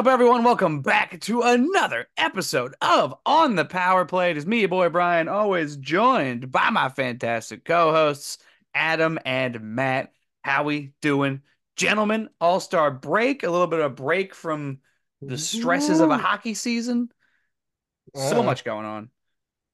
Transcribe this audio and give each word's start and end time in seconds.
Up, 0.00 0.06
everyone? 0.06 0.44
Welcome 0.44 0.80
back 0.80 1.20
to 1.20 1.42
another 1.42 2.06
episode 2.16 2.74
of 2.80 3.14
On 3.26 3.54
the 3.54 3.66
Power 3.66 4.06
Play. 4.06 4.30
It 4.30 4.38
is 4.38 4.46
me, 4.46 4.60
your 4.60 4.70
boy 4.70 4.88
Brian, 4.88 5.28
always 5.28 5.76
joined 5.76 6.50
by 6.50 6.70
my 6.70 6.88
fantastic 6.88 7.66
co-hosts 7.66 8.38
Adam 8.72 9.18
and 9.26 9.60
Matt. 9.60 10.14
How 10.40 10.64
we 10.64 10.94
doing, 11.02 11.42
gentlemen? 11.76 12.30
All 12.40 12.60
Star 12.60 12.90
break, 12.90 13.42
a 13.42 13.50
little 13.50 13.66
bit 13.66 13.80
of 13.80 13.92
a 13.92 13.94
break 13.94 14.34
from 14.34 14.78
the 15.20 15.36
stresses 15.36 16.00
of 16.00 16.08
a 16.08 16.16
hockey 16.16 16.54
season. 16.54 17.10
So 18.14 18.40
Uh, 18.40 18.42
much 18.42 18.64
going 18.64 18.86
on. 18.86 19.10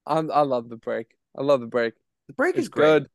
I'm, 0.08 0.32
I 0.32 0.40
love 0.40 0.68
the 0.68 0.76
break. 0.76 1.06
I 1.38 1.42
love 1.42 1.60
the 1.60 1.68
break. 1.68 1.94
The 2.26 2.32
break 2.32 2.56
is 2.56 2.68
great. 2.68 2.84
good. 2.84 3.08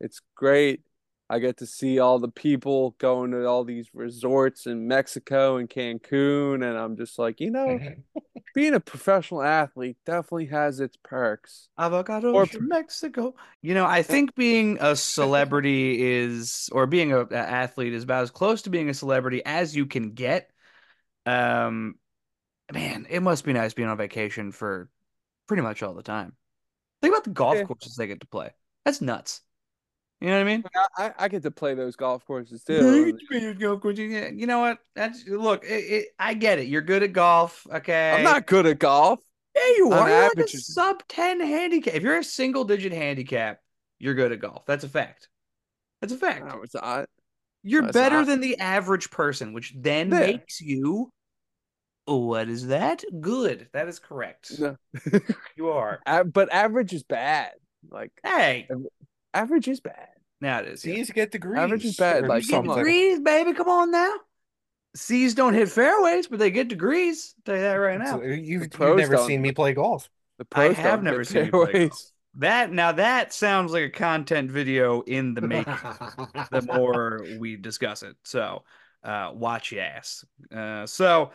It's 0.00 0.20
great. 0.34 0.82
I 1.28 1.40
get 1.40 1.56
to 1.58 1.66
see 1.66 1.98
all 1.98 2.18
the 2.20 2.28
people 2.28 2.94
going 2.98 3.32
to 3.32 3.46
all 3.46 3.64
these 3.64 3.88
resorts 3.92 4.66
in 4.66 4.86
Mexico 4.86 5.56
and 5.56 5.68
Cancun, 5.68 6.54
and 6.56 6.78
I'm 6.78 6.96
just 6.96 7.18
like, 7.18 7.40
you 7.40 7.50
know, 7.50 7.80
being 8.54 8.74
a 8.74 8.80
professional 8.80 9.42
athlete 9.42 9.96
definitely 10.06 10.46
has 10.46 10.78
its 10.78 10.96
perks. 11.02 11.68
Avocado 11.76 12.32
Or- 12.32 12.46
from 12.46 12.68
Mexico. 12.68 13.34
You 13.60 13.74
know, 13.74 13.84
I 13.84 14.02
think 14.02 14.36
being 14.36 14.78
a 14.80 14.94
celebrity 14.94 16.00
is, 16.00 16.68
or 16.70 16.86
being 16.86 17.12
a, 17.12 17.22
a 17.22 17.36
athlete 17.36 17.92
is 17.92 18.04
about 18.04 18.22
as 18.22 18.30
close 18.30 18.62
to 18.62 18.70
being 18.70 18.88
a 18.88 18.94
celebrity 18.94 19.42
as 19.44 19.74
you 19.74 19.86
can 19.86 20.12
get. 20.12 20.50
Um, 21.26 21.96
man, 22.72 23.08
it 23.10 23.20
must 23.20 23.44
be 23.44 23.52
nice 23.52 23.74
being 23.74 23.88
on 23.88 23.96
vacation 23.96 24.52
for 24.52 24.88
pretty 25.48 25.62
much 25.64 25.82
all 25.82 25.94
the 25.94 26.02
time. 26.04 26.34
Think 27.02 27.12
about 27.14 27.24
the 27.24 27.30
golf 27.30 27.56
Yeah. 27.56 27.64
courses 27.64 27.96
they 27.96 28.06
get 28.06 28.20
to 28.20 28.26
play. 28.28 28.50
That's 28.84 29.00
nuts. 29.00 29.40
You 30.20 30.28
know 30.28 30.38
what 30.38 30.40
I 30.40 30.44
mean? 30.44 30.64
I, 30.96 31.12
I, 31.18 31.28
get 31.28 31.42
to 31.42 31.50
play 31.50 31.74
those 31.74 31.94
golf 31.94 32.24
courses 32.24 32.64
too. 32.64 33.12
golf 33.58 33.80
course. 33.82 33.98
Yeah, 33.98 34.28
You 34.34 34.46
know 34.46 34.60
what? 34.60 34.78
That's 34.94 35.26
look. 35.28 35.64
It, 35.64 35.68
it, 35.68 36.08
I 36.18 36.32
get 36.32 36.58
it. 36.58 36.68
You're 36.68 36.80
good 36.80 37.02
at 37.02 37.12
golf. 37.12 37.66
Okay. 37.70 38.12
I'm 38.12 38.22
not 38.24 38.46
good 38.46 38.64
at 38.64 38.78
golf. 38.78 39.20
Yeah, 39.54 39.62
you 39.76 39.92
are. 39.92 40.08
You're 40.08 40.22
like 40.36 40.38
a 40.38 40.48
sub 40.48 41.02
10 41.08 41.40
handicap. 41.40 41.94
If 41.94 42.02
you're 42.02 42.18
a 42.18 42.24
single 42.24 42.64
digit 42.64 42.92
handicap, 42.92 43.60
you're 43.98 44.14
good 44.14 44.32
at 44.32 44.40
golf. 44.40 44.64
That's 44.66 44.84
a 44.84 44.88
fact. 44.88 45.28
That's 46.00 46.14
a 46.14 46.18
fact. 46.18 46.46
No, 46.46 46.62
it's 46.62 46.74
not. 46.74 47.08
You're 47.62 47.82
that's 47.82 47.94
better 47.94 48.16
not- 48.16 48.26
than 48.26 48.40
the 48.40 48.58
average 48.58 49.10
person, 49.10 49.52
which 49.52 49.74
then 49.76 50.10
Yeah. 50.10 50.20
makes 50.20 50.60
you 50.62 51.10
what 52.06 52.48
is 52.48 52.68
that? 52.68 53.02
Good. 53.20 53.68
That 53.72 53.88
is 53.88 53.98
correct. 53.98 54.52
No. 54.58 54.76
You 55.56 55.70
are. 55.70 56.00
But 56.32 56.52
average 56.52 56.92
is 56.92 57.02
bad. 57.02 57.52
Like 57.90 58.12
Hey, 58.22 58.68
average 59.36 59.68
is 59.68 59.80
bad. 59.80 60.08
now 60.40 60.60
it 60.60 60.68
is. 60.68 60.84
yeah. 60.84 60.94
C's 60.96 61.10
get 61.10 61.30
degrees. 61.32 61.58
Average 61.58 61.84
is 61.84 61.96
bad, 61.96 62.24
or 62.24 62.28
like, 62.28 62.42
You 62.42 62.48
get 62.48 62.56
come 62.56 62.70
on. 62.70 62.78
degrees, 62.78 63.20
baby. 63.20 63.52
Come 63.54 63.68
on 63.68 63.90
now. 63.90 64.12
C's 64.94 65.34
don't 65.34 65.54
hit 65.54 65.68
fairways, 65.68 66.26
but 66.26 66.38
they 66.38 66.50
get 66.50 66.68
degrees. 66.68 67.34
I'll 67.38 67.42
tell 67.44 67.56
you 67.56 67.62
that 67.62 67.74
right 67.74 67.98
now. 67.98 68.18
So 68.18 68.22
you've, 68.22 68.62
you've 68.80 68.96
never 68.96 69.18
seen 69.18 69.42
me 69.42 69.52
play 69.52 69.74
golf. 69.74 70.08
The 70.38 70.46
I 70.54 70.72
have 70.72 71.02
never 71.02 71.18
hit 71.20 71.28
seen 71.28 71.44
you 71.46 71.50
play 71.52 71.72
golf. 71.72 71.72
fairways. 71.72 72.12
That 72.38 72.70
now 72.72 72.92
that 72.92 73.32
sounds 73.32 73.72
like 73.72 73.84
a 73.84 73.90
content 73.90 74.50
video 74.50 75.00
in 75.02 75.34
the 75.34 75.40
making. 75.42 75.72
the 76.50 76.62
more 76.62 77.24
we 77.38 77.56
discuss 77.56 78.02
it. 78.02 78.16
So 78.24 78.64
uh 79.04 79.30
watch 79.34 79.72
your 79.72 79.82
ass. 79.84 80.24
Uh 80.54 80.86
so 80.86 81.30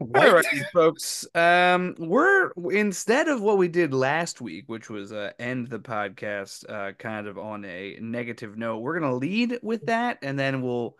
What? 0.00 0.26
all 0.26 0.34
right, 0.34 0.64
folks. 0.72 1.26
Um 1.34 1.94
we're 1.98 2.52
instead 2.70 3.28
of 3.28 3.42
what 3.42 3.58
we 3.58 3.68
did 3.68 3.92
last 3.92 4.40
week, 4.40 4.64
which 4.66 4.88
was 4.88 5.12
uh 5.12 5.32
end 5.38 5.68
the 5.68 5.78
podcast 5.78 6.64
uh 6.70 6.92
kind 6.92 7.26
of 7.26 7.36
on 7.36 7.66
a 7.66 7.98
negative 8.00 8.56
note, 8.56 8.78
we're 8.78 8.98
gonna 8.98 9.14
lead 9.14 9.58
with 9.62 9.84
that 9.86 10.18
and 10.22 10.38
then 10.38 10.62
we'll 10.62 10.96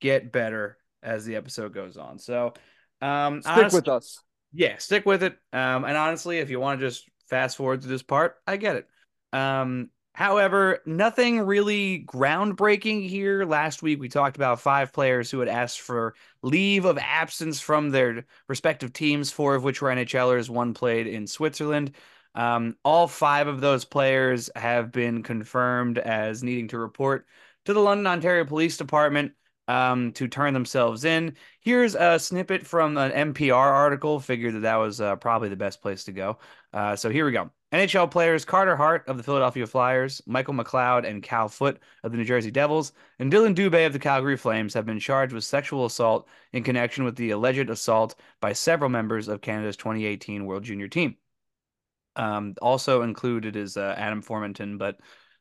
get 0.00 0.30
better 0.30 0.76
as 1.02 1.24
the 1.24 1.36
episode 1.36 1.72
goes 1.72 1.96
on. 1.96 2.18
So 2.18 2.52
um 3.00 3.40
Stick 3.40 3.56
honestly- 3.56 3.78
with 3.78 3.88
us. 3.88 4.20
yeah, 4.52 4.76
stick 4.76 5.06
with 5.06 5.22
it. 5.22 5.38
Um, 5.52 5.84
and 5.84 5.96
honestly, 5.96 6.38
if 6.38 6.50
you 6.50 6.60
want 6.60 6.78
to 6.80 6.86
just 6.86 7.08
fast 7.30 7.56
forward 7.56 7.80
to 7.82 7.88
this 7.88 8.02
part, 8.02 8.36
I 8.46 8.58
get 8.58 8.76
it. 8.76 8.88
Um, 9.32 9.88
however, 10.14 10.80
nothing 10.86 11.40
really 11.40 12.04
groundbreaking 12.06 13.08
here. 13.08 13.44
Last 13.44 13.82
week 13.82 14.00
we 14.00 14.08
talked 14.08 14.36
about 14.36 14.60
five 14.60 14.92
players 14.92 15.30
who 15.30 15.40
had 15.40 15.48
asked 15.48 15.80
for 15.80 16.14
leave 16.42 16.86
of 16.86 16.96
absence 16.98 17.60
from 17.60 17.90
their 17.90 18.24
respective 18.48 18.92
teams, 18.92 19.30
four 19.30 19.54
of 19.54 19.64
which 19.64 19.82
were 19.82 19.90
NHLers, 19.90 20.48
one 20.48 20.72
played 20.74 21.06
in 21.06 21.26
Switzerland. 21.26 21.92
Um, 22.34 22.76
all 22.84 23.06
five 23.06 23.46
of 23.46 23.60
those 23.60 23.84
players 23.84 24.50
have 24.56 24.90
been 24.90 25.22
confirmed 25.22 25.98
as 25.98 26.42
needing 26.42 26.68
to 26.68 26.78
report 26.78 27.26
to 27.66 27.74
the 27.74 27.80
London, 27.80 28.06
Ontario 28.06 28.44
Police 28.44 28.76
Department 28.76 29.32
um, 29.68 30.12
to 30.12 30.28
turn 30.28 30.54
themselves 30.54 31.04
in. 31.04 31.36
Here's 31.60 31.94
a 31.94 32.18
snippet 32.18 32.66
from 32.66 32.96
an 32.98 33.32
NPR 33.32 33.54
article. 33.54 34.20
Figured 34.20 34.54
that 34.54 34.60
that 34.60 34.76
was 34.76 35.00
uh, 35.00 35.16
probably 35.16 35.48
the 35.48 35.56
best 35.56 35.80
place 35.80 36.04
to 36.04 36.12
go. 36.12 36.38
Uh, 36.72 36.96
so 36.96 37.10
here 37.10 37.24
we 37.24 37.32
go. 37.32 37.50
NHL 37.74 38.08
players 38.10 38.44
Carter 38.44 38.76
Hart 38.76 39.04
of 39.08 39.16
the 39.16 39.22
Philadelphia 39.24 39.66
Flyers, 39.66 40.22
Michael 40.26 40.54
McLeod 40.54 41.04
and 41.04 41.22
Cal 41.22 41.48
Foote 41.48 41.80
of 42.04 42.12
the 42.12 42.18
New 42.18 42.24
Jersey 42.24 42.52
Devils, 42.52 42.92
and 43.18 43.32
Dillon 43.32 43.54
Dubé 43.54 43.84
of 43.84 43.92
the 43.92 43.98
Calgary 43.98 44.36
Flames 44.36 44.74
have 44.74 44.86
been 44.86 45.00
charged 45.00 45.32
with 45.32 45.42
sexual 45.42 45.84
assault 45.84 46.28
in 46.52 46.62
connection 46.62 47.04
with 47.04 47.16
the 47.16 47.30
alleged 47.30 47.68
assault 47.70 48.14
by 48.40 48.52
several 48.52 48.90
members 48.90 49.26
of 49.26 49.40
Canada's 49.40 49.76
2018 49.76 50.46
World 50.46 50.62
Junior 50.62 50.86
team. 50.86 51.16
Um, 52.14 52.54
also 52.62 53.02
included 53.02 53.56
is 53.56 53.76
uh, 53.76 53.94
Adam 53.98 54.22
Formenton, 54.22 54.78
but 54.78 54.98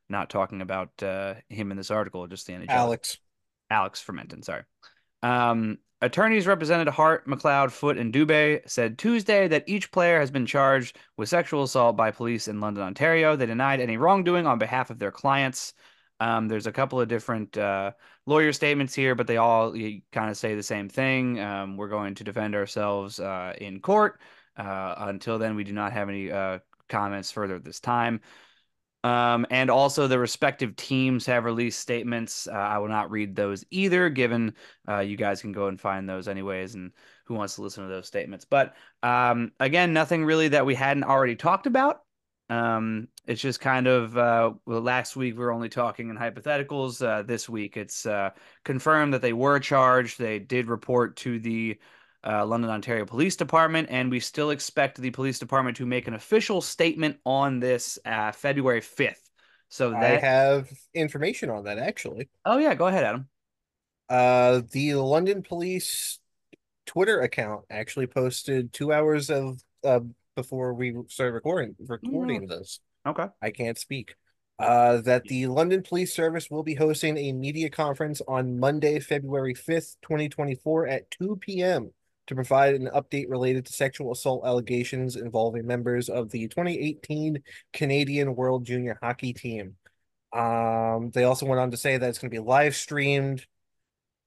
not 0.10 0.32
talking 0.32 0.62
about 0.62 1.04
uh, 1.04 1.36
him 1.50 1.70
in 1.70 1.78
this 1.78 1.92
article, 1.92 2.26
just 2.26 2.48
the 2.48 2.54
NHL. 2.54 2.70
Alex. 2.70 3.18
Alex 3.70 4.04
Formenton, 4.04 4.44
sorry. 4.44 4.64
Um, 5.22 5.78
attorneys 6.04 6.48
represented 6.48 6.88
Hart, 6.90 7.26
McLeod, 7.28 7.72
Foote, 7.72 7.98
and 7.98 8.14
Dubé 8.14 8.68
said 8.70 8.98
Tuesday 8.98 9.48
that 9.48 9.64
each 9.68 9.92
player 9.92 10.20
has 10.20 10.30
been 10.30 10.46
charged 10.46 10.98
with 11.18 11.30
sexual 11.30 11.64
assault 11.64 11.96
by 11.96 12.12
police 12.12 12.48
in 12.48 12.60
London, 12.60 12.84
Ontario. 12.84 13.36
They 13.36 13.46
denied 13.46 13.80
any 13.80 13.98
wrongdoing 13.98 14.46
on 14.46 14.60
behalf 14.60 14.90
of 14.90 15.00
their 15.00 15.12
clients. 15.12 15.74
Um, 16.20 16.48
there's 16.48 16.68
a 16.68 16.72
couple 16.72 17.00
of 17.00 17.08
different 17.08 17.58
uh, 17.58 17.92
lawyer 18.26 18.54
statements 18.54 18.94
here, 18.94 19.16
but 19.16 19.28
they 19.28 19.38
all 19.38 19.74
kind 20.12 20.30
of 20.30 20.38
say 20.38 20.56
the 20.56 20.64
same 20.64 20.90
thing. 20.90 21.40
Um, 21.40 21.78
we're 21.78 21.88
going 21.90 22.16
to 22.16 22.24
defend 22.24 22.54
ourselves 22.54 23.20
uh, 23.20 23.54
in 23.60 23.80
court. 23.80 24.20
Uh, 24.58 24.96
until 24.98 25.40
then, 25.40 25.56
we 25.56 25.64
do 25.64 25.74
not 25.74 25.94
have 25.94 26.10
any 26.10 26.32
uh, 26.32 26.60
comments 26.90 27.32
further 27.32 27.56
at 27.56 27.64
this 27.64 27.80
time. 27.80 28.22
Um, 29.04 29.46
and 29.50 29.70
also 29.70 30.08
the 30.08 30.18
respective 30.18 30.76
teams 30.78 31.26
have 31.26 31.44
released 31.44 31.80
statements. 31.80 32.48
Uh, 32.48 32.52
I 32.52 32.78
will 32.78 32.88
not 32.88 33.12
read 33.12 33.36
those 33.36 33.66
either, 33.70 34.10
given 34.10 34.56
uh, 34.88 35.00
you 35.00 35.18
guys 35.18 35.42
can 35.42 35.52
go 35.52 35.68
and 35.68 35.80
find 35.80 36.08
those 36.08 36.30
anyways. 36.30 36.76
And 36.76 36.92
who 37.26 37.34
wants 37.34 37.56
to 37.56 37.62
listen 37.62 37.84
to 37.84 37.90
those 37.90 38.08
statements? 38.08 38.46
But 38.46 38.76
um, 39.02 39.52
again, 39.60 39.92
nothing 39.92 40.24
really 40.24 40.48
that 40.50 40.66
we 40.66 40.76
hadn't 40.76 41.04
already 41.04 41.36
talked 41.36 41.68
about. 41.68 42.02
Um, 42.50 43.08
it's 43.26 43.42
just 43.42 43.60
kind 43.60 43.88
of 43.88 44.18
uh, 44.18 44.54
well, 44.66 44.82
last 44.82 45.16
week 45.16 45.34
we 45.38 45.44
were 45.44 45.54
only 45.54 45.70
talking 45.70 46.10
in 46.10 46.18
hypotheticals. 46.18 47.06
Uh, 47.06 47.24
this 47.24 47.50
week 47.50 47.78
it's 47.78 48.06
uh, 48.06 48.30
confirmed 48.64 49.14
that 49.14 49.22
they 49.22 49.34
were 49.34 49.60
charged. 49.60 50.20
They 50.20 50.40
did 50.40 50.68
report 50.68 51.16
to 51.18 51.40
the 51.40 51.78
uh, 52.26 52.46
London, 52.46 52.70
Ontario 52.70 53.06
Police 53.06 53.36
Department, 53.36 53.90
and 53.92 54.10
we 54.10 54.20
still 54.20 54.52
expect 54.52 55.00
the 55.00 55.12
police 55.12 55.40
department 55.40 55.78
to 55.78 55.86
make 55.86 56.08
an 56.08 56.14
official 56.14 56.62
statement 56.62 57.18
on 57.26 57.60
this 57.60 58.00
uh, 58.06 58.32
February 58.32 58.82
5th. 58.82 59.16
So 59.70 59.96
I 59.96 60.18
have 60.18 60.70
information 60.94 61.50
on 61.50 61.64
that 61.64 61.80
actually. 61.80 62.30
oh 62.46 62.58
yeah, 62.58 62.76
go 62.76 62.88
ahead, 62.88 63.04
Adam. 63.04 63.28
Uh, 64.08 64.62
the 64.72 64.94
London 64.96 65.42
Police 65.42 66.20
Twitter 66.86 67.22
account 67.22 67.66
actually 67.70 68.08
posted 68.08 68.72
two 68.72 68.94
hours 68.94 69.30
of 69.30 69.60
uh 69.84 70.02
before 70.36 70.74
we 70.74 70.96
started 71.08 71.34
recording 71.34 71.76
recording 71.80 72.48
this. 72.48 72.80
Okay. 73.06 73.28
I 73.42 73.52
can't 73.52 73.78
speak. 73.78 74.16
Uh, 74.60 75.02
that 75.02 75.24
the 75.26 75.48
London 75.48 75.82
Police 75.82 76.14
Service 76.14 76.50
will 76.50 76.64
be 76.64 76.76
hosting 76.76 77.18
a 77.18 77.34
media 77.34 77.70
conference 77.70 78.22
on 78.28 78.60
Monday, 78.60 79.00
February 79.00 79.56
5th, 79.56 79.96
2024 80.04 80.88
at 80.88 81.10
2 81.12 81.38
p.m. 81.38 81.92
to 82.28 82.36
provide 82.36 82.76
an 82.76 82.90
update 82.96 83.30
related 83.30 83.66
to 83.66 83.74
sexual 83.74 84.12
assault 84.12 84.46
allegations 84.46 85.16
involving 85.16 85.66
members 85.66 86.10
of 86.10 86.30
the 86.32 86.48
2018 86.48 87.44
Canadian 87.74 88.36
World 88.36 88.66
Junior 88.66 88.98
Hockey 89.02 89.34
Team. 89.34 89.76
Um, 90.32 91.12
they 91.12 91.24
also 91.24 91.46
went 91.46 91.62
on 91.62 91.72
to 91.72 91.78
say 91.78 91.98
that 91.98 92.10
it's 92.10 92.18
going 92.18 92.32
to 92.32 92.36
be 92.36 92.40
live 92.40 92.76
streamed. 92.76 93.46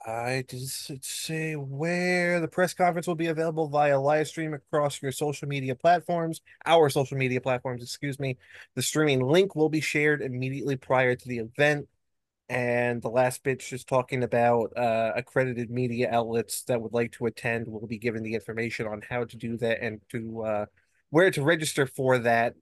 I 0.06 0.44
just 0.48 1.04
say 1.04 1.54
where 1.54 2.38
the 2.38 2.46
press 2.46 2.74
conference 2.74 3.08
will 3.08 3.16
be 3.16 3.26
available 3.26 3.68
via 3.68 3.98
live 3.98 4.28
stream 4.28 4.54
across 4.54 5.02
your 5.02 5.10
social 5.10 5.48
media 5.48 5.74
platforms, 5.74 6.42
our 6.64 6.88
social 6.90 7.16
media 7.16 7.40
platforms, 7.40 7.82
excuse 7.82 8.20
me. 8.20 8.36
The 8.76 8.82
streaming 8.82 9.26
link 9.26 9.56
will 9.56 9.68
be 9.68 9.80
shared 9.80 10.22
immediately 10.22 10.76
prior 10.76 11.16
to 11.16 11.28
the 11.28 11.38
event. 11.38 11.88
And 12.48 13.02
the 13.02 13.08
last 13.08 13.42
bit's 13.42 13.68
just 13.68 13.88
talking 13.88 14.22
about 14.22 14.76
uh, 14.76 15.12
accredited 15.16 15.68
media 15.68 16.08
outlets 16.12 16.62
that 16.64 16.80
would 16.80 16.92
like 16.92 17.12
to 17.12 17.26
attend 17.26 17.66
will 17.66 17.88
be 17.88 17.98
given 17.98 18.22
the 18.22 18.34
information 18.34 18.86
on 18.86 19.02
how 19.08 19.24
to 19.24 19.36
do 19.36 19.56
that 19.58 19.82
and 19.82 20.00
to 20.10 20.42
uh, 20.42 20.66
where 21.10 21.30
to 21.32 21.42
register 21.42 21.86
for 21.86 22.18
that 22.18 22.54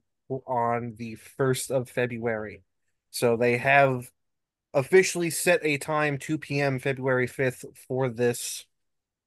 on 0.47 0.95
the 0.97 1.17
1st 1.37 1.69
of 1.69 1.89
February. 1.89 2.63
So 3.11 3.37
they 3.37 3.57
have 3.57 4.09
officially 4.73 5.29
set 5.29 5.59
a 5.63 5.77
time 5.77 6.17
2 6.17 6.39
p.m. 6.39 6.79
February 6.79 7.27
5th 7.27 7.65
for 7.87 8.09
this 8.09 8.65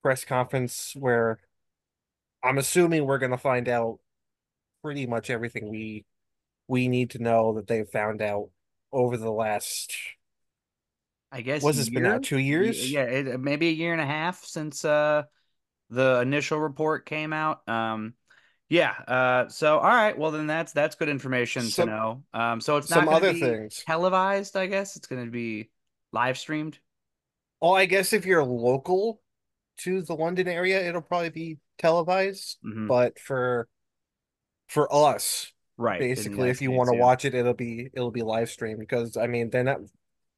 press 0.02 0.24
conference 0.24 0.92
where 0.96 1.38
I'm 2.42 2.58
assuming 2.58 3.06
we're 3.06 3.18
going 3.18 3.30
to 3.30 3.38
find 3.38 3.68
out 3.68 3.98
pretty 4.82 5.06
much 5.06 5.30
everything 5.30 5.68
we 5.68 6.04
we 6.68 6.88
need 6.88 7.10
to 7.10 7.22
know 7.22 7.54
that 7.54 7.66
they've 7.66 7.88
found 7.88 8.20
out 8.20 8.50
over 8.92 9.16
the 9.16 9.30
last 9.30 9.94
I 11.30 11.42
guess 11.42 11.62
was 11.62 11.76
this 11.76 11.88
been 11.90 12.06
out 12.06 12.22
two 12.22 12.38
years? 12.38 12.90
Yeah, 12.90 13.02
it, 13.04 13.40
maybe 13.40 13.68
a 13.68 13.72
year 13.72 13.92
and 13.92 14.00
a 14.00 14.06
half 14.06 14.44
since 14.44 14.84
uh 14.84 15.24
the 15.90 16.20
initial 16.20 16.58
report 16.58 17.06
came 17.06 17.32
out. 17.32 17.66
Um, 17.68 18.14
yeah. 18.68 18.92
Uh, 19.06 19.48
so 19.48 19.78
all 19.78 19.88
right. 19.88 20.16
Well, 20.18 20.30
then 20.30 20.46
that's 20.46 20.72
that's 20.72 20.96
good 20.96 21.08
information 21.08 21.62
Some- 21.62 21.88
to 21.88 21.94
know. 21.94 22.22
Um, 22.34 22.60
so 22.60 22.76
it's 22.76 22.90
not 22.90 23.00
Some 23.04 23.08
other 23.08 23.32
be 23.32 23.40
things. 23.40 23.82
televised. 23.86 24.56
I 24.56 24.66
guess 24.66 24.96
it's 24.96 25.06
going 25.06 25.24
to 25.24 25.30
be 25.30 25.70
live 26.12 26.38
streamed. 26.38 26.78
Oh, 27.60 27.72
I 27.72 27.86
guess 27.86 28.12
if 28.12 28.24
you're 28.26 28.44
local 28.44 29.20
to 29.78 30.02
the 30.02 30.14
London 30.14 30.48
area, 30.48 30.86
it'll 30.86 31.02
probably 31.02 31.30
be 31.30 31.58
televised. 31.78 32.58
Mhm. 32.64 32.86
But 32.88 33.18
for 33.18 33.68
for 34.66 34.92
us, 34.94 35.52
Right. 35.78 36.00
basically, 36.00 36.50
if 36.50 36.60
you 36.60 36.70
want 36.70 36.90
to 36.90 36.96
yeah. 36.96 37.02
watch 37.02 37.24
it, 37.24 37.34
it'll 37.34 37.54
be 37.54 37.88
it'll 37.92 38.10
be 38.10 38.22
live 38.22 38.50
streamed 38.50 38.80
because 38.80 39.16
I 39.16 39.26
mean, 39.26 39.50
then 39.50 39.66
that 39.66 39.78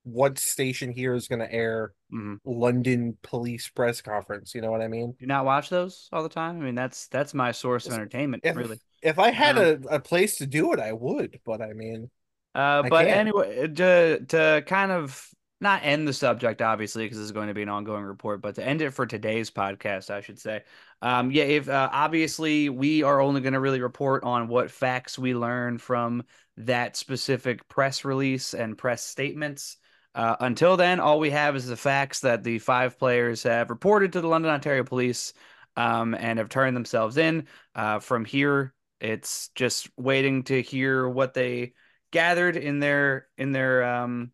what 0.02 0.38
station 0.38 0.90
here 0.92 1.14
is 1.14 1.28
going 1.28 1.40
to 1.40 1.52
air 1.52 1.92
Mhm. 2.12 2.38
London 2.44 3.16
police 3.22 3.68
press 3.68 4.00
conference? 4.00 4.54
You 4.54 4.60
know 4.60 4.70
what 4.70 4.82
I 4.82 4.88
mean? 4.88 5.12
Do 5.12 5.16
you 5.20 5.26
not 5.26 5.44
watch 5.44 5.68
those 5.68 6.08
all 6.12 6.22
the 6.22 6.28
time? 6.28 6.60
I 6.60 6.64
mean, 6.64 6.74
that's 6.74 7.08
that's 7.08 7.34
my 7.34 7.52
source 7.52 7.86
of 7.86 7.92
entertainment, 7.92 8.42
If 8.44 8.56
really. 8.56 8.78
if 9.02 9.18
I 9.18 9.30
had 9.30 9.56
Um, 9.56 9.84
a, 9.84 9.96
a 9.96 10.00
place 10.00 10.36
to 10.38 10.46
do 10.46 10.72
it, 10.72 10.80
I 10.80 10.92
would. 10.92 11.40
But 11.44 11.60
I 11.62 11.72
mean, 11.72 12.10
Uh, 12.54 12.82
I 12.82 12.90
but 12.90 13.06
can't. 13.06 13.18
anyway, 13.18 13.68
to 13.68 14.24
to 14.26 14.62
kind 14.66 14.90
of 14.90 15.28
not 15.60 15.82
end 15.84 16.08
the 16.08 16.12
subject, 16.12 16.62
obviously, 16.62 17.04
because 17.04 17.18
this 17.18 17.26
is 17.26 17.32
going 17.32 17.48
to 17.48 17.54
be 17.54 17.62
an 17.62 17.68
ongoing 17.68 18.02
report, 18.04 18.40
but 18.40 18.54
to 18.54 18.66
end 18.66 18.80
it 18.80 18.92
for 18.92 19.06
today's 19.06 19.50
podcast, 19.50 20.10
I 20.10 20.22
should 20.22 20.38
say. 20.38 20.62
Um, 21.02 21.30
yeah, 21.30 21.44
if 21.44 21.68
uh, 21.68 21.88
obviously 21.92 22.70
we 22.70 23.02
are 23.02 23.20
only 23.20 23.42
going 23.42 23.52
to 23.52 23.60
really 23.60 23.80
report 23.82 24.24
on 24.24 24.48
what 24.48 24.70
facts 24.70 25.18
we 25.18 25.34
learn 25.34 25.76
from 25.78 26.24
that 26.56 26.96
specific 26.96 27.68
press 27.68 28.04
release 28.04 28.54
and 28.54 28.76
press 28.76 29.04
statements. 29.04 29.76
Uh, 30.14 30.36
until 30.40 30.76
then, 30.76 30.98
all 31.00 31.20
we 31.20 31.30
have 31.30 31.54
is 31.54 31.66
the 31.66 31.76
facts 31.76 32.20
that 32.20 32.42
the 32.42 32.58
five 32.58 32.98
players 32.98 33.42
have 33.44 33.70
reported 33.70 34.12
to 34.12 34.20
the 34.20 34.26
London 34.28 34.50
Ontario 34.50 34.82
Police 34.82 35.32
um, 35.76 36.14
and 36.14 36.38
have 36.38 36.48
turned 36.48 36.76
themselves 36.76 37.16
in. 37.16 37.46
Uh, 37.74 38.00
from 38.00 38.24
here, 38.24 38.74
it's 39.00 39.50
just 39.54 39.88
waiting 39.96 40.42
to 40.44 40.60
hear 40.60 41.08
what 41.08 41.34
they 41.34 41.74
gathered 42.12 42.56
in 42.56 42.80
their 42.80 43.28
in 43.38 43.52
their 43.52 43.84
um 43.84 44.32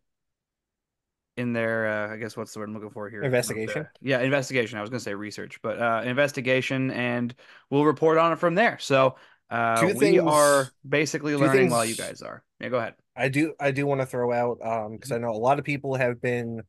in 1.37 1.53
their 1.53 1.87
uh, 1.87 2.13
I 2.13 2.17
guess 2.17 2.35
what's 2.35 2.51
the 2.53 2.59
word 2.59 2.69
I'm 2.69 2.73
looking 2.73 2.89
for 2.89 3.09
here? 3.09 3.21
Investigation? 3.21 3.87
Yeah, 4.01 4.21
investigation. 4.21 4.77
I 4.79 4.81
was 4.81 4.89
gonna 4.89 4.99
say 4.99 5.13
research, 5.13 5.59
but 5.61 5.79
uh 5.79 6.01
investigation 6.03 6.91
and 6.91 7.33
we'll 7.69 7.85
report 7.85 8.17
on 8.17 8.33
it 8.33 8.39
from 8.39 8.55
there. 8.55 8.79
So 8.79 9.15
uh 9.49 9.79
we 9.83 9.93
things- 9.93 10.23
are 10.23 10.67
basically 10.87 11.35
learning 11.35 11.69
while 11.69 11.85
you 11.85 11.95
guys 11.95 12.21
are. 12.23 12.43
Yeah, 12.59 12.69
go 12.69 12.77
ahead. 12.77 12.95
I 13.17 13.29
do 13.29 13.53
I 13.59 13.71
do 13.71 13.87
want 13.87 14.01
to 14.01 14.07
throw 14.07 14.31
out 14.31 14.59
um 14.61 14.93
because 14.93 15.11
I 15.11 15.17
know 15.17 15.31
a 15.31 15.33
lot 15.33 15.59
of 15.59 15.65
people 15.65 15.95
have 15.95 16.21
been 16.21 16.61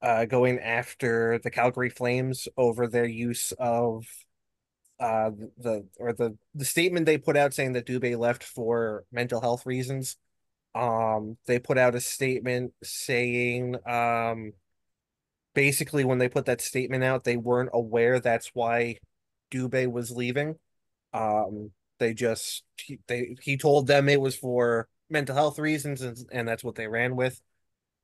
uh 0.00 0.24
going 0.26 0.60
after 0.60 1.40
the 1.42 1.50
Calgary 1.50 1.90
Flames 1.90 2.48
over 2.56 2.86
their 2.86 3.06
use 3.06 3.52
of 3.58 4.06
uh 5.00 5.30
the 5.58 5.86
or 5.98 6.12
the 6.12 6.36
the 6.54 6.64
statement 6.64 7.06
they 7.06 7.18
put 7.18 7.36
out 7.36 7.52
saying 7.54 7.72
that 7.72 7.86
Dubé 7.86 8.16
left 8.16 8.44
for 8.44 9.04
mental 9.10 9.40
health 9.40 9.66
reasons. 9.66 10.16
Um 10.74 11.36
they 11.46 11.58
put 11.58 11.78
out 11.78 11.96
a 11.96 12.00
statement 12.00 12.72
saying 12.84 13.76
um 13.86 14.52
basically 15.54 16.04
when 16.04 16.18
they 16.18 16.28
put 16.28 16.46
that 16.46 16.60
statement 16.60 17.02
out 17.02 17.24
they 17.24 17.36
weren't 17.36 17.70
aware 17.72 18.20
that's 18.20 18.50
why 18.54 18.98
Dubé 19.50 19.90
was 19.90 20.12
leaving. 20.12 20.54
Um 21.12 21.72
they 21.98 22.14
just 22.14 22.62
he, 22.76 23.00
they 23.08 23.36
he 23.40 23.56
told 23.56 23.88
them 23.88 24.08
it 24.08 24.20
was 24.20 24.36
for 24.36 24.88
mental 25.10 25.34
health 25.34 25.58
reasons 25.58 26.02
and, 26.02 26.16
and 26.32 26.48
that's 26.48 26.64
what 26.64 26.74
they 26.74 26.86
ran 26.88 27.16
with. 27.16 27.40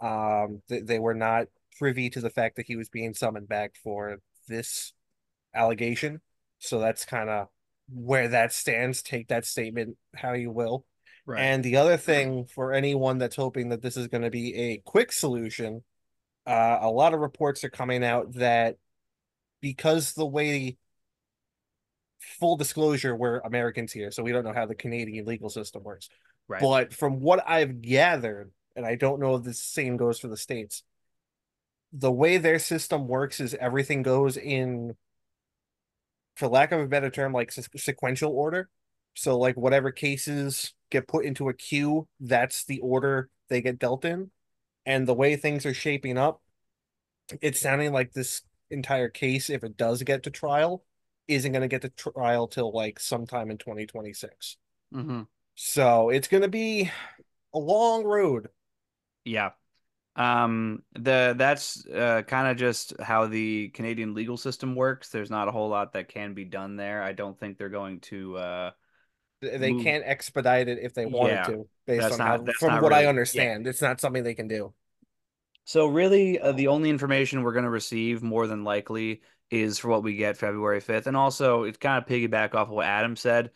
Um 0.00 0.62
they, 0.68 0.80
they 0.80 0.98
were 0.98 1.14
not 1.14 1.46
privy 1.78 2.10
to 2.10 2.20
the 2.20 2.30
fact 2.30 2.56
that 2.56 2.66
he 2.66 2.76
was 2.76 2.88
being 2.88 3.14
summoned 3.14 3.48
back 3.48 3.74
for 3.82 4.18
this 4.48 4.92
allegation. 5.54 6.20
So 6.58 6.78
that's 6.78 7.04
kind 7.04 7.30
of 7.30 7.48
where 7.88 8.28
that 8.28 8.52
stands. 8.52 9.02
Take 9.02 9.28
that 9.28 9.44
statement 9.44 9.96
how 10.14 10.32
you 10.34 10.50
will. 10.50 10.84
Right. 11.26 11.42
and 11.42 11.62
the 11.62 11.76
other 11.76 11.96
thing 11.98 12.46
for 12.46 12.72
anyone 12.72 13.18
that's 13.18 13.36
hoping 13.36 13.68
that 13.68 13.82
this 13.82 13.96
is 13.96 14.08
going 14.08 14.22
to 14.22 14.30
be 14.30 14.54
a 14.54 14.78
quick 14.78 15.12
solution 15.12 15.84
uh 16.46 16.78
a 16.80 16.90
lot 16.90 17.12
of 17.12 17.20
reports 17.20 17.62
are 17.62 17.68
coming 17.70 18.02
out 18.02 18.32
that 18.34 18.76
because 19.60 20.14
the 20.14 20.26
way 20.26 20.78
full 22.18 22.56
disclosure 22.56 23.14
we're 23.14 23.38
Americans 23.40 23.92
here 23.92 24.10
so 24.10 24.22
we 24.22 24.32
don't 24.32 24.44
know 24.44 24.52
how 24.52 24.66
the 24.66 24.74
Canadian 24.74 25.26
legal 25.26 25.50
system 25.50 25.82
works 25.82 26.08
right. 26.50 26.60
but 26.60 26.92
from 26.92 27.20
what 27.20 27.42
I've 27.48 27.80
gathered, 27.80 28.50
and 28.76 28.84
I 28.84 28.96
don't 28.96 29.20
know 29.20 29.36
if 29.36 29.44
the 29.44 29.54
same 29.54 29.96
goes 29.96 30.18
for 30.18 30.28
the 30.28 30.36
states, 30.36 30.82
the 31.92 32.12
way 32.12 32.38
their 32.38 32.58
system 32.58 33.08
works 33.08 33.40
is 33.40 33.54
everything 33.54 34.02
goes 34.02 34.36
in, 34.36 34.96
for 36.36 36.48
lack 36.48 36.72
of 36.72 36.80
a 36.80 36.86
better 36.86 37.10
term, 37.10 37.32
like 37.32 37.52
se- 37.52 37.62
sequential 37.76 38.32
order. 38.32 38.68
So, 39.14 39.38
like, 39.38 39.56
whatever 39.56 39.90
cases 39.90 40.72
get 40.90 41.08
put 41.08 41.24
into 41.24 41.48
a 41.48 41.54
queue, 41.54 42.06
that's 42.20 42.64
the 42.64 42.80
order 42.80 43.28
they 43.48 43.60
get 43.60 43.78
dealt 43.78 44.04
in. 44.04 44.30
And 44.86 45.06
the 45.06 45.14
way 45.14 45.36
things 45.36 45.66
are 45.66 45.74
shaping 45.74 46.16
up, 46.16 46.40
it's 47.40 47.60
sounding 47.60 47.92
like 47.92 48.12
this 48.12 48.42
entire 48.70 49.08
case, 49.08 49.50
if 49.50 49.64
it 49.64 49.76
does 49.76 50.02
get 50.02 50.22
to 50.24 50.30
trial, 50.30 50.84
isn't 51.28 51.52
going 51.52 51.62
to 51.62 51.68
get 51.68 51.82
to 51.82 51.90
trial 51.90 52.48
till 52.48 52.72
like 52.72 52.98
sometime 52.98 53.50
in 53.50 53.58
2026. 53.58 54.56
Mhm. 54.94 55.26
So 55.62 56.08
it's 56.08 56.26
going 56.26 56.42
to 56.42 56.48
be 56.48 56.90
a 57.52 57.58
long 57.58 58.04
road. 58.04 58.48
Yeah. 59.26 59.50
Um 60.16 60.82
the 60.94 61.34
that's 61.36 61.86
uh 61.86 62.22
kind 62.26 62.48
of 62.48 62.56
just 62.56 62.94
how 62.98 63.26
the 63.26 63.68
Canadian 63.68 64.14
legal 64.14 64.38
system 64.38 64.74
works. 64.74 65.10
There's 65.10 65.30
not 65.30 65.48
a 65.48 65.50
whole 65.50 65.68
lot 65.68 65.92
that 65.92 66.08
can 66.08 66.32
be 66.32 66.46
done 66.46 66.76
there. 66.76 67.02
I 67.02 67.12
don't 67.12 67.38
think 67.38 67.58
they're 67.58 67.68
going 67.68 68.00
to 68.00 68.36
uh 68.38 68.70
They 69.42 69.72
Move. 69.72 69.84
can't 69.84 70.02
expedite 70.06 70.68
it 70.68 70.78
if 70.80 70.94
they 70.94 71.04
wanted 71.04 71.32
Yeah, 71.34 71.42
to, 71.44 71.68
based 71.86 72.00
that's 72.02 72.12
on 72.14 72.18
not- 72.18 72.46
how, 72.46 72.52
from 72.58 72.72
what 72.80 72.82
really- 72.84 72.94
I 72.94 73.02
yeah. 73.02 73.08
understand. 73.10 73.66
It's 73.66 73.82
not 73.82 74.00
something 74.00 74.22
they 74.22 74.34
can 74.34 74.48
do. 74.48 74.72
So 75.64 75.86
really, 75.86 76.40
uh, 76.40 76.52
the 76.52 76.68
only 76.68 76.88
information 76.88 77.42
we're 77.42 77.52
going 77.52 77.64
to 77.64 77.70
receive, 77.70 78.22
more 78.22 78.46
than 78.46 78.64
likely, 78.64 79.20
is 79.50 79.78
for 79.78 79.88
what 79.88 80.02
we 80.02 80.16
get 80.16 80.38
February 80.38 80.80
5th. 80.80 81.06
And 81.06 81.16
also, 81.16 81.64
it's 81.64 81.76
kind 81.78 82.02
of 82.02 82.08
piggyback 82.08 82.54
off 82.54 82.68
of 82.68 82.70
what 82.70 82.86
Adam 82.86 83.14
said. 83.14 83.50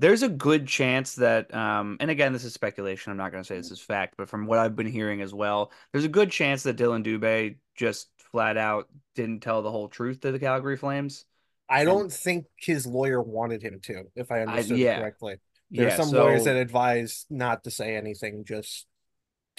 There's 0.00 0.22
a 0.22 0.28
good 0.30 0.66
chance 0.66 1.14
that, 1.16 1.54
um, 1.54 1.98
and 2.00 2.10
again, 2.10 2.32
this 2.32 2.44
is 2.44 2.54
speculation. 2.54 3.10
I'm 3.10 3.18
not 3.18 3.32
going 3.32 3.44
to 3.44 3.46
say 3.46 3.56
this 3.56 3.70
is 3.70 3.80
fact, 3.80 4.14
but 4.16 4.30
from 4.30 4.46
what 4.46 4.58
I've 4.58 4.74
been 4.74 4.86
hearing 4.86 5.20
as 5.20 5.34
well, 5.34 5.70
there's 5.92 6.06
a 6.06 6.08
good 6.08 6.30
chance 6.30 6.62
that 6.62 6.76
Dillon 6.76 7.04
Dubé 7.04 7.56
just 7.76 8.08
flat 8.32 8.56
out 8.56 8.88
didn't 9.14 9.40
tell 9.40 9.60
the 9.60 9.70
whole 9.70 9.88
truth 9.88 10.20
to 10.20 10.32
the 10.32 10.38
Calgary 10.38 10.78
Flames. 10.78 11.26
I 11.68 11.84
don't 11.84 12.10
think 12.10 12.46
his 12.56 12.86
lawyer 12.86 13.22
wanted 13.22 13.62
him 13.62 13.78
to, 13.84 14.04
if 14.16 14.32
I 14.32 14.40
understood 14.40 14.78
yeah. 14.78 14.98
correctly. 15.00 15.36
There's 15.70 15.92
Yeah, 15.92 15.96
some 15.96 16.08
so- 16.08 16.24
lawyers 16.24 16.44
that 16.44 16.56
advise 16.56 17.26
not 17.28 17.64
to 17.64 17.70
say 17.70 17.94
anything, 17.94 18.44
just 18.46 18.86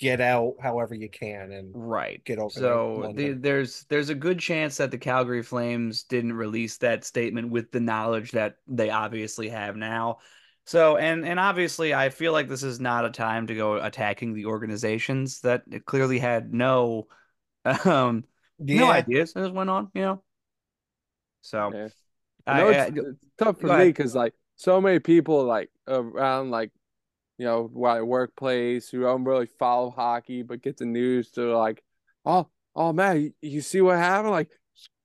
get 0.02 0.22
out 0.22 0.56
however 0.62 0.96
you 0.96 1.10
can 1.10 1.54
and 1.54 1.76
Right. 1.76 2.22
get 2.26 2.40
over 2.40 2.82
So 2.98 3.10
the, 3.14 3.32
there's 3.32 3.86
there's 3.86 4.10
a 4.10 4.16
good 4.16 4.40
chance 4.40 4.78
that 4.78 4.92
the 4.92 4.98
Calgary 4.98 5.42
Flames 5.42 6.04
didn't 6.04 6.34
release 6.34 6.78
that 6.80 7.06
statement 7.06 7.50
with 7.50 7.72
the 7.72 7.80
knowledge 7.80 8.32
that 8.32 8.58
they 8.68 8.90
obviously 8.90 9.48
have 9.50 9.78
now. 9.78 10.20
So 10.66 10.98
and 10.98 11.26
and 11.26 11.40
obviously 11.40 11.94
I 11.94 12.10
feel 12.10 12.34
like 12.34 12.50
this 12.50 12.64
is 12.64 12.80
not 12.82 13.06
a 13.06 13.10
time 13.10 13.48
to 13.48 13.56
go 13.56 13.76
attacking 13.82 14.34
the 14.34 14.48
organizations 14.48 15.40
that 15.42 15.64
clearly 15.86 16.20
had 16.20 16.54
no 16.54 17.08
um 17.86 18.26
no 18.72 18.90
Yeah, 18.90 18.92
ideas 18.92 19.36
as 19.36 19.50
went 19.52 19.70
on, 19.70 19.92
you 19.94 20.02
know. 20.02 20.24
So 21.42 21.74
Yeah. 21.74 21.90
I, 22.48 22.52
I 22.52 22.54
know 22.54 22.70
I- 22.70 22.72
it's, 22.72 22.88
it's 22.88 23.26
tough 23.38 23.60
for 23.62 23.72
me 23.72 23.90
because 23.90 24.16
like 24.16 24.34
so 24.58 24.82
many 24.82 25.00
people 25.00 25.44
like 25.46 25.72
around 25.88 26.52
like 26.52 26.72
you 27.42 27.48
know 27.48 27.72
my 27.74 28.04
workplace 28.04 28.88
who 28.90 29.02
don't 29.02 29.24
really 29.24 29.48
follow 29.58 29.90
hockey 29.90 30.44
but 30.44 30.62
get 30.62 30.78
the 30.78 30.86
news 30.86 31.32
to 31.32 31.58
like 31.58 31.82
oh 32.24 32.48
oh 32.76 32.94
man 32.94 33.20
you, 33.20 33.34
you 33.42 33.62
see 33.62 33.82
what 33.82 33.98
happened 33.98 34.30
like 34.30 34.48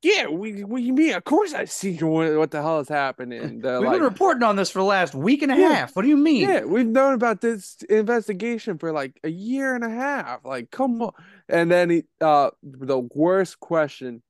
yeah 0.03 0.27
we 0.27 0.63
what 0.63 0.77
do 0.77 0.85
you 0.85 0.93
mean 0.93 1.15
of 1.15 1.25
course 1.25 1.55
I 1.55 1.65
see 1.65 1.97
what, 2.03 2.37
what 2.37 2.51
the 2.51 2.61
hell 2.61 2.81
is 2.81 2.91
happening 2.91 3.63
we've 3.63 3.65
like 3.65 3.93
been 3.93 4.03
reporting 4.03 4.43
on 4.43 4.55
this 4.55 4.71
for 4.71 4.81
the 4.81 4.85
last 4.85 5.15
week 5.15 5.41
and 5.41 5.51
a 5.51 5.57
Yeah. 5.57 5.73
half. 5.73 5.97
What 5.97 6.03
do 6.03 6.09
you 6.09 6.17
mean? 6.19 6.43
yeah 6.47 6.65
we've 6.65 6.87
known 6.87 7.15
about 7.15 7.41
this 7.41 7.79
investigation 7.89 8.77
for 8.77 8.93
like 8.93 9.19
a 9.25 9.31
year 9.31 9.75
and 9.75 9.83
a 9.83 9.89
half 9.89 10.45
like 10.45 10.71
come 10.71 11.01
on 11.01 11.13
and 11.49 11.71
then 11.71 11.89
he, 11.89 12.03
uh 12.21 12.51
the 12.63 12.99
worst 13.15 13.61
question 13.61 14.23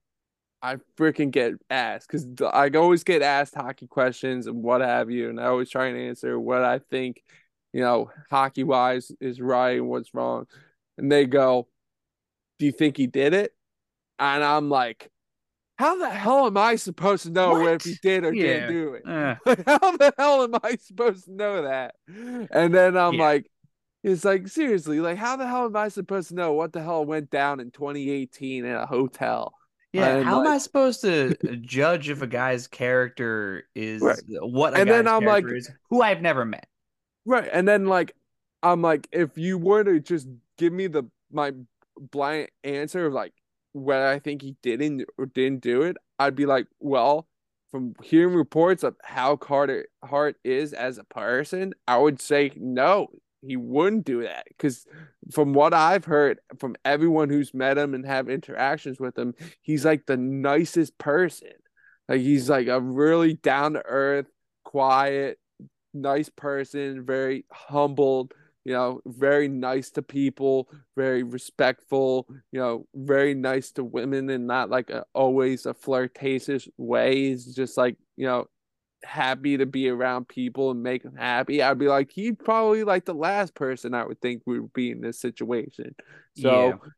I 0.63 0.77
freaking 0.97 1.33
get 1.33 1.55
asked 1.71 2.07
because 2.09 2.25
I 2.41 2.71
always 2.77 3.03
get 3.03 3.23
asked 3.23 3.57
hockey 3.57 3.89
questions 3.89 4.47
and 4.47 4.63
what 4.63 4.81
have 4.81 5.11
you, 5.11 5.29
and 5.29 5.41
I 5.41 5.47
always 5.47 5.71
try 5.71 5.87
and 5.89 5.99
answer 5.99 6.41
what 6.41 6.65
I 6.65 6.79
think, 6.91 7.23
you 7.76 7.83
know, 7.83 8.11
hockey 8.30 8.64
wise 8.64 9.12
is 9.21 9.38
right 9.38 9.76
and 9.76 9.87
what's 9.88 10.14
wrong. 10.14 10.47
And 10.97 11.12
they 11.12 11.26
go, 11.26 11.68
Do 12.59 12.64
you 12.64 12.73
think 12.73 12.97
he 12.97 13.06
did 13.06 13.35
it? 13.35 13.52
And 14.18 14.42
I'm 14.42 14.71
like, 14.71 15.11
how 15.78 15.99
the 15.99 16.09
hell 16.09 16.47
am 16.47 16.56
I 16.56 16.76
supposed 16.76 17.25
to 17.25 17.30
know 17.30 17.50
What? 17.61 17.73
if 17.75 17.83
he 17.85 17.97
did 18.00 18.25
or 18.25 18.33
Yeah. 18.33 18.66
didn't 18.66 18.73
do 18.73 18.95
it? 18.95 19.02
Uh. 19.06 19.35
Like, 19.45 19.66
how 19.66 19.97
the 19.99 20.14
hell 20.18 20.42
am 20.45 20.54
I 20.64 20.76
supposed 20.76 21.26
to 21.26 21.33
know 21.33 21.62
that? 21.64 21.97
And 22.09 22.75
then 22.75 22.97
I'm 22.97 23.12
Yeah. 23.14 23.23
like, 23.23 23.50
it's 24.02 24.25
like 24.25 24.49
seriously, 24.49 25.00
like 25.00 25.18
how 25.18 25.37
the 25.37 25.47
hell 25.47 25.66
am 25.66 25.76
I 25.76 25.88
supposed 25.88 26.28
to 26.28 26.35
know 26.35 26.54
what 26.54 26.73
the 26.73 26.83
hell 26.83 27.04
went 27.04 27.28
down 27.28 27.61
in 27.61 27.71
2018 27.73 28.64
in 28.64 28.73
a 28.75 28.87
hotel? 28.87 29.52
Yeah, 29.92 30.16
And, 30.16 30.25
how 30.25 30.40
am 30.40 30.47
I 30.49 30.56
supposed 30.59 31.02
to 31.02 31.37
uh, 31.47 31.56
judge 31.61 32.09
if 32.09 32.23
a 32.23 32.26
guy's 32.26 32.66
character 32.68 33.64
is 33.75 34.00
Right. 34.00 34.18
what 34.40 34.78
And 34.78 34.88
then 34.88 35.06
I'm 35.06 35.25
like- 35.26 35.45
is 35.47 35.71
who 35.90 36.00
I've 36.00 36.23
never 36.23 36.47
met? 36.47 36.66
Right. 37.26 37.49
And 37.52 37.66
then 37.66 37.87
like 37.87 38.14
I'm 38.62 38.83
like, 38.83 39.09
if 39.12 39.37
you 39.37 39.59
were 39.59 39.85
to 39.85 40.00
just 40.00 40.28
give 40.56 40.73
me 40.73 40.87
the 40.87 41.04
my 41.30 41.52
blind 41.99 42.49
answer 42.64 43.06
of 43.06 43.12
like 43.12 43.33
whether 43.73 44.06
I 44.06 44.18
think 44.18 44.42
he 44.42 44.56
didn't 44.62 45.04
or 45.18 45.26
didn't 45.26 45.62
do 45.62 45.83
it, 45.83 45.97
I'd 46.18 46.37
be 46.37 46.47
like, 46.47 46.66
well, 46.80 47.28
from 47.71 47.95
hearing 48.02 48.35
reports 48.35 48.83
of 48.85 48.97
how 49.02 49.37
Carter 49.37 49.88
Hart 50.04 50.37
is 50.45 50.73
as 50.73 50.99
a 50.99 51.04
person, 51.04 51.75
I 51.87 51.99
would 51.99 52.21
say 52.21 52.52
no, 52.56 53.09
he 53.42 53.56
wouldn't 53.56 54.06
do 54.06 54.23
that. 54.23 54.47
Because 54.49 54.87
from 55.33 55.52
what 55.52 55.75
I've 55.75 56.04
heard 56.04 56.38
from 56.59 56.76
everyone 56.85 57.28
who's 57.28 57.52
met 57.52 57.76
him 57.76 57.92
and 57.95 58.06
have 58.06 58.30
interactions 58.30 58.99
with 59.00 59.18
him, 59.18 59.35
he's 59.62 59.85
like 59.85 60.06
the 60.06 60.16
nicest 60.16 60.97
person. 60.97 61.50
Like 62.09 62.21
he's 62.21 62.49
like 62.49 62.68
a 62.68 62.80
really 62.80 63.35
down 63.35 63.75
to 63.75 63.83
earth, 63.85 64.26
quiet, 64.64 65.38
nice 65.97 66.29
person, 66.29 67.05
very 67.05 67.45
humbled, 67.50 68.33
you 68.65 68.73
know, 68.73 69.00
very 69.07 69.49
nice 69.49 69.91
to 69.93 70.03
people, 70.03 70.69
very 70.97 71.23
respectful, 71.23 72.26
you 72.53 72.61
know, 72.61 72.87
very 72.95 73.35
nice 73.35 73.71
to 73.73 73.85
women 73.85 74.29
and 74.31 74.47
not 74.47 74.71
like 74.71 74.91
a, 74.91 75.05
always 75.15 75.67
a 75.67 75.75
flirtatious 75.75 76.69
way. 76.76 77.29
He's 77.29 77.55
just 77.55 77.76
like, 77.76 77.97
you 78.17 78.26
know, 78.26 78.47
happy 79.05 79.57
to 79.59 79.67
be 79.67 79.88
around 79.88 80.29
people 80.29 80.71
and 80.71 80.83
make 80.83 81.03
them 81.03 81.17
happy. 81.17 81.62
I'd 81.62 81.79
be 81.79 81.88
like, 81.88 82.11
he'd 82.12 82.38
probably 82.38 82.85
like 82.85 83.05
the 83.05 83.15
last 83.15 83.55
person 83.55 83.95
I 83.95 84.05
would 84.05 84.21
think 84.21 84.43
would 84.47 84.73
be 84.73 84.91
in 84.91 85.00
this 85.00 85.21
situation. 85.21 85.95
So 86.35 86.50
Yeah. 86.71 86.91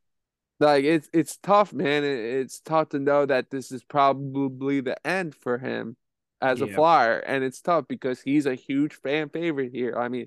like 0.61 0.85
it's 0.85 1.09
it's 1.13 1.37
tough, 1.37 1.73
man. 1.73 2.03
It's 2.05 2.61
tough 2.61 2.91
to 2.91 2.99
know 2.99 3.27
that 3.27 3.51
this 3.51 3.71
is 3.71 3.85
probably 3.85 4.81
the 4.81 5.07
end 5.07 5.35
for 5.35 5.59
him 5.59 5.97
as 6.41 6.61
a 6.61 6.67
flyer, 6.69 7.19
and 7.19 7.43
it's 7.45 7.61
tough 7.61 7.87
because 7.89 8.21
he's 8.21 8.47
a 8.47 8.55
huge 8.55 8.95
fan 8.95 9.29
favorite 9.29 9.73
here. 9.73 9.95
I 9.97 10.09
mean, 10.09 10.27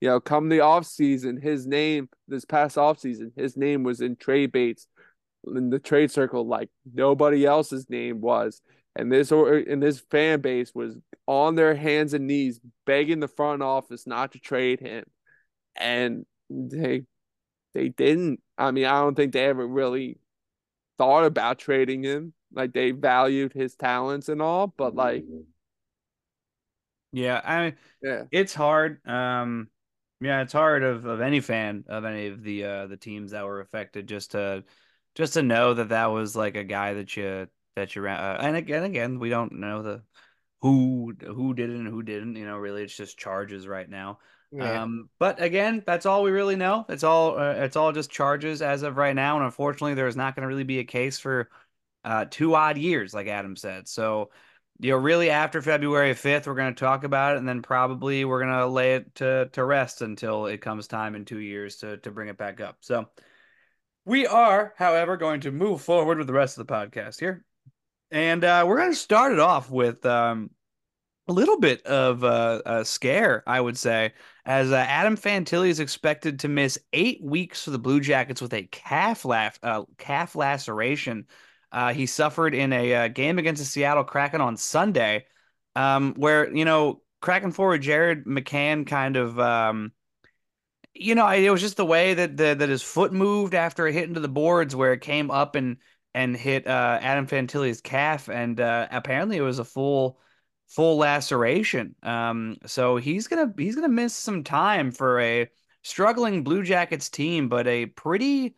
you 0.00 0.08
know, 0.08 0.20
come 0.20 0.48
the 0.48 0.60
off 0.60 0.86
season, 0.86 1.40
his 1.40 1.66
name 1.66 2.08
this 2.28 2.44
past 2.44 2.76
off 2.76 2.98
season, 2.98 3.32
his 3.36 3.56
name 3.56 3.82
was 3.82 4.00
in 4.00 4.16
trade 4.16 4.52
baits 4.52 4.86
in 5.46 5.70
the 5.70 5.78
trade 5.78 6.10
circle 6.10 6.46
like 6.46 6.68
nobody 6.92 7.44
else's 7.44 7.88
name 7.88 8.20
was, 8.20 8.60
and 8.96 9.10
this 9.10 9.32
or 9.32 9.54
and 9.54 9.82
this 9.82 10.00
fan 10.10 10.40
base 10.40 10.72
was 10.74 10.96
on 11.26 11.54
their 11.54 11.74
hands 11.74 12.14
and 12.14 12.26
knees 12.26 12.60
begging 12.84 13.20
the 13.20 13.28
front 13.28 13.62
office 13.62 14.06
not 14.06 14.32
to 14.32 14.38
trade 14.38 14.80
him, 14.80 15.04
and 15.76 16.26
they 16.50 17.02
they 17.74 17.88
didn't. 17.88 18.40
I 18.58 18.70
mean, 18.70 18.84
I 18.84 19.00
don't 19.00 19.14
think 19.14 19.32
they 19.32 19.44
ever 19.46 19.66
really 19.66 20.18
thought 20.98 21.24
about 21.24 21.58
trading 21.58 22.02
him. 22.02 22.34
Like 22.54 22.72
they 22.72 22.90
valued 22.92 23.52
his 23.52 23.74
talents 23.76 24.28
and 24.28 24.42
all, 24.42 24.68
but 24.68 24.94
like, 24.94 25.24
Yeah, 27.12 27.40
I 27.44 27.64
mean, 27.64 27.76
yeah, 28.02 28.24
it's 28.30 28.54
hard. 28.54 29.06
Um, 29.06 29.68
yeah, 30.20 30.42
it's 30.42 30.52
hard 30.52 30.82
of, 30.82 31.04
of 31.04 31.20
any 31.20 31.40
fan 31.40 31.84
of 31.88 32.04
any 32.04 32.28
of 32.28 32.42
the 32.42 32.64
uh 32.64 32.86
the 32.86 32.96
teams 32.96 33.32
that 33.32 33.44
were 33.44 33.60
affected 33.60 34.06
just 34.06 34.32
to 34.32 34.64
just 35.14 35.34
to 35.34 35.42
know 35.42 35.74
that 35.74 35.90
that 35.90 36.06
was 36.06 36.34
like 36.36 36.56
a 36.56 36.64
guy 36.64 36.94
that 36.94 37.16
you 37.16 37.48
that 37.76 37.94
you 37.94 38.02
ran. 38.02 38.18
Uh, 38.20 38.38
and 38.40 38.56
again, 38.56 38.84
again, 38.84 39.18
we 39.18 39.28
don't 39.30 39.52
know 39.52 39.82
the 39.82 40.02
who 40.62 41.14
who 41.24 41.54
did 41.54 41.70
it 41.70 41.76
and 41.76 41.88
who 41.88 42.02
didn't. 42.02 42.36
You 42.36 42.46
know, 42.46 42.58
really, 42.58 42.84
it's 42.84 42.96
just 42.96 43.18
charges 43.18 43.66
right 43.66 43.88
now. 43.88 44.20
Yeah. 44.50 44.82
Um, 44.82 45.10
but 45.18 45.42
again, 45.42 45.82
that's 45.86 46.06
all 46.06 46.22
we 46.22 46.30
really 46.30 46.56
know. 46.56 46.86
It's 46.88 47.04
all 47.04 47.38
uh, 47.38 47.54
it's 47.54 47.76
all 47.76 47.92
just 47.92 48.10
charges 48.10 48.62
as 48.62 48.82
of 48.82 48.96
right 48.96 49.16
now, 49.16 49.36
and 49.36 49.44
unfortunately, 49.44 49.94
there's 49.94 50.16
not 50.16 50.36
going 50.36 50.42
to 50.42 50.48
really 50.48 50.64
be 50.64 50.78
a 50.78 50.84
case 50.84 51.18
for 51.18 51.50
uh, 52.04 52.26
two 52.28 52.54
odd 52.54 52.78
years, 52.78 53.14
like 53.14 53.26
Adam 53.26 53.56
said. 53.56 53.88
So, 53.88 54.30
you 54.78 54.90
know, 54.90 54.96
really 54.96 55.30
after 55.30 55.62
February 55.62 56.12
5th, 56.12 56.46
we're 56.46 56.54
going 56.54 56.74
to 56.74 56.80
talk 56.80 57.04
about 57.04 57.34
it, 57.34 57.38
and 57.38 57.48
then 57.48 57.62
probably 57.62 58.24
we're 58.24 58.40
going 58.40 58.58
to 58.58 58.66
lay 58.66 58.94
it 58.96 59.14
to 59.16 59.48
to 59.52 59.64
rest 59.64 60.02
until 60.02 60.46
it 60.46 60.60
comes 60.60 60.86
time 60.86 61.14
in 61.14 61.24
two 61.24 61.40
years 61.40 61.76
to 61.78 61.98
to 61.98 62.10
bring 62.10 62.28
it 62.28 62.38
back 62.38 62.60
up. 62.60 62.78
So, 62.80 63.06
we 64.04 64.26
are, 64.26 64.74
however, 64.76 65.16
going 65.16 65.42
to 65.42 65.52
move 65.52 65.82
forward 65.82 66.18
with 66.18 66.26
the 66.26 66.32
rest 66.32 66.58
of 66.58 66.66
the 66.66 66.72
podcast 66.72 67.20
here, 67.20 67.44
and 68.10 68.42
uh, 68.44 68.64
we're 68.66 68.78
going 68.78 68.90
to 68.90 68.96
start 68.96 69.32
it 69.32 69.38
off 69.38 69.70
with 69.70 70.04
um, 70.04 70.50
a 71.28 71.32
little 71.32 71.58
bit 71.58 71.86
of 71.86 72.24
uh, 72.24 72.62
a 72.66 72.84
scare, 72.84 73.42
I 73.46 73.60
would 73.60 73.78
say, 73.78 74.12
as 74.44 74.72
uh, 74.72 74.76
Adam 74.76 75.16
Fantilli 75.16 75.68
is 75.68 75.80
expected 75.80 76.40
to 76.40 76.48
miss 76.48 76.78
eight 76.92 77.22
weeks 77.22 77.64
for 77.64 77.70
the 77.70 77.78
Blue 77.78 78.00
Jackets 78.00 78.42
with 78.42 78.52
a 78.54 78.64
calf 78.64 79.24
uh, 79.24 79.84
calf 79.98 80.34
laceration. 80.34 81.26
Uh, 81.72 81.92
he 81.92 82.06
suffered 82.06 82.54
in 82.54 82.72
a 82.72 82.94
uh, 82.94 83.08
game 83.08 83.38
against 83.38 83.60
the 83.60 83.66
Seattle 83.66 84.04
Kraken 84.04 84.40
on 84.40 84.56
Sunday, 84.56 85.24
um, 85.74 86.14
where 86.14 86.54
you 86.54 86.64
know 86.64 87.02
Kraken 87.20 87.52
forward 87.52 87.82
Jared 87.82 88.26
McCann 88.26 88.86
kind 88.86 89.16
of, 89.16 89.38
um, 89.40 89.92
you 90.94 91.14
know, 91.14 91.26
it 91.28 91.48
was 91.48 91.60
just 91.62 91.76
the 91.78 91.86
way 91.86 92.14
that 92.14 92.36
the, 92.36 92.54
that 92.54 92.68
his 92.68 92.82
foot 92.82 93.12
moved 93.12 93.54
after 93.54 93.86
it 93.86 93.94
hit 93.94 94.08
into 94.08 94.20
the 94.20 94.28
boards, 94.28 94.76
where 94.76 94.92
it 94.92 95.00
came 95.00 95.30
up 95.30 95.54
and 95.54 95.78
and 96.14 96.36
hit 96.36 96.66
uh, 96.66 96.98
Adam 97.00 97.26
Fantilli's 97.26 97.80
calf, 97.80 98.28
and 98.28 98.60
uh, 98.60 98.88
apparently 98.90 99.38
it 99.38 99.42
was 99.42 99.58
a 99.58 99.64
full 99.64 100.18
full 100.68 100.98
laceration. 100.98 101.94
Um, 102.02 102.56
so 102.66 102.96
he's 102.96 103.28
gonna 103.28 103.52
he's 103.56 103.74
gonna 103.74 103.88
miss 103.88 104.14
some 104.14 104.44
time 104.44 104.90
for 104.90 105.20
a 105.20 105.50
struggling 105.82 106.44
Blue 106.44 106.62
Jackets 106.62 107.08
team, 107.08 107.48
but 107.48 107.66
a 107.66 107.86
pretty 107.86 108.56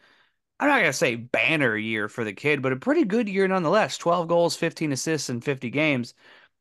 I'm 0.61 0.69
not 0.69 0.81
gonna 0.81 0.93
say 0.93 1.17
banner 1.17 1.77
year 1.77 2.09
for 2.09 2.25
the 2.25 2.33
kid, 2.33 2.63
but 2.63 2.73
a 2.73 2.77
pretty 2.77 3.05
good 3.05 3.29
year 3.29 3.49
nonetheless. 3.49 3.99
12 3.99 4.29
goals, 4.29 4.57
15 4.57 4.93
assists 4.93 5.31
in 5.31 5.41
50 5.41 5.71
games. 5.71 6.15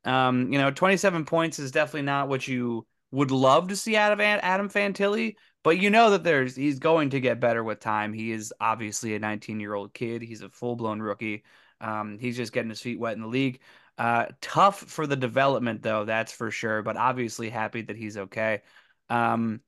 Um, 0.06 0.52
you 0.52 0.60
know, 0.60 0.72
27 0.72 1.26
points 1.26 1.60
is 1.60 1.72
definitely 1.72 2.04
not 2.04 2.28
what 2.28 2.48
you 2.48 2.86
would 3.12 3.32
love 3.32 3.68
to 3.68 3.76
see 3.76 3.96
out 3.96 4.12
of 4.12 4.20
Adam 4.20 4.70
Fantilli, 4.70 5.36
but 5.64 5.78
you 5.78 5.90
know 5.90 6.10
that 6.12 6.24
there's 6.24 6.56
he's 6.56 6.80
going 6.80 7.12
to 7.12 7.20
get 7.20 7.40
better 7.40 7.64
with 7.64 7.80
time. 7.80 8.12
He 8.12 8.32
is 8.32 8.52
obviously 8.60 9.16
a 9.16 9.20
19 9.20 9.60
year 9.60 9.74
old 9.76 9.94
kid. 9.94 10.22
He's 10.22 10.42
a 10.42 10.50
full 10.50 10.76
blown 10.76 11.00
rookie. 11.00 11.44
Um, 11.80 12.18
he's 12.20 12.38
just 12.38 12.54
getting 12.54 12.70
his 12.70 12.82
feet 12.82 13.00
wet 13.00 13.14
in 13.14 13.22
the 13.22 13.28
league. 13.28 13.60
Uh, 13.98 14.26
tough 14.42 14.80
for 14.80 15.06
the 15.06 15.16
development 15.16 15.84
though, 15.84 16.06
that's 16.06 16.32
for 16.32 16.50
sure. 16.50 16.82
But 16.82 16.98
obviously 16.98 17.50
happy 17.50 17.84
that 17.84 17.96
he's 17.96 18.18
okay. 18.18 18.62
Um, 19.10 19.62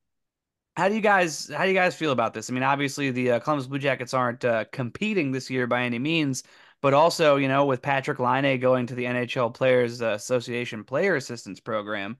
how 0.75 0.89
do 0.89 0.96
you 0.96 1.01
guys 1.01 1.50
how 1.50 1.63
do 1.63 1.70
you 1.70 1.75
guys 1.75 1.96
feel 1.96 2.12
about 2.12 2.34
this? 2.34 2.50
I 2.50 2.53
mean, 2.53 2.63
obviously 2.63 3.12
the 3.12 3.32
uh, 3.32 3.39
Columbus 3.39 3.67
Blue 3.67 3.79
Jackets 3.79 4.13
aren't 4.13 4.44
uh, 4.46 4.65
competing 4.72 5.32
this 5.32 5.50
year 5.50 5.67
by 5.67 5.84
any 5.84 6.00
means, 6.00 6.44
but 6.82 6.94
also 6.94 7.38
you 7.38 7.48
know 7.48 7.65
with 7.65 7.82
Patrick 7.82 8.20
Laine 8.20 8.60
going 8.60 8.88
to 8.88 8.96
the 8.96 9.05
NHL 9.05 9.53
Players 9.53 10.01
Association 10.01 10.84
Player 10.84 11.15
Assistance 11.15 11.60
Program, 11.60 12.17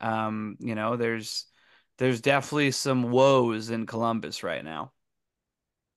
um, 0.00 0.56
you 0.60 0.74
know 0.74 0.96
there's 0.96 1.46
there's 1.98 2.20
definitely 2.20 2.70
some 2.72 3.10
woes 3.10 3.70
in 3.70 3.86
Columbus 3.86 4.42
right 4.42 4.64
now. 4.64 4.92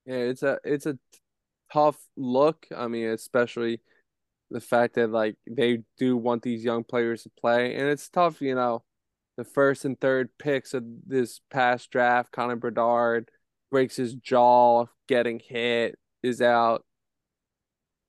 yeah, 0.05 0.15
it's 0.15 0.43
a 0.43 0.59
it's 0.63 0.85
a 0.85 0.97
tough 1.73 1.97
look. 2.17 2.67
I 2.75 2.87
mean, 2.87 3.09
especially 3.09 3.81
the 4.51 4.61
fact 4.61 4.95
that 4.95 5.11
like 5.11 5.37
they 5.49 5.83
do 5.97 6.17
want 6.17 6.43
these 6.43 6.63
young 6.63 6.83
players 6.83 7.23
to 7.23 7.31
play, 7.39 7.75
and 7.75 7.87
it's 7.89 8.09
tough, 8.09 8.41
you 8.41 8.55
know. 8.55 8.83
The 9.39 9.46
first 9.46 9.86
and 9.86 9.98
third 9.98 10.31
picks 10.38 10.74
of 10.74 10.84
this 11.08 11.39
past 11.50 11.89
draft, 11.91 12.34
Connor 12.34 12.58
Bedard 12.58 13.31
breaks 13.72 13.96
his 13.96 14.13
jaw, 14.15 14.88
getting 15.08 15.39
hit, 15.39 15.98
is 16.22 16.41
out 16.41 16.84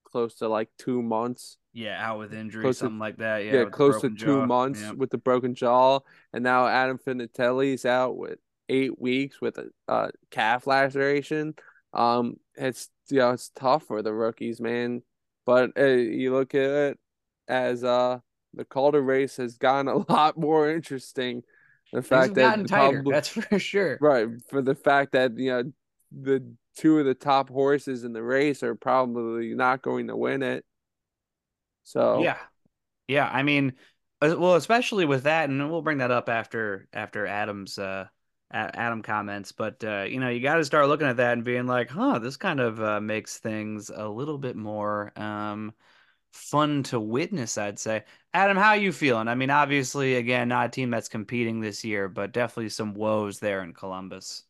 close 0.05 0.35
to 0.39 0.49
like 0.49 0.71
two 0.77 1.01
months. 1.03 1.57
Yeah, 1.73 2.05
out 2.05 2.19
with 2.19 2.35
injury, 2.35 2.63
Close 2.65 2.79
to- 2.79 2.87
something 2.87 2.99
like 2.99 3.19
that. 3.19 3.45
Yeah, 3.45 3.53
Yeah, 3.61 3.65
close 3.67 4.01
to 4.01 4.09
two 4.11 4.17
jaw. 4.41 4.47
months 4.47 4.83
with 4.97 5.11
the 5.11 5.19
broken 5.19 5.55
jaw, 5.55 6.01
and 6.33 6.43
now 6.43 6.67
Adam 6.67 6.99
Fantilli's 6.99 7.85
out 7.87 8.17
with 8.17 8.41
eight 8.69 9.01
weeks 9.01 9.41
with 9.41 9.57
a 9.59 9.69
uh, 9.87 10.09
calf 10.33 10.67
laceration. 10.67 11.55
Um, 11.93 12.39
it's 12.57 12.89
you 13.09 13.19
know 13.19 13.31
it's 13.31 13.51
tough 13.55 13.85
for 13.85 14.03
the 14.03 14.13
rookies, 14.13 14.61
man. 14.61 15.03
But 15.47 15.79
uh, 15.79 15.85
you 15.85 16.33
look 16.33 16.57
at 16.57 16.61
it 16.63 16.99
as 17.47 17.85
uh 17.85 18.19
the 18.55 18.65
Calder 18.65 19.03
race 19.03 19.37
has 19.37 19.57
gotten 19.59 19.89
a 19.89 19.97
lot 20.13 20.37
more 20.39 20.71
interesting. 20.71 21.43
The 21.93 22.03
Things 22.03 22.09
fact 22.09 22.35
that 22.35 22.69
tighter. 22.69 22.93
probably- 23.03 23.13
That's 23.13 23.29
for 23.29 23.59
sure. 23.59 23.99
right 24.01 24.29
for 24.49 24.63
the 24.63 24.75
fact 24.75 25.13
that 25.13 25.37
you 25.37 25.51
know 25.51 25.73
the 26.13 26.45
two 26.77 26.99
of 26.99 27.05
the 27.07 27.15
top 27.15 27.49
horses 27.51 28.05
in 28.05 28.13
the 28.13 28.23
race 28.23 28.63
are 28.63 28.75
probably 28.75 29.55
not 29.55 29.83
going 29.83 30.07
to 30.09 30.17
win 30.17 30.43
it. 30.43 30.65
So 31.85 32.23
Yeah. 32.23 32.39
Yeah, 33.09 33.29
I 33.29 33.43
mean, 33.43 33.73
well, 34.23 34.55
especially 34.55 35.05
with 35.05 35.25
that, 35.25 35.49
and 35.51 35.71
we'll 35.71 35.83
bring 35.83 35.99
that 35.99 36.13
up 36.13 36.29
after 36.29 36.87
after 36.93 37.27
Adam's 37.27 37.77
uh 37.79 38.07
Adam 38.53 39.03
comments, 39.03 39.53
but 39.53 39.83
uh, 39.85 40.03
you 40.09 40.19
know, 40.21 40.29
you 40.29 40.41
got 40.41 40.57
to 40.57 40.65
start 40.65 40.89
looking 40.89 41.07
at 41.07 41.17
that 41.19 41.33
and 41.35 41.45
being 41.45 41.67
like, 41.67 41.89
huh, 41.89 42.19
this 42.19 42.37
kind 42.37 42.59
of 42.61 42.81
uh, 42.83 43.01
makes 43.01 43.39
things 43.39 43.91
a 43.95 44.09
little 44.09 44.39
bit 44.39 44.57
more 44.57 45.13
um 45.19 45.73
fun 46.33 46.83
to 46.85 47.01
witness, 47.01 47.59
I'd 47.59 47.79
say. 47.79 48.05
Adam, 48.33 48.57
how 48.57 48.71
are 48.71 48.77
you 48.77 48.93
feeling? 48.93 49.29
I 49.29 49.35
mean, 49.35 49.51
obviously, 49.51 50.17
again, 50.17 50.49
not 50.49 50.67
a 50.67 50.71
team 50.71 50.91
that's 50.91 51.09
competing 51.09 51.61
this 51.61 51.85
year, 51.85 52.09
but 52.09 52.33
definitely 52.33 52.71
some 52.71 52.95
woes 52.95 53.39
there 53.39 53.63
in 53.63 53.73
Columbus. 53.73 54.45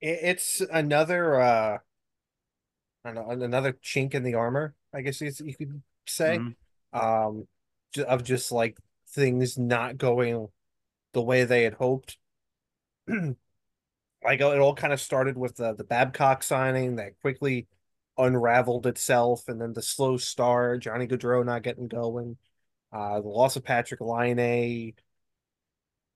It's 0.00 0.60
another 0.60 1.40
uh 1.40 1.78
another 3.04 3.72
chink 3.72 4.14
in 4.14 4.22
the 4.22 4.34
armor, 4.34 4.74
I 4.92 5.00
guess 5.00 5.20
you 5.20 5.54
could 5.54 5.82
say. 6.06 6.38
Mm-hmm. 6.38 6.98
Um 6.98 7.48
of 8.06 8.22
just 8.24 8.52
like 8.52 8.76
things 9.10 9.56
not 9.56 9.96
going 9.96 10.48
the 11.12 11.22
way 11.22 11.44
they 11.44 11.62
had 11.62 11.74
hoped. 11.74 12.18
like 13.08 14.40
it 14.40 14.42
all 14.42 14.74
kind 14.74 14.92
of 14.92 15.00
started 15.00 15.38
with 15.38 15.56
the 15.56 15.74
the 15.74 15.84
Babcock 15.84 16.42
signing 16.42 16.96
that 16.96 17.18
quickly 17.20 17.66
unraveled 18.16 18.86
itself, 18.86 19.48
and 19.48 19.60
then 19.60 19.72
the 19.72 19.82
slow 19.82 20.16
start, 20.16 20.82
Johnny 20.82 21.06
Gaudreau 21.06 21.44
not 21.44 21.62
getting 21.62 21.88
going, 21.88 22.36
uh, 22.92 23.20
the 23.20 23.28
loss 23.28 23.56
of 23.56 23.64
Patrick 23.64 24.00
Laine, 24.00 24.94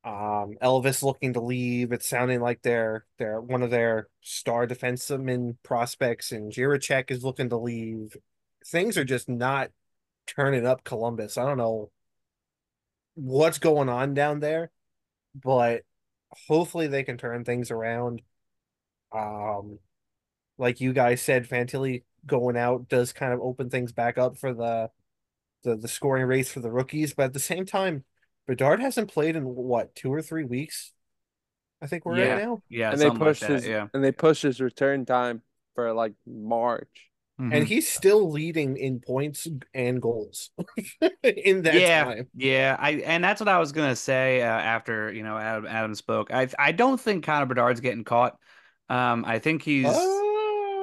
um, 0.04 0.54
Elvis 0.62 1.02
looking 1.02 1.34
to 1.34 1.40
leave. 1.40 1.92
It's 1.92 2.08
sounding 2.08 2.40
like 2.40 2.62
they're 2.62 3.04
they're 3.18 3.40
one 3.40 3.62
of 3.62 3.70
their 3.70 4.08
star 4.22 4.66
defensemen 4.66 5.56
prospects, 5.62 6.32
and 6.32 6.52
Jiricek 6.52 7.10
is 7.10 7.24
looking 7.24 7.50
to 7.50 7.58
leave. 7.58 8.16
Things 8.66 8.96
are 8.96 9.04
just 9.04 9.28
not 9.28 9.70
turning 10.26 10.66
up 10.66 10.84
Columbus. 10.84 11.36
I 11.36 11.44
don't 11.44 11.58
know 11.58 11.90
what's 13.14 13.58
going 13.58 13.88
on 13.88 14.14
down 14.14 14.40
there, 14.40 14.70
but 15.34 15.82
hopefully 16.46 16.86
they 16.86 17.02
can 17.02 17.18
turn 17.18 17.44
things 17.44 17.70
around. 17.70 18.22
Um, 19.12 19.78
like 20.58 20.80
you 20.80 20.92
guys 20.92 21.22
said, 21.22 21.48
Fantilli 21.48 22.02
going 22.26 22.56
out 22.56 22.88
does 22.88 23.12
kind 23.12 23.32
of 23.32 23.40
open 23.40 23.70
things 23.70 23.92
back 23.92 24.18
up 24.18 24.36
for 24.38 24.52
the 24.52 24.90
the 25.64 25.76
the 25.76 25.88
scoring 25.88 26.26
race 26.26 26.50
for 26.50 26.60
the 26.60 26.70
rookies, 26.70 27.14
but 27.14 27.24
at 27.24 27.32
the 27.32 27.40
same 27.40 27.64
time, 27.64 28.04
Bedard 28.46 28.80
hasn't 28.80 29.12
played 29.12 29.36
in 29.36 29.44
what 29.44 29.94
two 29.94 30.12
or 30.12 30.22
three 30.22 30.44
weeks. 30.44 30.92
I 31.80 31.86
think 31.86 32.04
we're 32.04 32.18
yeah. 32.18 32.38
now. 32.38 32.62
Yeah, 32.68 32.90
and 32.92 33.00
they 33.00 33.10
pushed 33.10 33.42
like 33.42 33.50
his 33.52 33.66
yeah. 33.66 33.88
and 33.94 34.02
they 34.02 34.12
pushed 34.12 34.42
his 34.42 34.60
return 34.60 35.06
time 35.06 35.42
for 35.74 35.92
like 35.92 36.14
March. 36.26 36.88
Mm-hmm. 37.40 37.52
And 37.52 37.68
he's 37.68 37.88
still 37.88 38.32
leading 38.32 38.76
in 38.76 38.98
points 38.98 39.46
and 39.72 40.02
goals 40.02 40.50
in 41.22 41.62
that 41.62 41.74
yeah, 41.74 42.04
time. 42.04 42.26
Yeah, 42.34 42.76
I 42.76 42.94
and 42.94 43.22
that's 43.22 43.40
what 43.40 43.48
I 43.48 43.60
was 43.60 43.70
gonna 43.70 43.94
say 43.94 44.42
uh, 44.42 44.46
after 44.46 45.12
you 45.12 45.22
know 45.22 45.38
Adam 45.38 45.66
Adam 45.66 45.94
spoke. 45.94 46.32
I 46.32 46.48
I 46.58 46.72
don't 46.72 47.00
think 47.00 47.24
Connor 47.24 47.46
Bedard's 47.46 47.80
getting 47.80 48.02
caught. 48.02 48.36
Um, 48.88 49.24
I 49.24 49.38
think 49.38 49.62
he's. 49.62 49.86
Oh, 49.88 50.17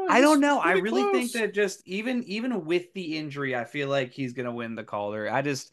I 0.10 0.22
don't 0.22 0.40
know. 0.40 0.60
I 0.60 0.74
really 0.74 1.02
close. 1.04 1.14
think 1.14 1.32
that 1.34 1.54
just 1.54 1.88
even 1.88 2.24
even 2.24 2.66
with 2.66 2.94
the 2.94 3.18
injury, 3.18 3.56
I 3.56 3.66
feel 3.66 3.90
like 3.90 4.12
he's 4.12 4.34
gonna 4.34 4.52
win 4.52 4.76
the 4.76 4.84
Calder. 4.84 5.30
I 5.30 5.42
just 5.42 5.72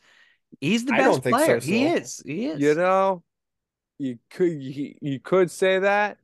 he's 0.60 0.84
the 0.84 0.92
best 0.92 1.22
player. 1.22 1.60
so, 1.60 1.66
He 1.66 1.86
is. 1.86 2.22
He 2.24 2.46
is. 2.46 2.60
You 2.60 2.74
know, 2.74 3.22
you 3.98 4.18
could 4.30 4.62
you, 4.62 4.94
you 5.00 5.20
could 5.20 5.50
say 5.50 5.78
that, 5.78 6.18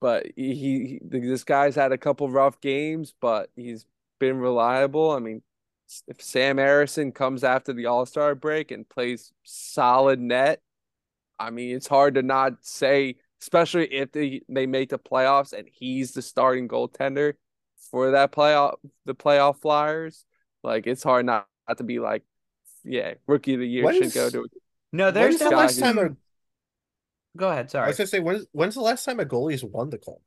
but 0.00 0.26
he, 0.36 0.54
he 0.54 1.00
this 1.02 1.44
guy's 1.44 1.74
had 1.74 1.92
a 1.92 1.98
couple 1.98 2.30
rough 2.30 2.60
games, 2.60 3.14
but 3.20 3.50
he's 3.56 3.86
been 4.18 4.38
reliable. 4.38 5.10
I 5.10 5.18
mean, 5.18 5.42
if 6.06 6.22
Sam 6.22 6.56
Ersson 6.56 7.14
comes 7.14 7.44
after 7.44 7.72
the 7.72 7.86
All 7.86 8.06
Star 8.06 8.34
break 8.34 8.70
and 8.70 8.88
plays 8.88 9.32
solid 9.42 10.20
net, 10.20 10.60
I 11.38 11.50
mean, 11.50 11.74
it's 11.74 11.86
hard 11.86 12.14
to 12.14 12.22
not 12.22 12.64
say, 12.64 13.16
especially 13.44 13.92
if 13.92 14.10
they 14.10 14.40
they 14.48 14.64
make 14.66 14.88
the 14.88 14.98
playoffs 14.98 15.52
and 15.52 15.68
he's 15.70 16.12
the 16.12 16.22
starting 16.22 16.66
goaltender 16.66 17.34
for 17.90 18.12
that 18.12 18.32
playoff 18.32 18.76
the 19.04 19.14
playoff 19.14 19.60
Flyers. 19.60 20.24
Like 20.62 20.86
it's 20.86 21.02
hard 21.02 21.26
not, 21.26 21.46
not 21.68 21.76
to 21.76 21.84
be 21.84 21.98
like, 21.98 22.22
yeah, 22.84 23.14
rookie 23.26 23.52
of 23.52 23.60
the 23.60 23.68
year 23.68 23.84
should 23.92 24.00
When's- 24.00 24.14
go 24.14 24.30
to. 24.30 24.46
No, 24.92 25.10
there's 25.10 25.38
the 25.38 25.50
last 25.50 25.78
time 25.78 25.98
a, 25.98 26.08
Go 27.36 27.50
ahead. 27.50 27.70
Sorry, 27.70 27.84
I 27.84 27.88
was 27.88 27.98
gonna 27.98 28.06
say 28.06 28.20
when's 28.20 28.46
when's 28.52 28.74
the 28.74 28.80
last 28.80 29.04
time 29.04 29.20
a 29.20 29.26
goalie's 29.26 29.62
won 29.62 29.90
the 29.90 29.98
cup? 29.98 30.20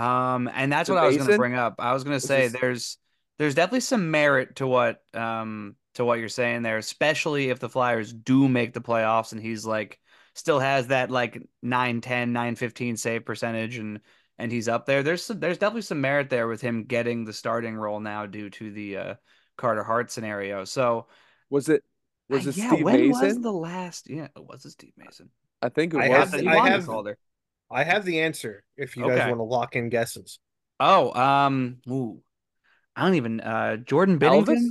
Um, 0.00 0.48
and 0.54 0.72
that's 0.72 0.88
The 0.88 0.94
what 0.94 1.02
I 1.02 1.06
was 1.06 1.16
going 1.16 1.28
to 1.30 1.36
bring 1.36 1.54
up. 1.54 1.74
I 1.78 1.92
was 1.92 2.04
going 2.04 2.16
to 2.18 2.24
say 2.26 2.44
is- 2.44 2.52
there's 2.52 2.98
there's 3.38 3.54
definitely 3.54 3.80
some 3.80 4.10
merit 4.10 4.56
to 4.56 4.66
what 4.66 5.02
um 5.14 5.74
to 5.94 6.04
what 6.04 6.18
you're 6.20 6.28
saying 6.28 6.62
there, 6.62 6.78
especially 6.78 7.50
if 7.50 7.58
the 7.58 7.68
Flyers 7.68 8.12
do 8.12 8.48
make 8.48 8.72
the 8.74 8.80
playoffs 8.80 9.32
and 9.32 9.40
he's 9.40 9.66
like 9.66 9.98
still 10.34 10.58
has 10.60 10.88
that 10.88 11.10
like 11.10 11.40
910, 11.62 12.32
915 12.32 12.96
save 12.96 13.24
percentage 13.24 13.76
and 13.78 14.00
and 14.38 14.50
he's 14.50 14.66
up 14.68 14.86
there. 14.86 15.02
There's 15.02 15.22
some, 15.24 15.38
there's 15.40 15.58
definitely 15.58 15.82
some 15.82 16.00
merit 16.00 16.30
there 16.30 16.48
with 16.48 16.60
him 16.60 16.84
getting 16.84 17.24
the 17.24 17.32
starting 17.32 17.76
role 17.76 18.00
now 18.00 18.26
due 18.26 18.50
to 18.50 18.70
the 18.72 18.96
uh 18.96 19.14
Carter 19.58 19.84
Hart 19.84 20.10
scenario. 20.10 20.64
So 20.64 21.06
Was 21.50 21.68
it 21.68 21.82
was 22.28 22.46
uh, 22.46 22.50
it 22.50 22.56
yeah, 22.56 22.68
Steve 22.72 22.84
when 22.84 23.08
Mason? 23.08 23.26
was 23.26 23.40
the 23.40 23.52
last 23.52 24.08
yeah, 24.10 24.28
it 24.34 24.42
was 24.44 24.64
it 24.64 24.70
Steve 24.70 24.94
Mason. 24.96 25.28
I 25.60 25.68
think 25.68 25.94
it 25.94 25.98
I 26.00 26.08
was. 26.08 26.30
have- 26.32 26.40
He 26.40 26.48
I 26.48 26.70
have- 26.70 26.86
Calder. 26.86 27.18
I 27.70 27.84
have 27.84 28.04
the 28.04 28.20
answer 28.20 28.64
if 28.76 28.96
you 28.96 29.06
guys 29.06 29.28
want 29.28 29.38
to 29.38 29.44
lock 29.44 29.76
in 29.76 29.88
guesses. 29.90 30.38
Oh, 30.80 31.12
um 31.18 31.76
ooh. 31.88 32.20
I 32.96 33.04
don't 33.04 33.14
even 33.14 33.40
uh 33.40 33.76
Jordan 33.76 34.18
Elvis? 34.18 34.46
Binnington. 34.46 34.70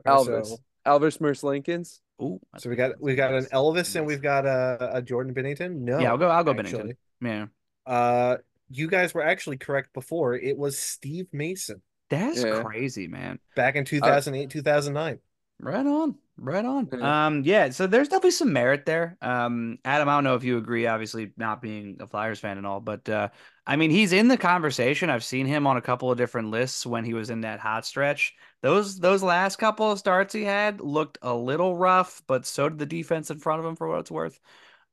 Okay, 0.00 0.10
Elvis. 0.10 0.46
So, 0.46 0.56
Elvis 0.86 1.18
Merzlikins. 1.18 2.00
Ooh, 2.20 2.40
so 2.56 2.68
we 2.70 2.76
got 2.76 3.00
we 3.00 3.14
got 3.14 3.32
an 3.34 3.44
Elvis 3.46 3.94
and 3.96 4.06
we've 4.06 4.22
got 4.22 4.44
a, 4.46 4.96
a 4.96 5.02
Jordan 5.02 5.34
Binnington. 5.34 5.76
No, 5.80 6.00
Yeah, 6.00 6.10
I'll 6.10 6.18
go. 6.18 6.28
I'll 6.28 6.44
go 6.44 6.52
actually. 6.52 6.94
Binnington. 6.94 6.96
Yeah, 7.20 7.46
Uh, 7.86 8.36
you 8.70 8.88
guys 8.88 9.14
were 9.14 9.22
actually 9.22 9.56
correct 9.56 9.92
before. 9.92 10.34
It 10.34 10.56
was 10.58 10.78
Steve 10.78 11.26
Mason 11.32 11.80
that's 12.10 12.42
Yeah. 12.42 12.62
crazy, 12.62 13.06
man. 13.06 13.38
back 13.54 13.76
in 13.76 13.84
2008, 13.84 14.50
2009. 14.50 15.18
Right 15.60 15.86
on, 15.86 16.14
right 16.36 16.64
on. 16.64 16.88
Yeah. 16.92 17.26
Um, 17.26 17.42
yeah. 17.44 17.70
So 17.70 17.86
there's 17.86 18.08
definitely 18.08 18.30
some 18.30 18.52
merit 18.52 18.86
there. 18.86 19.16
Um, 19.20 19.78
Adam, 19.84 20.08
I 20.08 20.16
don't 20.16 20.24
know 20.24 20.36
if 20.36 20.44
you 20.44 20.56
agree. 20.56 20.86
Obviously, 20.86 21.32
not 21.36 21.60
being 21.60 21.96
a 21.98 22.06
Flyers 22.06 22.38
fan 22.38 22.58
and 22.58 22.66
all, 22.66 22.80
but 22.80 23.08
uh, 23.08 23.28
I 23.66 23.74
mean, 23.74 23.90
he's 23.90 24.12
in 24.12 24.28
the 24.28 24.36
conversation. 24.36 25.10
I've 25.10 25.24
seen 25.24 25.46
him 25.46 25.66
on 25.66 25.76
a 25.76 25.82
couple 25.82 26.12
of 26.12 26.16
different 26.16 26.50
lists 26.50 26.86
when 26.86 27.04
he 27.04 27.12
was 27.12 27.30
in 27.30 27.40
that 27.40 27.58
hot 27.58 27.84
stretch. 27.84 28.34
Those 28.62 28.98
those 29.00 29.22
last 29.22 29.56
couple 29.56 29.90
of 29.90 29.98
starts 29.98 30.32
he 30.32 30.44
had 30.44 30.80
looked 30.80 31.18
a 31.22 31.34
little 31.34 31.76
rough, 31.76 32.22
but 32.28 32.46
so 32.46 32.68
did 32.68 32.78
the 32.78 32.86
defense 32.86 33.30
in 33.30 33.38
front 33.38 33.60
of 33.60 33.66
him 33.66 33.74
for 33.74 33.88
what 33.88 34.00
it's 34.00 34.10
worth. 34.10 34.38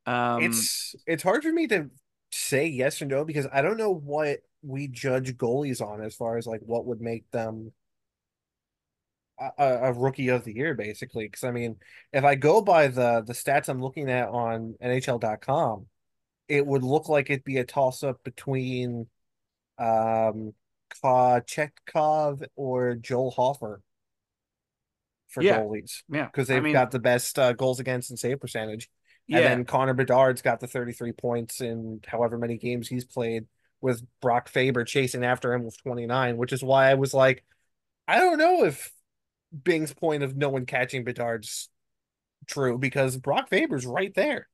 Um, 0.07 0.41
it's 0.41 0.95
it's 1.05 1.23
hard 1.23 1.43
for 1.43 1.51
me 1.51 1.67
to 1.67 1.89
say 2.31 2.67
yes 2.67 3.01
or 3.01 3.05
no 3.05 3.23
because 3.23 3.47
I 3.53 3.61
don't 3.61 3.77
know 3.77 3.93
what 3.93 4.39
we 4.63 4.87
judge 4.87 5.37
goalies 5.37 5.79
on 5.79 6.01
as 6.01 6.15
far 6.15 6.37
as 6.37 6.47
like 6.47 6.61
what 6.61 6.85
would 6.87 7.01
make 7.01 7.29
them 7.29 7.71
a, 9.39 9.63
a 9.83 9.93
rookie 9.93 10.29
of 10.29 10.43
the 10.43 10.55
year 10.55 10.73
basically 10.73 11.25
because 11.27 11.43
I 11.43 11.51
mean 11.51 11.77
if 12.13 12.23
I 12.23 12.35
go 12.35 12.61
by 12.61 12.87
the 12.87 13.23
the 13.25 13.33
stats 13.33 13.69
I'm 13.69 13.81
looking 13.81 14.09
at 14.09 14.29
on 14.29 14.75
NHL.com 14.81 15.87
it 16.47 16.65
would 16.65 16.83
look 16.83 17.09
like 17.09 17.29
it'd 17.29 17.43
be 17.43 17.57
a 17.57 17.65
toss 17.65 18.03
up 18.03 18.23
between 18.23 19.07
um 19.77 20.53
Kochetkov 21.03 22.45
or 22.55 22.95
Joel 22.95 23.31
Hofer 23.31 23.81
for 25.27 25.43
Yeah. 25.43 25.59
goalies 25.59 26.03
yeah, 26.09 26.25
because 26.25 26.47
they've 26.47 26.63
mean, 26.63 26.73
got 26.73 26.91
the 26.91 26.99
best 26.99 27.37
uh, 27.37 27.53
goals 27.53 27.79
against 27.79 28.09
and 28.09 28.19
save 28.19 28.39
percentage 28.39 28.89
yeah. 29.27 29.39
and 29.39 29.45
then 29.45 29.65
Connor 29.65 29.93
Bedard's 29.93 30.41
got 30.41 30.59
the 30.59 30.67
33 30.67 31.11
points 31.11 31.59
in 31.59 31.99
however 32.07 32.37
many 32.37 32.57
games 32.57 32.87
he's 32.87 33.05
played 33.05 33.45
with 33.81 34.03
Brock 34.21 34.49
Faber 34.49 34.83
chasing 34.83 35.23
after 35.23 35.53
him 35.53 35.63
with 35.63 35.81
29, 35.83 36.37
which 36.37 36.53
is 36.53 36.63
why 36.63 36.89
I 36.89 36.95
was 36.95 37.13
like, 37.13 37.43
I 38.07 38.17
don't 38.17 38.37
know 38.37 38.63
if 38.63 38.91
Bing's 39.63 39.93
point 39.93 40.23
of 40.23 40.35
no 40.35 40.49
one 40.49 40.65
catching 40.65 41.03
Bedard's 41.03 41.69
true 42.47 42.77
because 42.77 43.17
Brock 43.17 43.49
Faber's 43.49 43.85
right 43.85 44.13
there. 44.13 44.47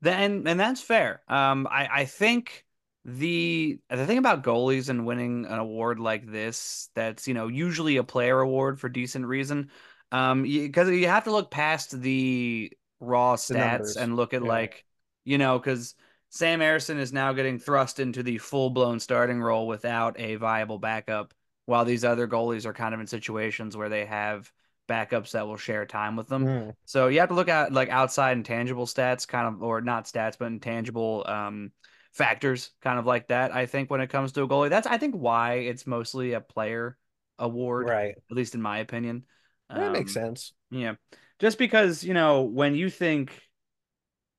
Then 0.00 0.46
and 0.46 0.60
that's 0.60 0.80
fair. 0.80 1.22
Um, 1.28 1.66
I 1.70 1.88
I 1.92 2.04
think 2.04 2.64
the 3.04 3.78
the 3.90 4.06
thing 4.06 4.18
about 4.18 4.42
goalies 4.42 4.88
and 4.88 5.06
winning 5.06 5.46
an 5.46 5.58
award 5.58 5.98
like 5.98 6.30
this, 6.30 6.90
that's 6.94 7.28
you 7.28 7.34
know 7.34 7.48
usually 7.48 7.96
a 7.96 8.04
player 8.04 8.40
award 8.40 8.80
for 8.80 8.88
decent 8.88 9.26
reason. 9.26 9.70
Um, 10.12 10.42
because 10.42 10.88
you, 10.90 11.08
have 11.08 11.24
to 11.24 11.32
look 11.32 11.50
past 11.50 12.00
the 12.00 12.70
raw 13.00 13.34
stats 13.34 13.56
numbers, 13.56 13.96
and 13.96 14.16
look 14.16 14.32
at 14.32 14.42
yeah. 14.42 14.48
like 14.48 14.84
you 15.24 15.38
know 15.38 15.58
because 15.58 15.94
Sam 16.30 16.60
Ersson 16.60 16.98
is 16.98 17.12
now 17.12 17.32
getting 17.32 17.58
thrust 17.58 18.00
into 18.00 18.22
the 18.22 18.38
full 18.38 18.70
blown 18.70 19.00
starting 19.00 19.40
role 19.40 19.66
without 19.66 20.18
a 20.18 20.36
viable 20.36 20.78
backup, 20.78 21.34
while 21.66 21.84
these 21.84 22.04
other 22.04 22.28
goalies 22.28 22.66
are 22.66 22.72
kind 22.72 22.94
of 22.94 23.00
in 23.00 23.06
situations 23.06 23.76
where 23.76 23.88
they 23.88 24.04
have 24.06 24.50
backups 24.88 25.32
that 25.32 25.46
will 25.46 25.56
share 25.56 25.86
time 25.86 26.16
with 26.16 26.28
them. 26.28 26.44
Mm. 26.44 26.74
So 26.84 27.08
you 27.08 27.20
have 27.20 27.30
to 27.30 27.34
look 27.34 27.48
at 27.48 27.72
like 27.72 27.88
outside 27.88 28.36
intangible 28.36 28.86
stats, 28.86 29.26
kind 29.26 29.46
of, 29.54 29.62
or 29.62 29.80
not 29.80 30.04
stats, 30.04 30.36
but 30.38 30.46
intangible 30.46 31.24
um, 31.26 31.72
factors, 32.12 32.70
kind 32.82 32.98
of 32.98 33.06
like 33.06 33.28
that. 33.28 33.54
I 33.54 33.66
think 33.66 33.90
when 33.90 34.00
it 34.00 34.08
comes 34.10 34.32
to 34.32 34.42
a 34.42 34.48
goalie, 34.48 34.70
that's 34.70 34.86
I 34.86 34.98
think 34.98 35.14
why 35.14 35.54
it's 35.54 35.86
mostly 35.86 36.32
a 36.32 36.40
player 36.40 36.98
award, 37.38 37.86
Right. 37.86 38.14
at 38.30 38.36
least 38.36 38.54
in 38.54 38.62
my 38.62 38.78
opinion. 38.78 39.24
That 39.70 39.92
makes 39.92 40.12
Um, 40.12 40.14
sense. 40.14 40.52
Yeah, 40.70 40.94
just 41.38 41.58
because 41.58 42.04
you 42.04 42.14
know 42.14 42.42
when 42.42 42.74
you 42.74 42.90
think, 42.90 43.32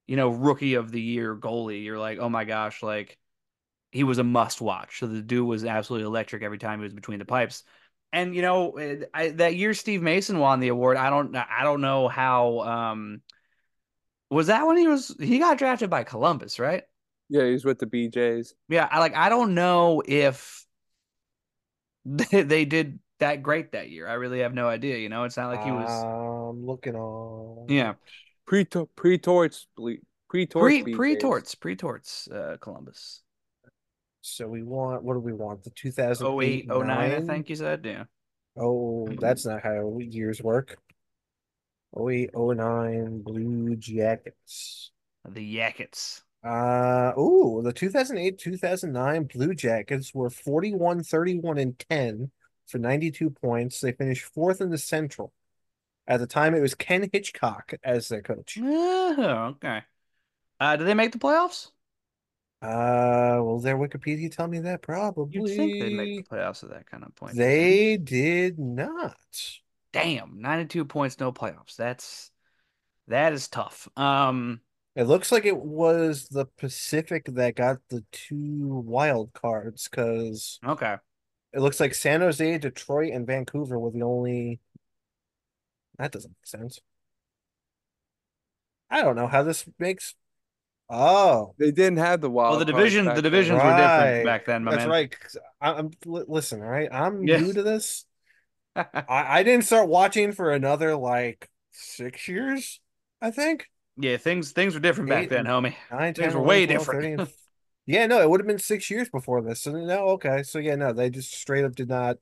you 0.08 0.16
know, 0.16 0.30
rookie 0.30 0.76
of 0.76 0.92
the 0.92 1.02
year 1.02 1.36
goalie, 1.36 1.84
you're 1.84 2.00
like, 2.00 2.20
oh 2.20 2.30
my 2.30 2.46
gosh, 2.46 2.84
like 2.84 3.18
he 3.96 4.04
was 4.04 4.18
a 4.18 4.24
must 4.24 4.60
watch. 4.60 5.00
So 5.00 5.08
the 5.08 5.22
dude 5.22 5.48
was 5.48 5.64
absolutely 5.64 6.06
electric 6.06 6.44
every 6.44 6.58
time 6.58 6.80
he 6.80 6.84
was 6.84 6.94
between 6.94 7.20
the 7.20 7.26
pipes. 7.26 7.64
and 8.12 8.36
you 8.36 8.42
know, 8.42 8.78
I, 9.14 9.30
that 9.30 9.56
year 9.56 9.74
Steve 9.74 10.02
Mason 10.02 10.38
won 10.40 10.60
the 10.60 10.68
award. 10.68 10.98
I 10.98 11.10
don't, 11.10 11.34
I 11.36 11.64
don't 11.64 11.82
know 11.82 12.08
how. 12.10 12.60
Um, 12.60 13.22
was 14.30 14.48
that 14.48 14.68
when 14.68 14.78
he 14.78 14.88
was? 14.88 15.16
He 15.20 15.40
got 15.40 15.58
drafted 15.58 15.90
by 15.90 16.04
Columbus, 16.04 16.60
right? 16.60 16.84
Yeah, 17.30 17.46
he's 17.46 17.64
with 17.64 17.80
the 17.80 17.86
BJs. 17.88 18.54
Yeah, 18.68 18.88
I 18.92 19.00
like. 19.00 19.16
I 19.16 19.30
don't 19.30 19.56
know 19.56 20.04
if 20.06 20.66
they, 22.04 22.44
they 22.44 22.66
did 22.66 23.00
that 23.20 23.42
great 23.44 23.72
that 23.72 23.90
year. 23.90 24.08
I 24.08 24.14
really 24.14 24.40
have 24.40 24.54
no 24.54 24.68
idea. 24.68 24.98
You 24.98 25.10
know, 25.10 25.24
it's 25.24 25.38
not 25.38 25.48
like 25.48 25.64
he 25.64 25.72
was. 25.72 25.90
Um, 26.04 26.66
looking 26.66 26.96
on. 26.96 27.70
yeah, 27.70 27.94
Pre 28.46 28.66
pre 28.96 29.18
torts 29.18 29.68
pre 29.76 30.46
torts 30.46 30.82
pre 30.82 30.84
pre 30.84 31.16
torts 31.16 31.56
pre 31.56 31.76
torts 31.76 32.28
uh, 32.28 32.58
Columbus. 32.60 33.22
So 34.28 34.48
we 34.48 34.64
want 34.64 35.04
what 35.04 35.14
do 35.14 35.20
we 35.20 35.34
want? 35.34 35.64
The 35.64 35.70
2008 35.70 36.28
Oh 36.28 36.42
eight, 36.42 36.66
oh 36.72 36.82
nine, 36.82 37.12
I 37.12 37.22
think 37.22 37.48
you 37.48 37.56
said. 37.56 37.86
Yeah. 37.86 38.06
Oh, 38.58 39.08
that's 39.20 39.46
not 39.46 39.62
how 39.62 40.00
years 40.00 40.42
work. 40.42 40.80
08, 41.96 42.32
09 42.36 43.22
Blue 43.22 43.76
Jackets. 43.76 44.92
The 45.30 45.58
Yakets. 45.58 46.24
Uh 46.44 47.14
oh, 47.16 47.62
the 47.62 47.72
2008 47.72 48.40
2009 48.40 49.24
Blue 49.26 49.54
Jackets 49.54 50.12
were 50.12 50.32
41 50.32 51.04
31 51.04 51.60
and 51.60 51.78
10 51.78 52.32
for 52.66 52.80
92 52.80 53.30
points. 53.30 53.80
They 53.80 53.92
finished 53.92 54.24
fourth 54.24 54.60
in 54.60 54.72
the 54.72 54.80
Central. 54.80 55.34
At 56.08 56.20
the 56.20 56.28
time, 56.28 56.56
it 56.56 56.62
was 56.62 56.74
Ken 56.74 57.08
Hitchcock 57.14 57.76
as 57.84 58.10
their 58.10 58.24
coach. 58.24 58.58
Oh, 58.60 59.54
okay. 59.64 59.84
Uh, 60.60 60.78
did 60.78 60.88
they 60.88 60.94
make 60.96 61.12
the 61.12 61.20
playoffs? 61.20 61.70
Uh, 62.66 63.44
will 63.44 63.60
their 63.60 63.78
Wikipedia 63.78 64.36
tell 64.36 64.48
me 64.48 64.60
that? 64.60 64.82
Probably. 64.82 65.52
You'd 65.52 65.56
think 65.56 65.80
they'd 65.80 65.94
make 65.94 66.16
the 66.30 66.36
playoffs 66.36 66.64
at 66.64 66.72
that 66.72 66.90
kind 66.90 67.04
of 67.04 67.14
point. 67.16 67.36
They 67.36 67.98
did 67.98 68.58
not. 68.58 69.16
Damn, 69.94 70.42
92 70.42 70.86
points, 70.86 71.20
no 71.20 71.32
playoffs. 71.32 71.76
That's 71.76 72.32
that 73.08 73.34
is 73.34 73.48
tough. 73.48 73.88
Um, 73.96 74.62
It 74.96 75.04
looks 75.04 75.32
like 75.32 75.46
it 75.46 75.58
was 75.58 76.28
the 76.28 76.46
Pacific 76.58 77.26
that 77.26 77.56
got 77.56 77.78
the 77.90 78.04
two 78.12 78.84
wild 78.86 79.34
cards 79.34 79.88
because 79.88 80.60
okay. 80.66 80.96
it 81.54 81.60
looks 81.60 81.80
like 81.80 81.94
San 81.94 82.22
Jose, 82.22 82.58
Detroit, 82.58 83.14
and 83.14 83.28
Vancouver 83.28 83.78
were 83.78 83.92
the 83.92 84.02
only. 84.02 84.60
That 86.00 86.12
doesn't 86.12 86.32
make 86.32 86.48
sense. 86.48 86.80
I 88.90 89.02
don't 89.02 89.16
know 89.16 89.28
how 89.28 89.44
this 89.44 89.66
makes. 89.78 90.16
Oh, 90.90 91.56
They 91.58 91.72
didn't 91.72 91.98
have 91.98 92.22
the 92.22 92.30
wild. 92.30 92.58
Well, 92.58 92.60
the 92.66 92.72
cards 92.72 92.78
division, 92.84 93.06
back 93.06 93.16
the 93.16 93.22
then. 93.24 93.32
divisions 93.32 93.58
were 93.58 93.70
Right. 93.70 94.02
different 94.08 94.26
back 94.26 94.46
then, 94.46 94.64
my 94.64 94.72
that's 94.72 94.82
man. 94.84 94.90
right. 94.90 95.20
'cause 95.20 95.38
I- 95.60 95.74
I'm 95.74 95.92
li- 96.06 96.26
listen. 96.28 96.62
All 96.62 96.68
right, 96.70 96.90
I'm 96.92 97.24
Yeah. 97.28 97.40
new 97.40 97.54
to 97.54 97.64
this. 97.64 98.06
I 98.76 99.04
I 99.40 99.44
didn't 99.44 99.66
start 99.66 99.90
watching 99.90 100.32
for 100.32 100.52
another 100.52 100.96
like 100.96 101.50
six 101.72 102.28
years. 102.28 102.82
I 103.22 103.32
think 103.32 103.68
yeah, 103.98 104.18
things 104.18 104.52
things 104.52 104.74
were 104.76 104.80
different 104.80 105.10
back 105.10 105.30
then, 105.30 105.46
homie. 105.46 105.76
nine, 105.92 106.14
Things 106.14 106.34
10, 106.34 106.36
were 106.36 106.46
way 106.46 106.66
12, 106.66 106.80
different. 106.86 107.20
13. 107.22 107.36
yeah, 107.88 108.06
no, 108.06 108.22
it 108.22 108.30
would 108.30 108.40
have 108.42 108.48
been 108.48 108.60
six 108.60 108.92
years 108.92 109.10
before 109.10 109.42
this. 109.42 109.62
So 109.64 109.72
no, 109.72 110.10
okay. 110.10 110.44
So 110.44 110.60
yeah, 110.60 110.76
no, 110.76 110.94
they 110.94 111.10
just 111.10 111.34
straight 111.34 111.66
up 111.66 111.74
did 111.74 111.90
not 111.90 112.18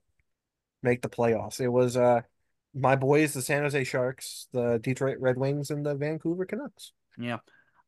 make 0.81 1.01
the 1.01 1.09
playoffs. 1.09 1.59
It 1.59 1.69
was 1.69 1.97
uh 1.97 2.21
my 2.73 2.95
boys, 2.95 3.33
the 3.33 3.41
San 3.41 3.63
Jose 3.63 3.83
Sharks, 3.83 4.47
the 4.53 4.79
Detroit 4.81 5.17
Red 5.19 5.37
Wings, 5.37 5.69
and 5.69 5.85
the 5.85 5.95
Vancouver 5.95 6.45
Canucks. 6.45 6.93
Yeah. 7.17 7.39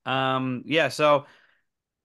Um, 0.05 0.63
yeah, 0.65 0.89
so 0.89 1.25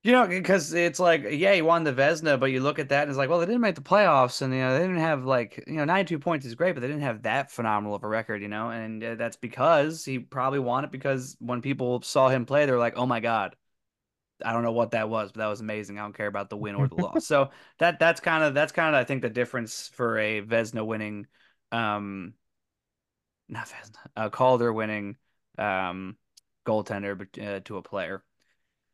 you 0.02 0.12
know, 0.12 0.26
because 0.26 0.72
it's 0.72 0.98
like, 0.98 1.26
yeah, 1.30 1.52
he 1.52 1.60
won 1.60 1.84
the 1.84 1.92
Vezina, 1.92 2.40
but 2.40 2.46
you 2.46 2.60
look 2.60 2.78
at 2.78 2.88
that 2.88 3.02
and 3.02 3.10
it's 3.10 3.18
like, 3.18 3.28
well, 3.28 3.38
they 3.38 3.44
didn't 3.44 3.60
make 3.60 3.74
the 3.74 3.82
playoffs, 3.82 4.40
and 4.40 4.52
you 4.52 4.60
know, 4.60 4.72
they 4.72 4.80
didn't 4.80 4.96
have 4.98 5.24
like, 5.26 5.62
you 5.66 5.74
know, 5.74 5.84
92 5.84 6.18
points 6.18 6.46
is 6.46 6.54
great, 6.54 6.72
but 6.72 6.80
they 6.80 6.86
didn't 6.86 7.02
have 7.02 7.22
that 7.22 7.50
phenomenal 7.50 7.94
of 7.94 8.02
a 8.02 8.08
record, 8.08 8.40
you 8.40 8.48
know, 8.48 8.70
and 8.70 9.04
uh, 9.04 9.14
that's 9.16 9.36
because 9.36 10.04
he 10.04 10.18
probably 10.18 10.58
won 10.58 10.84
it 10.84 10.90
because 10.90 11.36
when 11.38 11.60
people 11.60 12.00
saw 12.00 12.28
him 12.30 12.46
play, 12.46 12.64
they 12.64 12.72
were 12.72 12.78
like, 12.78 12.96
oh 12.96 13.04
my 13.04 13.20
God, 13.20 13.56
I 14.42 14.52
don't 14.54 14.62
know 14.62 14.72
what 14.72 14.92
that 14.92 15.10
was, 15.10 15.32
but 15.32 15.40
that 15.40 15.48
was 15.48 15.60
amazing. 15.60 15.98
I 15.98 16.02
don't 16.02 16.16
care 16.16 16.26
about 16.26 16.48
the 16.48 16.56
win 16.56 16.76
or 16.76 16.88
the 16.88 16.94
loss. 17.02 17.26
So 17.26 17.50
that 17.78 17.98
that's 17.98 18.20
kind 18.20 18.42
of 18.42 18.54
that's 18.54 18.72
kind 18.72 18.94
of 18.94 19.00
I 19.00 19.04
think 19.04 19.20
the 19.20 19.28
difference 19.30 19.90
for 19.94 20.18
a 20.18 20.40
Vezina 20.40 20.84
winning, 20.84 21.26
um, 21.72 22.32
not 23.48 23.68
Vezina, 23.68 23.98
a 24.16 24.30
Calder 24.30 24.72
winning, 24.72 25.16
um, 25.58 26.16
goaltender 26.64 27.56
uh, 27.56 27.60
to 27.64 27.76
a 27.76 27.82
player. 27.82 28.22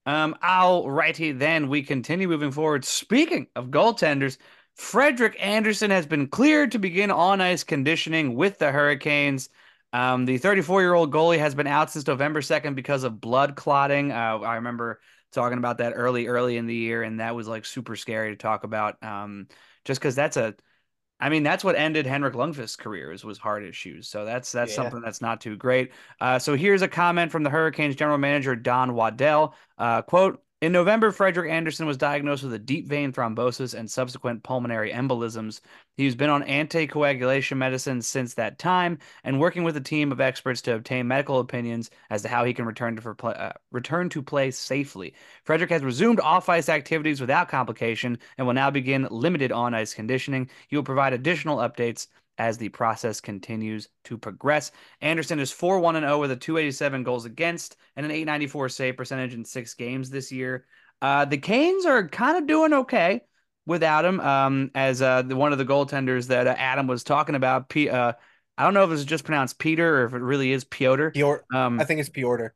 Um, 0.06 0.36
alrighty 0.42 1.36
then, 1.36 1.68
we 1.68 1.82
continue 1.82 2.28
moving 2.28 2.52
forward. 2.52 2.84
Speaking 2.84 3.48
of 3.56 3.66
goaltenders, 3.68 4.38
Frederik 4.76 5.36
Andersen 5.40 5.90
has 5.90 6.06
been 6.06 6.28
cleared 6.28 6.72
to 6.72 6.78
begin 6.78 7.10
on 7.10 7.40
ice 7.40 7.64
conditioning 7.64 8.34
with 8.36 8.58
the 8.58 8.70
Hurricanes. 8.70 9.48
Um, 9.92 10.26
the 10.26 10.38
34 10.38 10.82
year 10.82 10.94
old 10.94 11.12
goalie 11.12 11.38
has 11.38 11.54
been 11.54 11.66
out 11.66 11.90
since 11.90 12.06
November 12.06 12.40
2nd 12.40 12.74
because 12.74 13.02
of 13.02 13.20
blood 13.20 13.56
clotting. 13.56 14.12
Uh, 14.12 14.38
I 14.42 14.56
remember 14.56 15.00
talking 15.32 15.58
about 15.58 15.78
that 15.78 15.94
early, 15.96 16.26
early 16.28 16.56
in 16.56 16.66
the 16.66 16.74
year, 16.74 17.02
and 17.02 17.20
that 17.20 17.34
was 17.34 17.48
like 17.48 17.64
super 17.64 17.96
scary 17.96 18.30
to 18.30 18.36
talk 18.36 18.64
about. 18.64 19.02
Um, 19.02 19.48
just 19.84 20.00
because 20.00 20.14
that's 20.14 20.36
a, 20.36 20.54
I 21.18 21.30
mean, 21.30 21.42
that's 21.42 21.64
what 21.64 21.76
ended 21.76 22.06
Henrik 22.06 22.34
Lundqvist's 22.34 22.76
career 22.76 23.10
is 23.12 23.24
was 23.24 23.38
heart 23.38 23.64
issues. 23.64 24.08
So 24.08 24.24
that's 24.24 24.52
that's 24.52 24.72
Yeah. 24.72 24.76
something 24.76 25.00
that's 25.00 25.20
not 25.22 25.40
too 25.40 25.56
great. 25.56 25.92
Uh, 26.20 26.38
so 26.38 26.54
here's 26.56 26.82
a 26.82 26.88
comment 26.88 27.32
from 27.32 27.42
the 27.42 27.50
Hurricanes 27.50 27.96
general 27.96 28.18
manager 28.18 28.54
Don 28.54 28.94
Waddell. 28.94 29.54
Uh, 29.78 30.02
quote. 30.02 30.42
In 30.62 30.72
November, 30.72 31.10
Frederik 31.10 31.50
Andersen 31.50 31.86
was 31.86 31.98
diagnosed 31.98 32.42
with 32.42 32.54
a 32.54 32.58
deep 32.58 32.88
vein 32.88 33.12
thrombosis 33.12 33.74
and 33.74 33.90
subsequent 33.90 34.42
pulmonary 34.42 34.90
embolisms. 34.90 35.60
He's 35.98 36.14
been 36.14 36.30
on 36.30 36.44
anticoagulation 36.44 37.58
medicine 37.58 38.00
since 38.00 38.32
that 38.34 38.58
time 38.58 38.98
and 39.22 39.38
working 39.38 39.64
with 39.64 39.76
a 39.76 39.82
team 39.82 40.12
of 40.12 40.20
experts 40.20 40.62
to 40.62 40.74
obtain 40.74 41.06
medical 41.08 41.40
opinions 41.40 41.90
as 42.08 42.22
to 42.22 42.28
how 42.28 42.42
he 42.46 42.54
can 42.54 42.64
return 42.64 42.96
to 42.96 43.14
play, 43.14 43.34
uh, 43.34 43.52
return 43.70 44.08
to 44.08 44.22
play 44.22 44.50
safely. 44.50 45.12
Frederik 45.44 45.68
has 45.68 45.82
resumed 45.82 46.20
off-ice 46.20 46.70
activities 46.70 47.20
without 47.20 47.50
complication 47.50 48.18
and 48.38 48.46
will 48.46 48.54
now 48.54 48.70
begin 48.70 49.06
limited 49.10 49.52
on-ice 49.52 49.92
conditioning. 49.92 50.48
He 50.68 50.76
will 50.76 50.84
provide 50.84 51.12
additional 51.12 51.58
updates 51.58 52.06
as 52.38 52.58
the 52.58 52.68
process 52.68 53.20
continues 53.20 53.88
to 54.04 54.18
progress. 54.18 54.72
Andersen 55.00 55.38
is 55.40 55.52
4 55.52 55.80
1 55.80 55.94
0 55.94 56.20
with 56.20 56.30
a 56.30 56.36
287 56.36 57.02
goals 57.02 57.24
against 57.24 57.76
and 57.96 58.04
an 58.04 58.12
894 58.12 58.68
save 58.68 58.96
percentage 58.96 59.34
in 59.34 59.44
six 59.44 59.74
games 59.74 60.10
this 60.10 60.30
year. 60.30 60.66
Uh, 61.02 61.24
the 61.24 61.38
Canes 61.38 61.86
are 61.86 62.08
kind 62.08 62.38
of 62.38 62.46
doing 62.46 62.72
okay 62.72 63.22
without 63.66 64.04
him. 64.04 64.20
Um, 64.20 64.70
as 64.74 65.02
uh, 65.02 65.22
the, 65.22 65.36
one 65.36 65.52
of 65.52 65.58
the 65.58 65.64
goaltenders 65.64 66.28
that 66.28 66.46
uh, 66.46 66.54
Adam 66.56 66.86
was 66.86 67.04
talking 67.04 67.34
about, 67.34 67.68
P, 67.68 67.90
uh, 67.90 68.12
I 68.56 68.64
don't 68.64 68.74
know 68.74 68.84
if 68.84 68.90
it's 68.90 69.04
just 69.04 69.24
pronounced 69.24 69.58
Peter 69.58 70.00
or 70.00 70.04
if 70.06 70.14
it 70.14 70.22
really 70.22 70.52
is 70.52 70.64
Piotr. 70.64 71.10
Piotr, 71.10 71.44
Um, 71.54 71.80
I 71.80 71.84
think 71.84 72.00
it's 72.00 72.08
Piotr. 72.08 72.48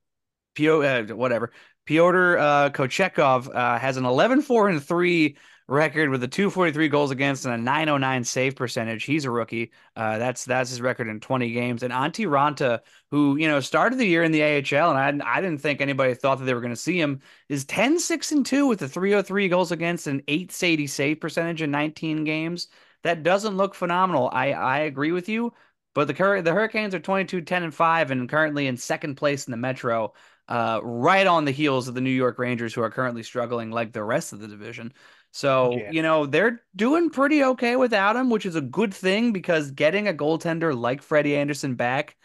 Pio, 0.54 0.82
uh, 0.82 1.04
whatever. 1.14 1.52
Pyotr 1.86 2.38
uh, 2.38 2.70
Kochetkov 2.70 3.54
uh, 3.54 3.78
has 3.78 3.96
an 3.96 4.04
11 4.04 4.42
4 4.42 4.68
and 4.68 4.82
3 4.82 5.36
record 5.70 6.10
with 6.10 6.22
a 6.24 6.28
243 6.28 6.88
goals 6.88 7.12
against 7.12 7.44
and 7.44 7.54
a 7.54 7.56
909 7.56 8.24
save 8.24 8.56
percentage. 8.56 9.04
He's 9.04 9.24
a 9.24 9.30
rookie. 9.30 9.70
Uh, 9.94 10.18
that's 10.18 10.44
that's 10.44 10.70
his 10.70 10.80
record 10.80 11.08
in 11.08 11.20
20 11.20 11.52
games. 11.52 11.82
And 11.84 11.92
Antti 11.92 12.26
Raanta, 12.26 12.80
who 13.10 13.36
you 13.36 13.46
know 13.46 13.60
started 13.60 13.98
the 13.98 14.06
year 14.06 14.24
in 14.24 14.32
the 14.32 14.42
AHL, 14.42 14.90
and 14.94 15.22
I, 15.22 15.36
I 15.36 15.40
didn't 15.40 15.60
think 15.60 15.80
anybody 15.80 16.14
thought 16.14 16.38
that 16.38 16.44
they 16.44 16.54
were 16.54 16.60
going 16.60 16.72
to 16.72 16.76
see 16.76 17.00
him, 17.00 17.20
is 17.48 17.64
10 17.64 18.00
6 18.00 18.32
and 18.32 18.44
2 18.44 18.66
with 18.66 18.82
a 18.82 18.88
303 18.88 19.48
goals 19.48 19.72
against 19.72 20.08
and 20.08 20.22
880 20.26 20.86
save 20.88 21.20
percentage 21.20 21.62
in 21.62 21.70
19 21.70 22.24
games. 22.24 22.68
That 23.04 23.22
doesn't 23.22 23.56
look 23.56 23.74
phenomenal. 23.74 24.28
I 24.32 24.52
I 24.52 24.78
agree 24.80 25.12
with 25.12 25.28
you. 25.28 25.54
But 25.94 26.06
the 26.06 26.14
Cur- 26.14 26.42
the 26.42 26.52
Hurricanes 26.52 26.94
are 26.94 27.00
22 27.00 27.42
10 27.42 27.62
and 27.62 27.74
5 27.74 28.10
and 28.10 28.28
currently 28.28 28.66
in 28.66 28.76
second 28.76 29.16
place 29.16 29.46
in 29.46 29.50
the 29.52 29.56
Metro 29.56 30.14
uh, 30.50 30.80
right 30.82 31.28
on 31.28 31.44
the 31.44 31.52
heels 31.52 31.86
of 31.86 31.94
the 31.94 32.00
New 32.00 32.10
York 32.10 32.38
Rangers, 32.38 32.74
who 32.74 32.82
are 32.82 32.90
currently 32.90 33.22
struggling 33.22 33.70
like 33.70 33.92
the 33.92 34.02
rest 34.02 34.32
of 34.32 34.40
the 34.40 34.48
division. 34.48 34.92
So, 35.32 35.76
Yeah. 35.78 35.92
you 35.92 36.02
know, 36.02 36.26
they're 36.26 36.62
doing 36.74 37.10
pretty 37.10 37.44
okay 37.44 37.76
without 37.76 38.16
him, 38.16 38.30
which 38.30 38.46
is 38.46 38.56
a 38.56 38.60
good 38.60 38.92
thing 38.92 39.32
because 39.32 39.70
getting 39.70 40.08
a 40.08 40.12
goaltender 40.14 40.76
like 40.78 41.02
Freddie 41.02 41.36
Andersen 41.36 41.76
back 41.76 42.16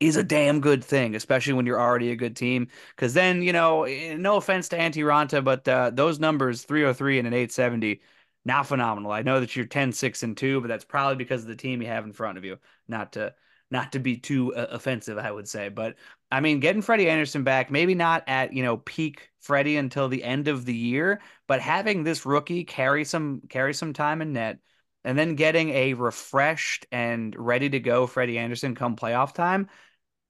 is 0.00 0.16
a 0.16 0.22
damn 0.22 0.60
good 0.60 0.84
thing, 0.84 1.14
especially 1.14 1.54
when 1.54 1.66
you're 1.66 1.80
already 1.80 2.10
a 2.10 2.16
good 2.16 2.36
team. 2.36 2.68
Because 2.94 3.14
then, 3.14 3.42
you 3.42 3.52
know, 3.52 3.84
eh, 3.84 4.16
no 4.16 4.36
offense 4.36 4.68
to 4.68 4.78
Antti 4.78 5.02
Raanta, 5.04 5.42
but 5.42 5.66
uh, 5.68 5.90
those 5.90 6.18
numbers, 6.20 6.62
303 6.64 7.18
and 7.18 7.26
an 7.26 7.34
870, 7.34 8.02
not 8.44 8.66
phenomenal. 8.66 9.10
I 9.12 9.22
know 9.22 9.40
that 9.40 9.56
you're 9.56 9.64
10, 9.66 9.92
6, 9.92 10.22
and 10.22 10.36
2, 10.36 10.60
but 10.60 10.68
that's 10.68 10.84
probably 10.84 11.16
because 11.16 11.42
of 11.42 11.48
the 11.48 11.56
team 11.56 11.80
you 11.82 11.88
have 11.88 12.04
in 12.04 12.12
front 12.12 12.38
of 12.38 12.44
you. 12.44 12.58
Not 12.88 13.12
to 13.14 13.34
not 13.70 13.92
to 13.92 13.98
be 13.98 14.16
too 14.16 14.54
uh, 14.54 14.66
offensive, 14.70 15.18
I 15.18 15.30
would 15.30 15.48
say. 15.48 15.68
But 15.70 15.96
I 16.30 16.40
mean, 16.40 16.60
getting 16.60 16.82
Freddie 16.82 17.08
Andersen 17.08 17.44
back, 17.44 17.70
maybe 17.70 17.94
not 17.94 18.24
at, 18.26 18.52
you 18.52 18.62
know, 18.62 18.78
peak 18.78 19.30
Freddie 19.40 19.76
until 19.76 20.08
the 20.08 20.24
end 20.24 20.48
of 20.48 20.64
the 20.64 20.74
year, 20.74 21.20
but 21.46 21.60
having 21.60 22.02
this 22.02 22.26
rookie 22.26 22.64
carry 22.64 23.04
some 23.04 23.42
carry 23.48 23.72
some 23.74 23.92
time 23.92 24.20
in 24.22 24.32
net 24.32 24.58
and 25.04 25.16
then 25.16 25.36
getting 25.36 25.70
a 25.70 25.94
refreshed 25.94 26.86
and 26.90 27.34
ready 27.38 27.70
to 27.70 27.78
go 27.80 28.06
Freddie 28.08 28.38
Andersen 28.38 28.74
come 28.74 28.96
playoff 28.96 29.34
time, 29.34 29.68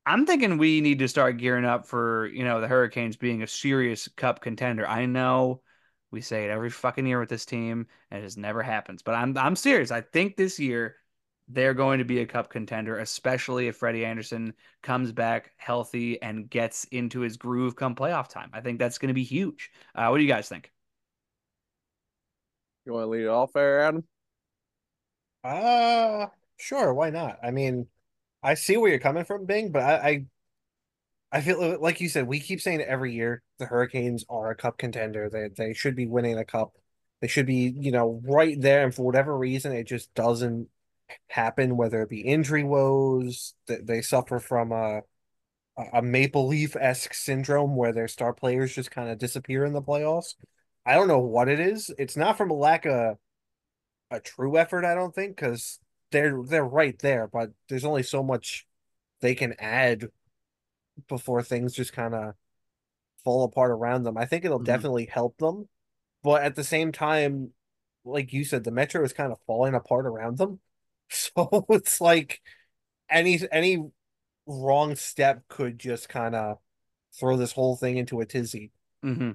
I'm 0.04 0.26
thinking 0.26 0.59
we 0.59 0.80
need 0.80 1.00
to 1.00 1.09
start 1.09 1.38
gearing 1.38 1.64
up 1.64 1.87
for, 1.87 2.26
you 2.28 2.44
know, 2.44 2.61
the 2.61 2.68
Hurricanes 2.68 3.16
being 3.16 3.42
a 3.42 3.46
serious 3.46 4.09
cup 4.09 4.40
contender. 4.40 4.87
I 4.87 5.06
know 5.06 5.62
we 6.11 6.20
say 6.20 6.44
it 6.44 6.50
every 6.50 6.70
fucking 6.70 7.06
year 7.06 7.20
with 7.20 7.28
this 7.28 7.46
team 7.46 7.87
and 8.11 8.22
it 8.22 8.26
just 8.26 8.38
never 8.38 8.62
happens, 8.62 9.02
but 9.02 9.14
I'm 9.14 9.37
I'm 9.38 9.56
serious. 9.56 9.90
I 9.90 10.02
think 10.02 10.37
this 10.37 10.61
year 10.61 10.96
they're 11.48 11.74
going 11.74 11.98
to 11.98 12.04
be 12.04 12.20
a 12.20 12.26
cup 12.26 12.50
contender, 12.50 12.98
especially 12.98 13.68
if 13.68 13.76
Freddie 13.76 14.04
Andersen 14.04 14.54
comes 14.82 15.12
back 15.12 15.52
healthy 15.56 16.20
and 16.22 16.50
gets 16.50 16.85
into 16.85 17.20
his 17.20 17.37
groove 17.37 17.76
come 17.76 17.94
playoff 17.94 18.28
time. 18.28 18.50
I 18.52 18.61
think 18.61 18.78
that's 18.78 18.98
going 18.98 19.09
to 19.09 19.14
be 19.14 19.24
huge. 19.24 19.70
Uh, 19.94 20.09
what 20.09 20.18
do 20.18 20.24
you 20.24 20.28
guys 20.28 20.48
think? 20.48 20.72
You 22.87 22.92
want 22.94 23.04
to 23.04 23.09
lead 23.11 23.24
it 23.24 23.28
off 23.28 23.52
there, 23.52 23.80
Adam? 23.82 24.04
Uh 25.44 26.26
sure, 26.59 26.92
why 26.94 27.11
not? 27.11 27.38
I 27.42 27.50
mean, 27.50 27.88
I 28.42 28.54
see 28.54 28.76
where 28.76 28.90
you're 28.90 28.98
coming 29.00 29.24
from, 29.24 29.46
Bing, 29.46 29.72
but 29.72 29.82
I, 29.82 30.09
I 30.09 30.26
I 31.32 31.40
feel 31.40 31.80
like 31.80 32.00
you 32.00 32.09
said, 32.09 32.26
we 32.26 32.40
keep 32.40 32.61
saying 32.61 32.80
every 32.82 33.12
year 33.14 33.42
the 33.59 33.66
Hurricanes 33.66 34.24
are 34.28 34.50
a 34.50 34.56
cup 34.56 34.78
contender. 34.78 35.28
They 35.28 35.48
they 35.48 35.72
should 35.74 35.96
be 35.96 36.06
winning 36.06 36.38
a 36.38 36.44
cup. 36.44 36.76
They 37.20 37.28
should 37.28 37.46
be, 37.46 37.72
you 37.76 37.90
know, 37.92 38.20
right 38.24 38.61
there. 38.61 38.85
And 38.85 38.94
for 38.94 39.02
whatever 39.04 39.37
reason, 39.37 39.72
it 39.72 39.85
just 39.85 40.14
doesn't 40.14 40.68
happen, 41.29 41.77
whether 41.77 42.03
it 42.03 42.09
be 42.11 42.21
injury 42.21 42.64
woes, 42.64 43.55
that 43.66 43.87
they 43.87 44.03
suffer 44.03 44.38
from 44.38 44.73
a 44.73 45.03
a 45.92 46.01
Maple 46.01 46.47
Leaf 46.47 46.75
esque 46.77 47.12
syndrome 47.14 47.77
where 47.77 47.92
their 47.92 48.09
star 48.09 48.33
players 48.33 48.75
just 48.75 48.90
kind 48.90 49.11
of 49.11 49.19
disappear 49.19 49.64
in 49.64 49.75
the 49.75 49.83
playoffs. 49.83 50.35
I 50.87 50.95
don't 50.95 51.09
know 51.09 51.19
what 51.19 51.49
it 51.49 51.61
is. 51.61 51.90
It's 51.99 52.16
not 52.16 52.38
from 52.38 52.51
a 52.51 52.55
lack 52.55 52.87
of 52.87 53.19
a 54.11 54.21
true 54.21 54.57
effort, 54.57 54.85
I 54.85 54.95
don't 54.95 55.14
think, 55.14 55.37
because 55.37 55.79
they're 56.12 56.42
they're 56.45 56.64
right 56.64 56.99
there, 57.01 57.27
but 57.27 57.51
there's 57.69 57.85
only 57.85 58.03
so 58.03 58.23
much 58.23 58.66
they 59.21 59.35
can 59.35 59.55
add 59.59 60.07
before 61.09 61.42
things 61.42 61.75
just 61.75 61.92
kind 61.92 62.14
of 62.14 62.35
fall 63.25 63.45
apart 63.45 63.71
around 63.71 64.05
them. 64.05 64.16
I 64.16 64.27
think 64.27 64.45
it'll 64.45 64.61
Mhm. 64.61 64.64
definitely 64.64 65.07
help 65.07 65.37
them, 65.38 65.69
but 66.23 66.42
at 66.42 66.55
the 66.55 66.64
same 66.64 66.92
time, 66.92 67.53
like 68.05 68.33
you 68.33 68.45
said, 68.45 68.64
the 68.64 68.71
Metro 68.71 69.05
is 69.05 69.12
kind 69.12 69.33
of 69.33 69.40
falling 69.47 69.75
apart 69.75 70.07
around 70.07 70.38
them. 70.38 70.61
So 71.35 71.66
it's 71.71 72.01
like 72.01 72.40
any 73.09 73.40
any 73.53 73.90
wrong 74.47 74.97
step 74.97 75.45
could 75.49 75.79
just 75.79 76.09
kind 76.09 76.35
of 76.35 76.59
throw 77.19 77.37
this 77.37 77.53
whole 77.53 77.77
thing 77.77 77.97
into 77.97 78.21
a 78.21 78.27
tizzy. 78.27 78.73
Mm-hmm. 79.05 79.33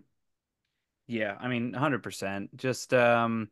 Yeah, 1.08 1.38
I 1.40 1.48
mean, 1.48 1.72
100%. 1.72 2.56
Just 2.56 2.94
um 2.94 3.50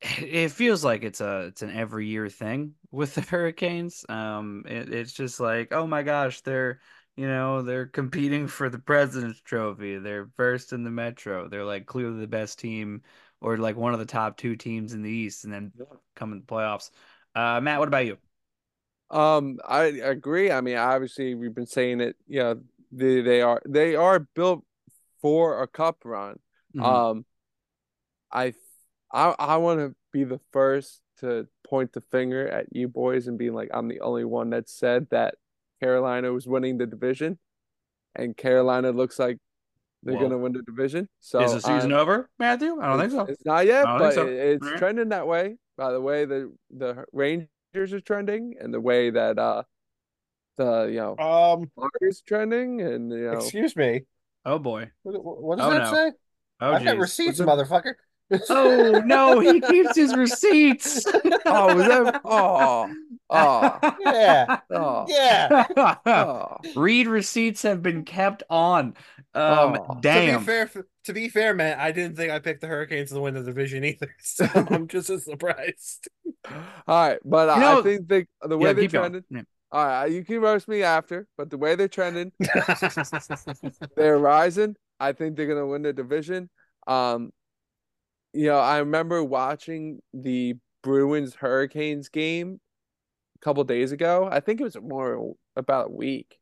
it 0.00 0.50
feels 0.50 0.84
like 0.84 1.02
it's 1.02 1.20
a 1.20 1.46
it's 1.46 1.62
an 1.62 1.70
every 1.74 2.06
year 2.06 2.28
thing 2.28 2.74
with 2.90 3.14
the 3.14 3.22
Hurricanes. 3.22 4.04
Um 4.08 4.64
it, 4.66 4.92
it's 4.92 5.12
just 5.12 5.40
like, 5.40 5.72
oh 5.72 5.86
my 5.86 6.02
gosh, 6.02 6.40
they're 6.42 6.80
you 7.16 7.26
know, 7.26 7.62
they're 7.62 7.86
competing 7.86 8.46
for 8.46 8.68
the 8.70 8.78
President's 8.78 9.40
Trophy. 9.40 9.98
They're 9.98 10.30
first 10.36 10.72
in 10.72 10.84
the 10.84 10.90
Metro. 10.90 11.48
They're 11.48 11.64
like 11.64 11.84
clearly 11.86 12.20
the 12.20 12.28
best 12.28 12.60
team 12.60 13.02
or 13.40 13.56
like 13.56 13.76
one 13.76 13.92
of 13.92 13.98
the 13.98 14.06
top 14.06 14.36
two 14.36 14.56
teams 14.56 14.92
in 14.92 15.02
the 15.02 15.10
East 15.10 15.44
and 15.44 15.52
then 15.52 15.72
come 16.16 16.32
in 16.32 16.40
the 16.40 16.46
playoffs. 16.46 16.90
Uh 17.34 17.60
Matt, 17.60 17.78
what 17.78 17.88
about 17.88 18.06
you? 18.06 18.18
Um, 19.10 19.58
I 19.66 19.84
agree. 19.84 20.50
I 20.50 20.60
mean, 20.60 20.76
obviously, 20.76 21.34
we've 21.34 21.54
been 21.54 21.66
saying 21.66 22.00
it. 22.00 22.16
You 22.26 22.40
know, 22.40 22.60
they 22.92 23.20
they 23.22 23.40
are 23.40 23.62
they 23.66 23.94
are 23.94 24.20
built 24.20 24.64
for 25.20 25.62
a 25.62 25.66
cup 25.66 26.04
run. 26.04 26.38
Mhm. 26.76 26.84
Um, 26.84 27.24
I 28.30 28.54
I 29.12 29.34
I 29.38 29.56
want 29.56 29.80
to 29.80 29.94
be 30.12 30.24
the 30.24 30.40
first 30.52 31.00
to 31.20 31.48
point 31.66 31.92
the 31.92 32.00
finger 32.00 32.46
at 32.48 32.66
you 32.70 32.88
boys 32.88 33.26
and 33.26 33.38
being 33.38 33.54
like, 33.54 33.70
I'm 33.72 33.88
the 33.88 34.00
only 34.00 34.24
one 34.24 34.50
that 34.50 34.68
said 34.68 35.08
that 35.10 35.34
Carolina 35.80 36.32
was 36.32 36.46
winning 36.46 36.78
the 36.78 36.86
division, 36.86 37.38
and 38.14 38.36
Carolina 38.36 38.92
looks 38.92 39.18
like 39.18 39.38
they're 40.02 40.14
Whoa. 40.14 40.22
gonna 40.22 40.38
win 40.38 40.52
the 40.52 40.62
division. 40.62 41.08
So 41.20 41.40
Is 41.42 41.52
the 41.54 41.60
season 41.60 41.92
I'm- 41.92 42.00
over, 42.00 42.30
Matthew? 42.38 42.80
I 42.80 42.88
don't 42.88 43.00
think 43.00 43.12
so. 43.12 43.20
It's 43.32 43.44
not 43.44 43.66
yet, 43.66 43.84
but 43.84 44.14
so. 44.14 44.26
it's 44.26 44.62
Alright. 44.64 44.78
trending 44.78 45.08
that 45.10 45.26
way. 45.26 45.56
By 45.76 45.92
the 45.92 46.00
way, 46.00 46.24
the 46.24 46.52
the 46.70 47.04
Rangers 47.12 47.92
are 47.92 48.00
trending, 48.00 48.54
and 48.60 48.72
the 48.72 48.80
way 48.80 49.10
that 49.10 49.38
uh 49.38 49.62
the 50.56 50.86
you 50.90 50.96
know 50.96 51.16
Um, 51.18 51.70
Flyers 51.74 52.22
trending, 52.26 52.80
and 52.80 53.10
you 53.12 53.30
know 53.30 53.38
excuse 53.38 53.76
me. 53.76 54.02
Oh 54.44 54.58
boy. 54.58 54.90
What, 55.02 55.42
what 55.42 55.58
does 55.58 55.66
Oh, 55.66 55.70
that 55.70 55.82
no. 55.84 55.92
say? 55.92 56.12
Oh 56.60 56.72
I've 56.72 56.84
got 56.84 56.98
receipts, 56.98 57.38
What's 57.40 57.50
motherfucker. 57.70 57.94
Oh 58.50 59.02
no, 59.06 59.40
he 59.40 59.60
keeps 59.60 59.96
his 59.96 60.14
receipts. 60.16 61.04
oh 61.46 61.74
was 61.76 61.86
that 61.86 62.20
oh 62.24 62.92
oh 63.30 63.78
Yeah. 64.00 64.60
oh 64.70 65.06
Yeah. 65.08 65.66
oh 66.06 66.56
Read 66.76 67.06
receipts 67.06 67.62
have 67.62 67.82
been 67.82 68.04
kept 68.04 68.42
on. 68.50 68.94
Um, 69.34 69.76
Oh. 69.88 70.00
To 70.00 70.38
be 70.38 70.44
fair, 70.44 70.70
to 71.04 71.12
be 71.12 71.28
fair, 71.28 71.54
man, 71.54 71.78
I 71.78 71.92
didn't 71.92 72.16
think 72.16 72.30
I 72.32 72.38
picked 72.38 72.60
the 72.60 72.66
Hurricanes 72.66 73.10
to 73.10 73.20
win 73.20 73.34
the 73.34 73.42
division 73.42 73.84
either. 73.84 74.14
So 74.20 74.46
I'm 74.54 74.88
just 74.88 75.10
as 75.10 75.24
surprised. 75.24 76.08
all 76.86 77.08
right, 77.08 77.18
but 77.24 77.56
You 77.58 77.64
I 77.64 77.82
think 77.82 78.08
they 78.08 78.26
the 78.42 78.56
way 78.58 78.68
Yeah, 78.68 78.72
they're 78.74 78.88
trending. 78.88 79.24
Yeah. 79.30 79.42
All 79.70 79.84
right, 79.86 80.10
you 80.10 80.24
can 80.24 80.40
roast 80.40 80.66
me 80.66 80.82
after, 80.82 81.26
but 81.36 81.50
the 81.50 81.58
way 81.58 81.74
they're 81.74 81.88
trending, 81.88 82.32
they're 83.96 84.18
rising. 84.18 84.76
I 84.98 85.12
think 85.12 85.36
they're 85.36 85.46
gonna 85.46 85.66
win 85.66 85.82
the 85.82 85.92
division. 85.92 86.48
Um, 86.86 87.32
you 88.32 88.46
know, 88.46 88.58
I 88.58 88.78
remember 88.78 89.22
watching 89.22 90.00
the 90.14 90.54
Bruins 90.82 91.34
Hurricanes 91.34 92.08
game 92.08 92.60
a 93.40 93.44
couple 93.44 93.64
days 93.64 93.92
ago. 93.92 94.28
I 94.30 94.40
think 94.40 94.60
it 94.60 94.64
was 94.64 94.76
more 94.80 95.34
about 95.56 95.86
a 95.88 95.92
week. 95.92 96.38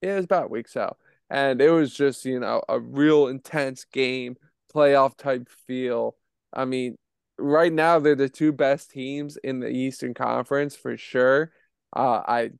Yeah, 0.00 0.12
it 0.14 0.16
was 0.16 0.24
about 0.24 0.44
a 0.46 0.48
week 0.48 0.68
so. 0.68 0.96
And 1.30 1.60
it 1.60 1.70
was 1.70 1.94
just, 1.94 2.24
you 2.24 2.40
know, 2.40 2.62
a 2.68 2.78
real 2.78 3.28
intense 3.28 3.84
game, 3.84 4.36
playoff 4.74 5.16
type 5.16 5.48
feel. 5.66 6.16
I 6.52 6.64
mean, 6.64 6.96
right 7.38 7.72
now 7.72 7.98
they're 7.98 8.14
the 8.14 8.28
two 8.28 8.52
best 8.52 8.90
teams 8.90 9.36
in 9.38 9.60
the 9.60 9.68
Eastern 9.68 10.14
Conference 10.14 10.76
for 10.76 10.96
sure. 10.96 11.52
Uh, 11.94 12.22
I 12.26 12.50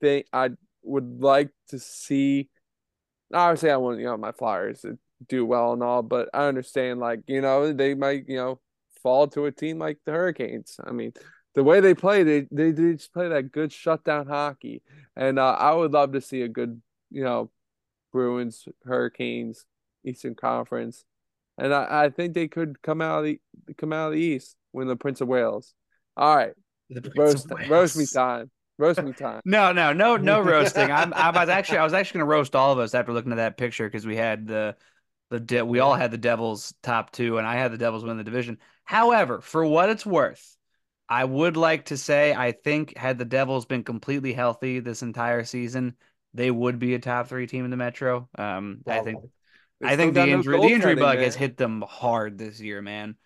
think 0.00 0.26
I 0.32 0.50
would 0.82 1.20
like 1.20 1.50
to 1.68 1.78
see. 1.78 2.48
Obviously, 3.32 3.70
I 3.70 3.76
want 3.76 3.98
you 4.00 4.06
know 4.06 4.16
my 4.16 4.32
Flyers 4.32 4.82
to 4.82 4.98
do 5.28 5.44
well 5.46 5.72
and 5.72 5.82
all, 5.82 6.02
but 6.02 6.28
I 6.34 6.46
understand 6.46 7.00
like 7.00 7.20
you 7.26 7.40
know 7.40 7.72
they 7.72 7.94
might 7.94 8.28
you 8.28 8.36
know 8.36 8.60
fall 9.02 9.28
to 9.28 9.46
a 9.46 9.52
team 9.52 9.78
like 9.78 9.98
the 10.04 10.12
Hurricanes. 10.12 10.78
I 10.84 10.92
mean, 10.92 11.12
the 11.56 11.64
way 11.64 11.80
they 11.80 11.94
play, 11.94 12.22
they 12.22 12.46
they, 12.52 12.70
they 12.70 12.92
just 12.92 13.12
play 13.14 13.28
that 13.28 13.50
good 13.50 13.72
shutdown 13.72 14.26
hockey, 14.26 14.82
and 15.16 15.38
uh, 15.38 15.56
I 15.58 15.72
would 15.72 15.90
love 15.90 16.12
to 16.12 16.20
see 16.20 16.42
a 16.42 16.48
good 16.48 16.80
you 17.10 17.24
know 17.24 17.50
Bruins 18.12 18.68
Hurricanes 18.84 19.64
Eastern 20.04 20.34
Conference, 20.34 21.04
and 21.56 21.74
I, 21.74 22.04
I 22.04 22.10
think 22.10 22.34
they 22.34 22.46
could 22.46 22.82
come 22.82 23.00
out 23.00 23.20
of 23.20 23.24
the 23.24 23.40
come 23.78 23.92
out 23.92 24.08
of 24.08 24.12
the 24.12 24.20
East, 24.20 24.54
win 24.74 24.86
the 24.86 24.96
Prince 24.96 25.22
of 25.22 25.28
Wales. 25.28 25.72
All 26.14 26.36
right, 26.36 26.52
roast 27.16 27.50
roast 27.70 27.96
me 27.96 28.04
time, 28.04 28.50
roast 28.78 29.02
me 29.02 29.14
time. 29.14 29.40
No, 29.46 29.72
no, 29.72 29.94
no, 29.94 30.18
no 30.18 30.40
roasting. 30.42 30.92
I'm, 30.92 31.14
I 31.14 31.30
was 31.30 31.48
actually, 31.48 31.78
I 31.78 31.84
was 31.84 31.94
actually 31.94 32.18
gonna 32.18 32.30
roast 32.30 32.54
all 32.54 32.72
of 32.72 32.78
us 32.78 32.94
after 32.94 33.14
looking 33.14 33.32
at 33.32 33.36
that 33.36 33.56
picture 33.56 33.88
because 33.88 34.06
we 34.06 34.16
had 34.16 34.46
the, 34.46 34.76
the, 35.30 35.40
de- 35.40 35.64
we 35.64 35.78
all 35.78 35.94
had 35.94 36.10
the 36.10 36.18
Devils 36.18 36.74
top 36.82 37.12
two, 37.12 37.38
and 37.38 37.46
I 37.46 37.54
had 37.54 37.72
the 37.72 37.78
Devils 37.78 38.04
win 38.04 38.18
the 38.18 38.24
division. 38.24 38.58
However, 38.84 39.40
for 39.40 39.64
what 39.64 39.88
it's 39.88 40.04
worth, 40.04 40.55
I 41.08 41.24
would 41.24 41.56
like 41.56 41.86
to 41.86 41.96
say 41.96 42.34
I 42.34 42.52
think 42.52 42.96
had 42.96 43.18
the 43.18 43.24
Devils 43.24 43.64
been 43.66 43.84
completely 43.84 44.32
healthy 44.32 44.80
this 44.80 45.02
entire 45.02 45.44
season, 45.44 45.96
they 46.34 46.50
would 46.50 46.78
be 46.78 46.94
a 46.94 46.98
top 46.98 47.28
three 47.28 47.46
team 47.46 47.64
in 47.64 47.70
the 47.70 47.76
Metro. 47.76 48.28
Um, 48.36 48.82
I 48.86 49.00
think, 49.00 49.18
I 49.82 49.96
think 49.96 50.14
the 50.14 50.20
got 50.20 50.28
no 50.28 50.34
injury, 50.38 50.58
the 50.58 50.66
injury 50.66 50.96
goaltending, 50.96 51.00
bug 51.00 51.18
has 51.18 51.34
hit 51.36 51.56
them 51.56 51.82
hard 51.86 52.38
this 52.38 52.60
year, 52.60 52.82
man. 52.82 53.16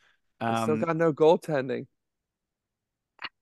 They 0.41 0.47
still 0.63 0.75
Um, 0.75 0.81
got 0.81 0.97
no 0.97 1.13
goaltending. 1.13 1.87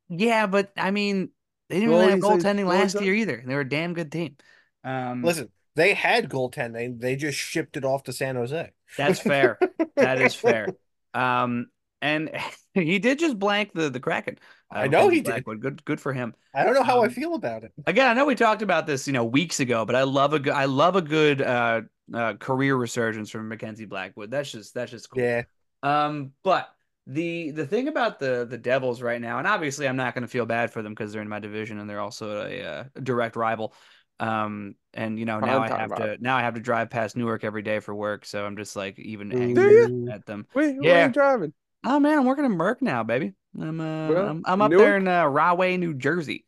yeah, 0.08 0.46
but 0.46 0.72
I 0.76 0.90
mean, 0.90 1.30
they 1.68 1.80
didn't 1.80 1.90
really 1.90 2.10
have 2.10 2.20
goaltending 2.20 2.66
last 2.66 2.96
are- 2.96 3.02
year 3.04 3.14
either. 3.14 3.42
They 3.46 3.54
were 3.54 3.60
a 3.62 3.68
damn 3.68 3.94
good 3.94 4.10
team. 4.12 4.36
Um, 4.84 5.22
Listen, 5.22 5.50
they 5.74 5.94
had 5.94 6.28
goaltending. 6.28 7.00
They 7.00 7.16
just 7.16 7.38
shipped 7.38 7.76
it 7.76 7.84
off 7.84 8.04
to 8.04 8.12
San 8.12 8.36
Jose. 8.36 8.70
That's 8.96 9.20
fair. 9.20 9.58
That 9.96 10.20
is 10.20 10.34
fair. 10.34 10.68
Um, 11.14 11.68
and 12.00 12.30
he 12.74 12.98
did 12.98 13.18
just 13.18 13.38
blank 13.38 13.72
the 13.74 13.90
the 13.90 14.00
Kraken. 14.00 14.38
I 14.70 14.86
know 14.88 15.08
Mackenzie 15.08 15.16
he 15.16 15.20
did. 15.22 15.44
Blackwood. 15.44 15.60
Good, 15.60 15.84
good 15.84 16.00
for 16.00 16.12
him. 16.12 16.34
I 16.54 16.64
don't 16.64 16.74
know 16.74 16.82
how 16.82 17.02
I 17.02 17.08
Um, 17.08 17.14
feel 17.14 17.34
about 17.34 17.64
it. 17.64 17.72
Again, 17.86 18.06
I 18.08 18.14
know 18.14 18.26
we 18.26 18.34
talked 18.34 18.62
about 18.62 18.86
this, 18.86 19.06
you 19.06 19.12
know, 19.12 19.24
weeks 19.24 19.60
ago, 19.60 19.84
but 19.86 19.96
I 19.96 20.02
love 20.02 20.34
a 20.34 20.38
good, 20.38 20.52
I 20.52 20.66
love 20.66 20.96
a 20.96 21.02
good 21.02 21.40
uh, 21.40 21.82
uh, 22.12 22.34
career 22.34 22.76
resurgence 22.76 23.30
from 23.30 23.48
Mackenzie 23.48 23.86
Blackwood. 23.86 24.30
That's 24.30 24.50
just 24.52 24.74
that's 24.74 24.90
just 24.90 25.10
cool. 25.10 25.20
Yeah. 25.20 25.42
Um, 25.82 26.32
but 26.42 26.68
the 27.06 27.50
the 27.52 27.66
thing 27.66 27.88
about 27.88 28.18
the 28.18 28.46
the 28.48 28.58
Devils 28.58 29.00
right 29.00 29.20
now, 29.20 29.38
and 29.38 29.46
obviously 29.46 29.88
I'm 29.88 29.96
not 29.96 30.14
going 30.14 30.22
to 30.22 30.28
feel 30.28 30.46
bad 30.46 30.70
for 30.72 30.82
them 30.82 30.92
because 30.92 31.12
they're 31.12 31.22
in 31.22 31.28
my 31.28 31.38
division 31.38 31.78
and 31.78 31.88
they're 31.88 32.00
also 32.00 32.46
a, 32.46 32.62
uh 32.62 32.84
direct 33.02 33.36
rival. 33.36 33.74
Um, 34.20 34.74
and 34.94 35.18
you 35.18 35.24
know 35.24 35.40
now 35.40 35.60
I 35.62 35.68
have 35.70 35.94
to 35.94 36.02
rival. 36.02 36.16
now 36.20 36.36
I 36.36 36.42
have 36.42 36.54
to 36.54 36.60
drive 36.60 36.90
past 36.90 37.16
Newark 37.16 37.44
every 37.44 37.62
day 37.62 37.80
for 37.80 37.94
work, 37.94 38.24
so 38.26 38.44
I'm 38.44 38.56
just 38.56 38.76
like 38.76 38.98
even 38.98 39.32
angry 39.32 39.88
at 40.06 40.26
them. 40.26 40.46
Wait, 40.54 40.76
where 40.76 40.96
are 40.96 40.98
Yeah. 40.98 41.06
you 41.06 41.12
driving? 41.12 41.52
Oh 41.84 42.00
man, 42.00 42.18
I'm 42.18 42.24
working 42.24 42.44
in 42.44 42.56
Merck 42.56 42.82
now, 42.82 43.02
baby. 43.02 43.34
I'm 43.58 43.80
uh, 43.80 44.08
Well, 44.08 44.28
I'm, 44.28 44.42
I'm 44.44 44.62
up 44.62 44.70
Newark? 44.70 44.84
there 44.84 44.96
in 44.96 45.08
uh, 45.08 45.26
Rahway, 45.26 45.76
New 45.76 45.94
Jersey. 45.94 46.44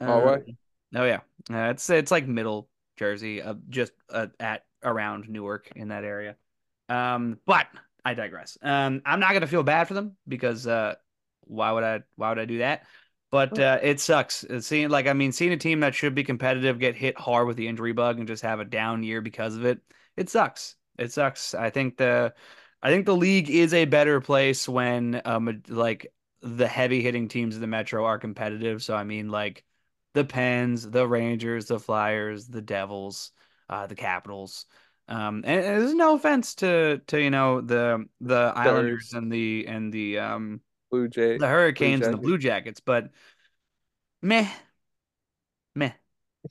Rahway? 0.00 0.44
Um, 0.48 0.56
oh 0.94 1.04
yeah, 1.04 1.20
uh, 1.50 1.70
it's 1.70 1.88
it's 1.90 2.10
like 2.10 2.26
middle 2.26 2.68
Jersey, 2.96 3.42
uh, 3.42 3.54
just 3.68 3.92
uh, 4.10 4.28
at 4.38 4.64
around 4.82 5.28
Newark 5.28 5.72
in 5.74 5.88
that 5.88 6.04
area. 6.04 6.36
Um, 6.88 7.38
but 7.46 7.66
I 8.04 8.14
digress. 8.14 8.58
Um, 8.62 9.02
I'm 9.04 9.20
not 9.20 9.32
gonna 9.32 9.46
feel 9.46 9.62
bad 9.62 9.88
for 9.88 9.94
them 9.94 10.16
because 10.28 10.66
uh, 10.66 10.94
why 11.42 11.72
would 11.72 11.84
I 11.84 12.02
why 12.16 12.28
would 12.28 12.38
I 12.38 12.44
do 12.44 12.58
that? 12.58 12.84
But 13.30 13.58
uh, 13.58 13.80
it 13.82 14.00
sucks. 14.00 14.44
Seeing 14.60 14.88
like 14.88 15.06
I 15.06 15.12
mean, 15.12 15.32
seeing 15.32 15.52
a 15.52 15.56
team 15.56 15.80
that 15.80 15.94
should 15.94 16.14
be 16.14 16.24
competitive 16.24 16.78
get 16.78 16.94
hit 16.94 17.18
hard 17.18 17.46
with 17.46 17.56
the 17.56 17.66
injury 17.66 17.92
bug 17.92 18.18
and 18.18 18.28
just 18.28 18.42
have 18.42 18.60
a 18.60 18.64
down 18.64 19.02
year 19.02 19.20
because 19.20 19.56
of 19.56 19.64
it. 19.64 19.80
It 20.16 20.30
sucks. 20.30 20.76
It 20.98 21.12
sucks. 21.12 21.54
I 21.54 21.70
think 21.70 21.96
the 21.96 22.32
I 22.82 22.90
think 22.90 23.06
the 23.06 23.16
league 23.16 23.50
is 23.50 23.74
a 23.74 23.84
better 23.84 24.20
place 24.20 24.68
when 24.68 25.20
um 25.24 25.62
like 25.68 26.12
the 26.42 26.68
heavy 26.68 27.02
hitting 27.02 27.28
teams 27.28 27.54
of 27.54 27.60
the 27.60 27.66
Metro 27.66 28.04
are 28.04 28.18
competitive. 28.18 28.82
So 28.82 28.94
I 28.96 29.04
mean 29.04 29.28
like 29.30 29.64
the 30.14 30.24
Pens, 30.24 30.88
the 30.90 31.06
Rangers, 31.06 31.66
the 31.66 31.80
Flyers, 31.80 32.46
the 32.48 32.62
Devils, 32.62 33.32
uh, 33.68 33.86
the 33.86 33.94
Capitals. 33.96 34.66
Um, 35.08 35.42
and, 35.46 35.64
and 35.64 35.82
there's 35.82 35.94
no 35.94 36.14
offense 36.14 36.54
to 36.56 36.98
to 37.08 37.20
you 37.22 37.30
know 37.30 37.60
the 37.60 38.06
the 38.20 38.52
Islanders 38.56 39.12
and 39.12 39.30
the 39.32 39.66
and 39.68 39.92
the 39.92 40.18
um 40.18 40.60
Blue 40.90 41.08
Jays, 41.08 41.40
the 41.40 41.48
Hurricanes 41.48 42.06
and 42.06 42.14
the 42.14 42.18
Blue 42.18 42.38
Jackets, 42.38 42.80
but 42.80 43.10
meh, 44.22 44.50
meh, 45.74 45.92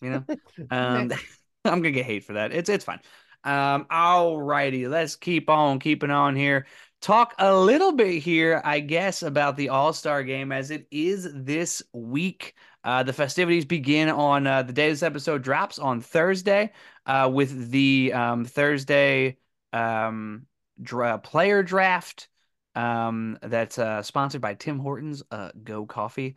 you 0.02 0.10
know. 0.12 0.26
Um, 0.72 1.10
I'm 1.66 1.80
gonna 1.82 1.92
get 1.92 2.06
hate 2.06 2.24
for 2.26 2.34
that. 2.34 2.54
It's 2.54 2.70
it's 2.70 2.86
fine. 2.86 3.00
Um, 3.46 3.86
alrighty, 3.86 4.90
let's 4.90 5.16
keep 5.16 5.50
on 5.50 5.80
keeping 5.80 6.10
on 6.12 6.36
here. 6.36 6.66
Talk 7.02 7.36
a 7.38 7.56
little 7.56 7.92
bit 7.92 8.24
here, 8.24 8.62
I 8.66 8.80
guess, 8.80 9.22
about 9.22 9.56
the 9.56 9.70
All 9.70 9.94
Star 9.94 10.24
Game 10.24 10.52
as 10.52 10.72
it 10.72 10.88
is 10.90 11.30
this 11.32 11.84
week. 11.94 12.56
Uh, 12.84 13.04
the 13.04 13.14
festivities 13.14 13.66
begin 13.66 14.10
on 14.10 14.48
uh, 14.48 14.64
the 14.64 14.74
day 14.74 14.90
this 14.90 15.04
episode 15.04 15.44
drops 15.44 15.78
on 15.78 16.02
Thursday, 16.02 16.72
uh, 17.06 17.30
with 17.32 17.70
the 17.70 18.12
um, 18.14 18.46
Thursday 18.46 19.38
um, 19.74 20.48
dra- 20.82 21.20
player 21.20 21.62
draft 21.62 22.28
um, 22.74 23.38
that's 23.44 23.78
uh, 23.78 24.02
sponsored 24.02 24.42
by 24.42 24.56
Tim 24.56 24.80
Hortons 24.80 25.22
uh, 25.30 25.52
Go 25.64 25.86
Coffee. 25.86 26.36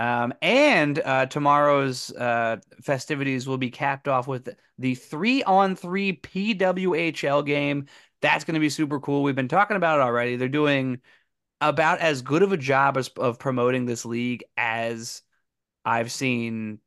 Um, 0.00 0.32
and 0.40 0.98
uh, 0.98 1.26
tomorrow's 1.26 2.10
uh, 2.12 2.56
festivities 2.80 3.46
will 3.46 3.58
be 3.58 3.70
capped 3.70 4.08
off 4.08 4.26
with 4.26 4.48
the 4.78 4.94
three 4.94 5.42
on 5.42 5.76
three 5.76 6.14
PWHL 6.14 7.44
game. 7.44 7.84
That's 8.22 8.44
going 8.44 8.54
to 8.54 8.60
be 8.60 8.70
super 8.70 8.98
cool. 8.98 9.22
We've 9.22 9.36
been 9.36 9.46
talking 9.46 9.76
about 9.76 9.98
it 9.98 10.02
already. 10.02 10.36
They're 10.36 10.48
doing 10.48 11.02
about 11.60 12.00
as 12.00 12.22
good 12.22 12.42
of 12.42 12.52
a 12.52 12.56
job 12.56 12.96
as, 12.96 13.08
of 13.08 13.38
promoting 13.38 13.84
this 13.84 14.06
league 14.06 14.42
as 14.56 15.20
I've 15.84 16.10
seen 16.10 16.80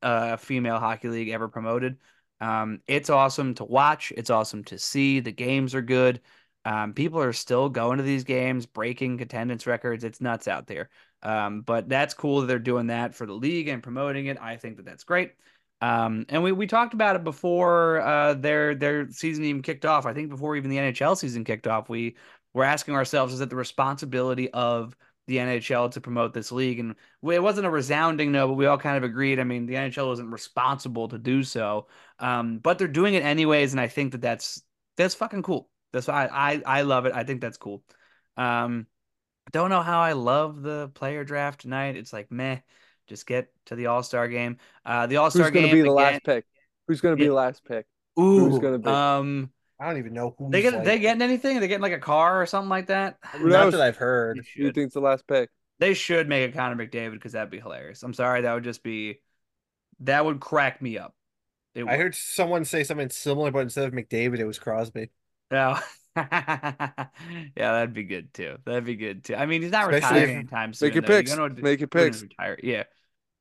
a 0.00 0.38
female 0.38 0.78
hockey 0.78 1.08
league 1.08 1.28
ever 1.28 1.48
promoted. 1.48 1.98
Um, 2.40 2.80
it's 2.86 3.10
awesome 3.10 3.54
to 3.56 3.64
watch. 3.64 4.10
It's 4.16 4.30
awesome 4.30 4.64
to 4.64 4.78
see. 4.78 5.20
The 5.20 5.32
games 5.32 5.74
are 5.74 5.82
good. 5.82 6.22
Um, 6.64 6.94
people 6.94 7.20
are 7.20 7.34
still 7.34 7.68
going 7.68 7.98
to 7.98 8.04
these 8.04 8.24
games, 8.24 8.64
breaking 8.64 9.20
attendance 9.20 9.66
records. 9.66 10.02
It's 10.02 10.22
nuts 10.22 10.48
out 10.48 10.66
there. 10.66 10.88
Um, 11.22 11.62
but 11.62 11.88
that's 11.88 12.14
cool 12.14 12.40
that 12.40 12.46
they're 12.46 12.58
doing 12.58 12.88
that 12.88 13.14
for 13.14 13.26
the 13.26 13.32
league 13.32 13.68
and 13.68 13.82
promoting 13.82 14.26
it. 14.26 14.38
I 14.40 14.56
think 14.56 14.76
that 14.76 14.84
that's 14.86 15.04
great. 15.04 15.32
Um, 15.80 16.26
and 16.28 16.42
we, 16.42 16.52
we 16.52 16.66
talked 16.66 16.94
about 16.94 17.16
it 17.16 17.24
before 17.24 18.00
uh, 18.00 18.34
their 18.34 18.74
their 18.74 19.10
season 19.10 19.44
even 19.44 19.62
kicked 19.62 19.84
off. 19.84 20.06
I 20.06 20.12
think 20.14 20.28
before 20.28 20.56
even 20.56 20.70
the 20.70 20.78
NHL 20.78 21.16
season 21.16 21.44
kicked 21.44 21.66
off, 21.66 21.88
we 21.88 22.16
were 22.52 22.64
asking 22.64 22.94
ourselves, 22.94 23.32
is 23.34 23.40
it 23.40 23.50
the 23.50 23.56
responsibility 23.56 24.50
of 24.50 24.96
the 25.26 25.38
NHL 25.38 25.88
to 25.92 26.00
promote 26.00 26.32
this 26.34 26.50
league? 26.50 26.80
And 26.80 26.96
it 27.22 27.42
wasn't 27.42 27.66
a 27.66 27.70
resounding 27.70 28.32
no, 28.32 28.48
but 28.48 28.54
we 28.54 28.66
all 28.66 28.78
kind 28.78 28.96
of 28.96 29.04
agreed. 29.04 29.38
I 29.38 29.44
mean, 29.44 29.66
the 29.66 29.74
NHL 29.74 30.08
wasn't 30.08 30.32
responsible 30.32 31.08
to 31.08 31.18
do 31.18 31.42
so, 31.44 31.86
um, 32.18 32.58
but 32.58 32.78
they're 32.78 32.88
doing 32.88 33.14
it 33.14 33.24
anyways, 33.24 33.72
and 33.72 33.80
I 33.80 33.88
think 33.88 34.12
that 34.12 34.20
that's 34.20 34.62
that's 34.96 35.14
fucking 35.14 35.42
cool. 35.44 35.68
That's 35.92 36.08
I, 36.08 36.26
I 36.26 36.62
I 36.66 36.82
love 36.82 37.06
it. 37.06 37.12
I 37.14 37.22
think 37.24 37.40
that's 37.40 37.56
cool. 37.56 37.84
Um, 38.36 38.86
don't 39.52 39.70
know 39.70 39.82
how 39.82 40.00
I 40.00 40.12
love 40.12 40.62
the 40.62 40.88
player 40.94 41.24
draft 41.24 41.60
tonight. 41.60 41.96
It's 41.96 42.12
like 42.12 42.30
meh. 42.30 42.58
Just 43.06 43.26
get 43.26 43.48
to 43.66 43.74
the 43.76 43.86
All 43.86 44.02
Star 44.02 44.28
game. 44.28 44.58
Uh, 44.84 45.06
the 45.06 45.16
All 45.16 45.30
Star 45.30 45.50
game. 45.50 45.62
Who's 45.62 45.70
going 45.70 45.70
to 45.70 45.76
be 45.76 45.82
the 45.82 45.92
again- 45.92 46.12
last 46.12 46.24
pick? 46.24 46.44
Who's 46.86 47.00
going 47.00 47.12
to 47.16 47.16
be 47.16 47.24
Yeah. 47.24 47.28
the 47.30 47.34
last 47.34 47.64
pick? 47.64 47.86
Ooh, 48.18 48.50
who's 48.50 48.58
gonna 48.58 48.78
be? 48.78 48.90
um, 48.90 49.50
I 49.78 49.86
don't 49.86 49.98
even 49.98 50.12
know 50.12 50.34
who's 50.36 50.50
they 50.50 50.60
get 50.60 50.74
like, 50.74 50.84
they 50.84 50.98
getting 50.98 51.22
anything? 51.22 51.56
Are 51.56 51.60
they 51.60 51.68
getting 51.68 51.82
like 51.82 51.92
a 51.92 52.00
car 52.00 52.42
or 52.42 52.46
something 52.46 52.68
like 52.68 52.86
that? 52.88 53.18
Who 53.36 53.48
not 53.48 53.70
that 53.70 53.80
I've 53.80 53.96
heard. 53.96 54.38
Who 54.38 54.42
do 54.42 54.66
you 54.66 54.72
think's 54.72 54.94
the 54.94 55.00
last 55.00 55.24
pick? 55.28 55.50
They 55.78 55.94
should 55.94 56.28
make 56.28 56.50
a 56.50 56.56
Connor 56.56 56.74
McDavid 56.74 57.12
because 57.12 57.32
that'd 57.32 57.50
be 57.50 57.60
hilarious. 57.60 58.02
I'm 58.02 58.12
sorry, 58.14 58.40
that 58.42 58.52
would 58.54 58.64
just 58.64 58.82
be 58.82 59.20
that 60.00 60.24
would 60.24 60.40
crack 60.40 60.82
me 60.82 60.98
up. 60.98 61.14
I 61.76 61.96
heard 61.96 62.16
someone 62.16 62.64
say 62.64 62.82
something 62.82 63.08
similar, 63.10 63.52
but 63.52 63.60
instead 63.60 63.86
of 63.86 63.92
McDavid, 63.94 64.40
it 64.40 64.46
was 64.46 64.58
Crosby. 64.58 65.10
No. 65.52 65.78
yeah, 67.56 67.72
that'd 67.72 67.94
be 67.94 68.04
good 68.04 68.32
too. 68.34 68.56
That'd 68.64 68.84
be 68.84 68.96
good 68.96 69.24
too. 69.24 69.34
I 69.36 69.46
mean, 69.46 69.62
he's 69.62 69.70
not 69.72 69.92
Especially 69.92 70.16
retiring 70.20 70.30
if- 70.30 70.36
anytime 70.40 70.72
soon. 70.74 70.86
Make 70.88 70.94
your 70.94 71.02
though. 71.02 71.08
Picks. 71.08 71.34
gotta 71.34 71.54
do- 71.54 71.62
Make 71.62 71.80
your 71.80 71.88
picks. 71.88 72.16
is 72.18 72.22
Retire. 72.24 72.58
Yeah. 72.62 72.84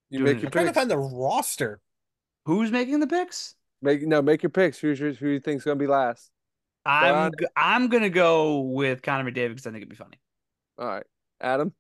You 0.10 0.20
Doing 0.20 0.24
make 0.26 0.38
it. 0.38 0.42
your 0.42 0.48
I'm 0.48 0.52
trying 0.52 0.66
to 0.66 0.70
picks. 0.72 0.78
find 0.78 0.92
the 0.92 0.98
roster. 0.98 1.82
Who's 2.46 2.72
making 2.72 3.00
the 3.00 3.08
picks? 3.08 3.56
Make 3.82 4.02
no, 4.04 4.22
make 4.22 4.42
your 4.44 4.50
picks. 4.50 4.80
Who's 4.80 5.00
your, 5.00 5.12
who 5.13 5.30
you 5.30 5.40
think's 5.40 5.63
going 5.66 5.78
to 5.78 5.84
be 5.84 5.88
last? 5.88 6.32
I'm 6.86 7.16
on. 7.16 7.32
g- 7.38 7.46
I'm 7.56 7.90
gonna 7.90 8.10
go 8.10 8.62
with 8.62 9.02
Connor 9.02 9.30
McDavid 9.30 9.50
because 9.50 9.68
I 9.68 9.72
think 9.72 9.78
it'd 9.82 9.90
be 9.90 9.96
funny. 9.98 10.18
All 10.80 10.88
right, 10.88 11.04
Adam. 11.42 11.74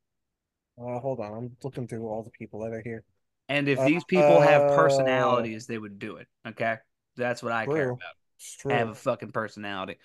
Uh, 0.77 0.99
hold 0.99 1.21
on, 1.21 1.33
I'm 1.33 1.51
looking 1.63 1.87
through 1.87 2.05
all 2.07 2.23
the 2.23 2.29
people 2.31 2.59
that 2.65 2.73
are 2.73 2.81
here. 2.83 3.03
And 3.47 3.69
if 3.69 3.79
Uh, 3.79 3.85
these 3.85 4.03
people 4.03 4.41
have 4.41 4.63
uh, 4.63 4.75
personalities, 4.75 5.65
they 5.65 5.77
would 5.77 5.97
do 5.97 6.17
it. 6.17 6.27
Okay, 6.45 6.75
that's 7.15 7.41
what 7.41 7.53
I 7.53 7.65
care 7.65 7.91
about. 7.91 8.01
It's 8.37 8.57
true. 8.57 8.71
Have 8.73 8.89
a 8.89 8.95
fucking 8.95 9.31
personality. 9.31 9.95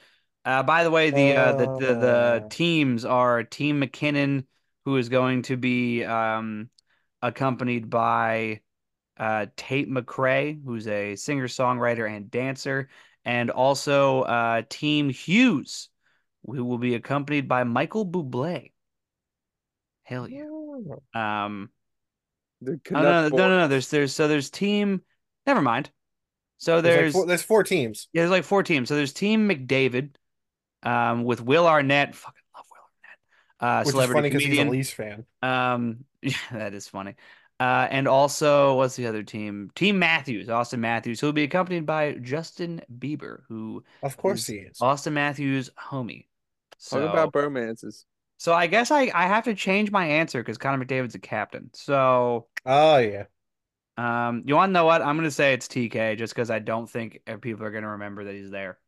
Uh, 0.45 0.63
by 0.63 0.83
the 0.85 0.91
way, 0.91 1.11
the 1.11 1.37
uh, 1.37 1.53
the, 1.53 1.67
the 1.67 1.95
the 1.95 2.43
Uh. 2.45 2.49
teams 2.49 3.05
are 3.05 3.45
Team 3.45 3.79
MacKinnon, 3.79 4.47
who 4.85 4.97
is 4.97 5.09
going 5.09 5.43
to 5.43 5.57
be 5.57 6.05
um, 6.05 6.69
accompanied 7.21 7.89
by 7.89 8.61
uh, 9.17 9.47
Tate 9.57 9.89
McRae, 9.89 10.61
who's 10.65 10.89
a 10.89 11.15
singer 11.17 11.47
songwriter 11.47 12.11
and 12.11 12.31
dancer, 12.31 12.89
and 13.25 13.51
also 13.51 14.23
uh, 14.23 14.63
Team 14.69 15.11
Hughes, 15.11 15.89
who 16.45 16.65
will 16.65 16.79
be 16.79 16.95
accompanied 16.97 17.47
by 17.49 17.63
Michael 17.65 18.05
Bublé. 18.05 18.73
Hell 20.03 20.29
yeah. 20.29 20.45
Um, 21.15 21.71
The 22.61 22.81
Oh, 22.93 23.03
no, 23.03 23.03
no, 23.03 23.29
no, 23.29 23.49
no, 23.49 23.59
no. 23.61 23.69
There's 23.69 23.89
there's 23.91 24.13
so 24.13 24.27
there's 24.29 24.51
team. 24.51 25.03
Never 25.47 25.63
mind. 25.63 25.91
So 26.59 26.81
There's, 26.81 26.95
there's 26.95 27.07
like 27.07 27.13
four, 27.13 27.27
there's 27.27 27.43
four 27.43 27.65
teams. 27.65 28.09
yeah, 28.13 28.23
there's 28.23 28.31
like 28.31 28.45
four 28.45 28.63
teams. 28.63 28.89
So 28.89 28.95
there's 28.95 29.13
Team 29.13 29.49
McDavid, 29.49 30.15
um, 30.83 31.25
with 31.25 31.41
Will 31.41 31.67
Arnett. 31.67 32.15
Fucking 32.15 32.43
love 32.55 32.67
Will 32.71 32.79
Arnett. 33.69 33.81
Uh, 33.81 33.85
Which 33.85 33.99
is 33.99 34.07
celebrity 34.07 34.13
funny 34.13 34.31
because 34.31 34.45
he's 34.45 34.59
a 34.59 34.65
comedian. 34.65 34.69
Leafs 34.69 34.93
fan. 34.93 35.27
Um, 35.43 36.05
yeah, 36.23 36.37
that 36.53 36.75
is 36.75 36.89
funny. 36.89 37.15
Uh, 37.61 37.87
and 37.91 38.09
also, 38.09 38.75
what's 38.77 38.97
the 38.97 39.07
other 39.07 39.23
team? 39.23 39.71
Team 39.75 39.99
Matthews, 39.99 40.49
Auston 40.49 40.81
Matthews, 40.81 41.21
who 41.21 41.27
will 41.29 41.33
be 41.33 41.45
accompanied 41.45 41.87
by 41.87 42.15
Justin 42.15 42.83
Bieber, 42.99 43.43
who 43.49 43.85
Of 44.03 44.17
course 44.17 44.41
is 44.41 44.47
he 44.49 44.55
is. 44.57 44.79
Auston 44.81 45.13
Matthews' 45.13 45.71
homie. 45.79 46.27
So, 46.79 47.01
Talk 47.01 47.13
about 47.13 47.33
bromances. 47.33 48.05
so 48.39 48.53
I 48.53 48.67
guess 48.67 48.91
I 48.91 49.11
I 49.15 49.27
have 49.29 49.45
to 49.45 49.55
change 49.55 49.91
my 49.93 50.07
answer 50.07 50.41
because 50.41 50.59
Connor 50.59 50.85
McDavid's 50.85 51.15
a 51.15 51.19
captain. 51.21 51.71
So. 51.75 52.49
Oh 52.67 52.99
yeah. 52.99 53.25
Um, 53.97 54.45
you 54.47 54.55
want 54.57 54.71
to 54.71 54.73
know 54.73 54.85
what? 54.87 55.03
I'm 55.03 55.17
gonna 55.17 55.31
say 55.31 55.53
it's 55.53 55.69
TK 55.69 56.17
just 56.17 56.35
because 56.35 56.51
I 56.51 56.59
don't 56.59 56.89
think 56.89 57.21
uh, 57.27 57.37
people 57.37 57.65
are 57.65 57.71
gonna 57.71 57.91
remember 57.91 58.25
that 58.25 58.35
he's 58.35 58.51
there 58.51 58.79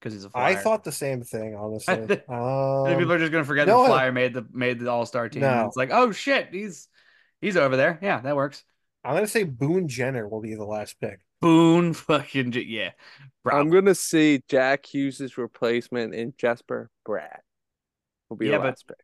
because 0.00 0.12
he's 0.14 0.24
a 0.24 0.28
I 0.28 0.30
flyer. 0.30 0.56
I 0.58 0.62
thought 0.62 0.84
the 0.84 0.92
same 0.92 1.22
thing, 1.22 1.54
honestly. 1.54 1.94
Um, 2.28 2.98
people 2.98 3.12
are 3.12 3.18
just 3.18 3.32
gonna 3.32 3.44
forget 3.44 3.66
no, 3.66 3.78
the 3.78 3.84
I- 3.84 3.88
flyer 3.88 4.12
made 4.12 4.34
the 4.34 4.46
made 4.52 4.78
the 4.80 4.90
All 4.90 5.06
Star 5.06 5.28
team. 5.28 5.42
and 5.44 5.56
No. 5.60 5.66
It's 5.66 5.76
like, 5.76 5.90
oh 5.92 6.12
shit, 6.12 6.48
he's 6.52 6.88
he's 7.40 7.56
over 7.56 7.76
there. 7.76 7.98
Yeah, 8.02 8.20
that 8.20 8.36
works. 8.36 8.64
I'm 9.04 9.14
gonna 9.14 9.26
say 9.26 9.44
Boone 9.44 9.88
Jenner 9.88 10.28
will 10.28 10.40
be 10.40 10.54
the 10.54 10.64
last 10.64 11.00
pick. 11.00 11.20
Boone, 11.40 11.92
fucking 11.94 12.52
yeah, 12.66 12.90
bro. 13.44 13.58
I'm 13.60 13.70
going 13.70 13.84
to 13.84 13.94
see 13.94 14.42
Jack 14.48 14.84
Hughes' 14.86 15.38
replacement 15.38 16.12
in 16.12 16.34
Jesper 16.36 16.90
Bratt. 17.06 17.40
Will 18.28 18.36
be 18.36 18.46
Yeah, 18.46 18.58
the 18.58 18.64
but- 18.64 18.82
pick. 18.88 18.96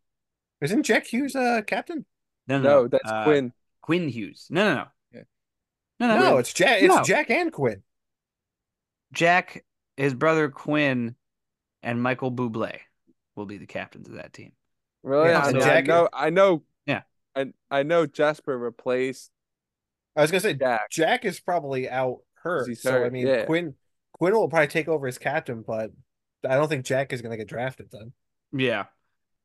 Isn't 0.61 0.83
Jack 0.83 1.07
Hughes 1.07 1.37
uh 1.37 1.63
captain? 1.65 2.05
no, 2.49 2.59
no, 2.59 2.63
No, 2.63 2.83
no, 2.83 2.89
that's 2.89 3.09
uh, 3.09 3.23
Quinn. 3.25 3.53
Quinn 3.83 4.09
Hughes. 4.09 4.49
No, 4.51 4.65
no, 4.65 4.75
no. 4.75 4.85
Yeah. 5.13 5.21
No, 6.01 6.09
no, 6.09 6.15
No, 6.19 6.31
no. 6.33 6.39
it's 6.39 6.53
Jack. 6.53 6.83
It's 6.83 6.93
No. 6.95 7.03
Jack 7.05 7.31
and 7.31 7.53
Quinn. 7.53 7.83
Jack, 9.13 9.65
his 9.97 10.15
brother 10.15 10.49
Quinn, 10.49 11.15
and 11.83 12.03
Michael 12.03 12.33
Bublé 12.33 12.79
will 13.37 13.47
be 13.47 13.59
the 13.59 13.67
captains 13.67 14.09
of 14.09 14.15
that 14.17 14.33
team. 14.33 14.53
Really? 15.03 15.29
Yeah, 15.31 15.45
I, 15.45 15.53
so 15.53 15.61
I 15.61 15.81
know. 15.83 16.09
I 16.13 16.31
know. 16.31 16.63
Yeah. 16.87 17.03
I 17.37 17.47
I 17.71 17.83
know 17.83 18.07
Jesper 18.07 18.57
replaced 18.57 19.31
I 20.17 20.23
was 20.23 20.31
gonna 20.31 20.41
say 20.41 20.55
Jack. 20.55 20.91
Jack 20.91 21.25
is 21.25 21.41
probably 21.41 21.89
out 21.89 22.19
hurt. 22.35 22.69
He's 22.69 22.81
So 22.81 23.05
I 23.05 23.11
mean 23.11 23.27
yeah. 23.27 23.45
Quinn 23.45 23.75
Quinn 24.13 24.33
will 24.33 24.49
probably 24.49 24.69
take 24.69 24.89
over 24.89 25.07
as 25.07 25.19
captain, 25.19 25.63
but 25.67 25.91
I 26.49 26.57
don't 26.57 26.69
think 26.69 26.85
Jack 26.85 27.13
is 27.13 27.23
gonna 27.23 27.37
get 27.37 27.49
drafted 27.49 27.89
then. 27.91 28.13
Yeah. 28.53 28.85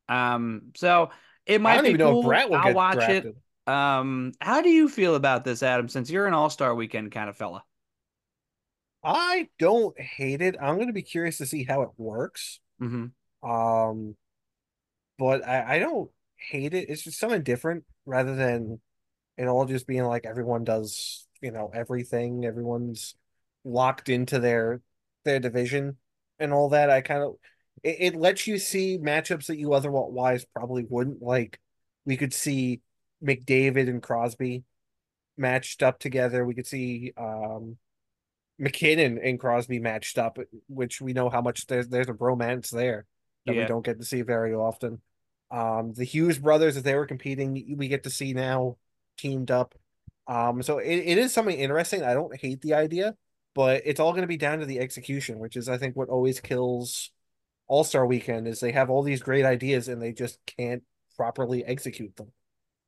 Um. 0.08 0.72
So 0.76 1.10
it 1.45 1.56
I 1.56 1.58
might 1.58 1.76
don't 1.76 1.84
be 1.84 1.89
even 1.89 2.00
know 2.00 2.12
cool. 2.12 2.22
if 2.22 2.28
Bratt 2.28 2.50
will 2.50 2.58
I'll 2.58 2.64
get 2.64 2.76
watch 2.76 2.95
drafted. 2.95 3.26
it. 3.26 3.36
Um, 3.72 4.32
how 4.41 4.62
do 4.62 4.70
you 4.70 4.89
feel 4.89 5.16
about 5.16 5.43
this, 5.43 5.62
Adam? 5.62 5.89
Since 5.89 6.10
you're 6.10 6.26
an 6.28 6.34
All 6.34 6.50
Star 6.50 6.74
Weekend 6.74 7.12
kind 7.12 7.30
of 7.30 7.38
fella. 7.38 7.64
I 9.04 9.47
don't 9.58 10.00
hate 10.00 10.41
it. 10.41 10.56
I'm 10.62 10.78
gonna 10.78 10.93
be 10.93 11.02
curious 11.02 11.38
to 11.38 11.45
see 11.45 11.64
how 11.64 11.82
it 11.84 11.89
works. 11.97 12.60
hmm 12.80 13.08
Um, 13.43 14.16
but 15.18 15.45
I, 15.47 15.76
I 15.76 15.80
don't 15.80 16.10
hate 16.38 16.74
it. 16.74 16.89
It's 16.89 17.04
just 17.04 17.20
something 17.20 17.43
different 17.43 17.84
rather 18.06 18.36
than 18.36 18.80
it 19.38 19.47
all 19.47 19.66
just 19.66 19.88
being 19.88 20.04
like 20.06 20.26
everyone 20.26 20.64
does, 20.64 21.28
you 21.41 21.52
know, 21.52 21.72
everything. 21.74 22.45
Everyone's 22.45 23.16
locked 23.66 24.10
into 24.10 24.39
their 24.39 24.82
their 25.26 25.39
division 25.39 25.97
and 26.39 26.54
all 26.54 26.70
that. 26.70 26.89
I 26.89 27.02
kind 27.02 27.24
of 27.24 27.36
it, 27.84 27.97
it 28.00 28.16
lets 28.16 28.47
you 28.47 28.58
see 28.60 28.97
matchups 29.00 29.47
that 29.47 29.58
you 29.60 29.74
otherwise 29.74 30.45
probably 30.45 30.86
wouldn't. 30.89 31.22
Like 31.22 31.60
we 32.06 32.18
could 32.18 32.34
see 32.34 32.82
McDavid 33.24 33.89
and 33.89 34.04
Crosby 34.04 34.64
matched 35.38 35.84
up 35.84 36.00
together. 36.00 36.45
We 36.45 36.56
could 36.56 36.68
see 36.68 37.14
um 37.18 37.78
MacKinnon 38.60 39.18
and 39.18 39.39
Crosby 39.39 39.80
matched 39.80 40.18
up, 40.18 40.38
which 40.68 41.01
we 41.01 41.14
know 41.14 41.30
how 41.30 41.41
much 41.41 41.66
there's 41.68 41.88
there's 41.88 42.10
a 42.10 42.14
bromance 42.14 42.70
there 42.70 43.05
that 43.45 43.55
Yeah. 43.55 43.62
we 43.62 43.68
don't 43.68 43.86
get 43.86 43.99
to 43.99 44.05
see 44.05 44.22
very 44.22 44.53
often. 44.53 45.01
Um, 45.49 45.93
the 45.93 46.03
Hughes 46.03 46.38
brothers, 46.38 46.78
as 46.78 46.84
they 46.84 46.95
were 46.95 47.07
competing, 47.07 47.76
we 47.78 47.88
get 47.88 48.03
to 48.03 48.10
see 48.10 48.34
now 48.34 48.78
teamed 49.18 49.49
up. 49.49 49.74
Um, 50.28 50.62
so 50.62 50.78
it, 50.78 50.93
it 50.93 51.18
is 51.18 51.34
something 51.34 51.57
interesting. 51.57 52.03
I 52.03 52.14
don't 52.14 52.39
hate 52.39 52.62
the 52.62 52.76
idea, 52.76 53.16
but 53.55 53.82
it's 53.86 53.99
all 53.99 54.12
going 54.12 54.22
to 54.22 54.28
be 54.28 54.38
down 54.38 54.60
to 54.60 54.66
the 54.68 54.80
execution, 54.80 55.39
which 55.39 55.55
is 55.55 55.68
I 55.68 55.78
think 55.78 55.95
what 55.95 56.10
always 56.10 56.39
kills 56.39 57.10
All 57.68 57.84
Star 57.84 58.05
Weekend 58.05 58.47
is 58.47 58.60
they 58.60 58.74
have 58.74 58.89
all 58.91 59.01
these 59.01 59.24
great 59.24 59.45
ideas 59.45 59.88
and 59.88 60.01
they 60.01 60.12
just 60.14 60.38
can't 60.45 60.84
properly 61.18 61.66
execute 61.66 62.16
them. 62.16 62.32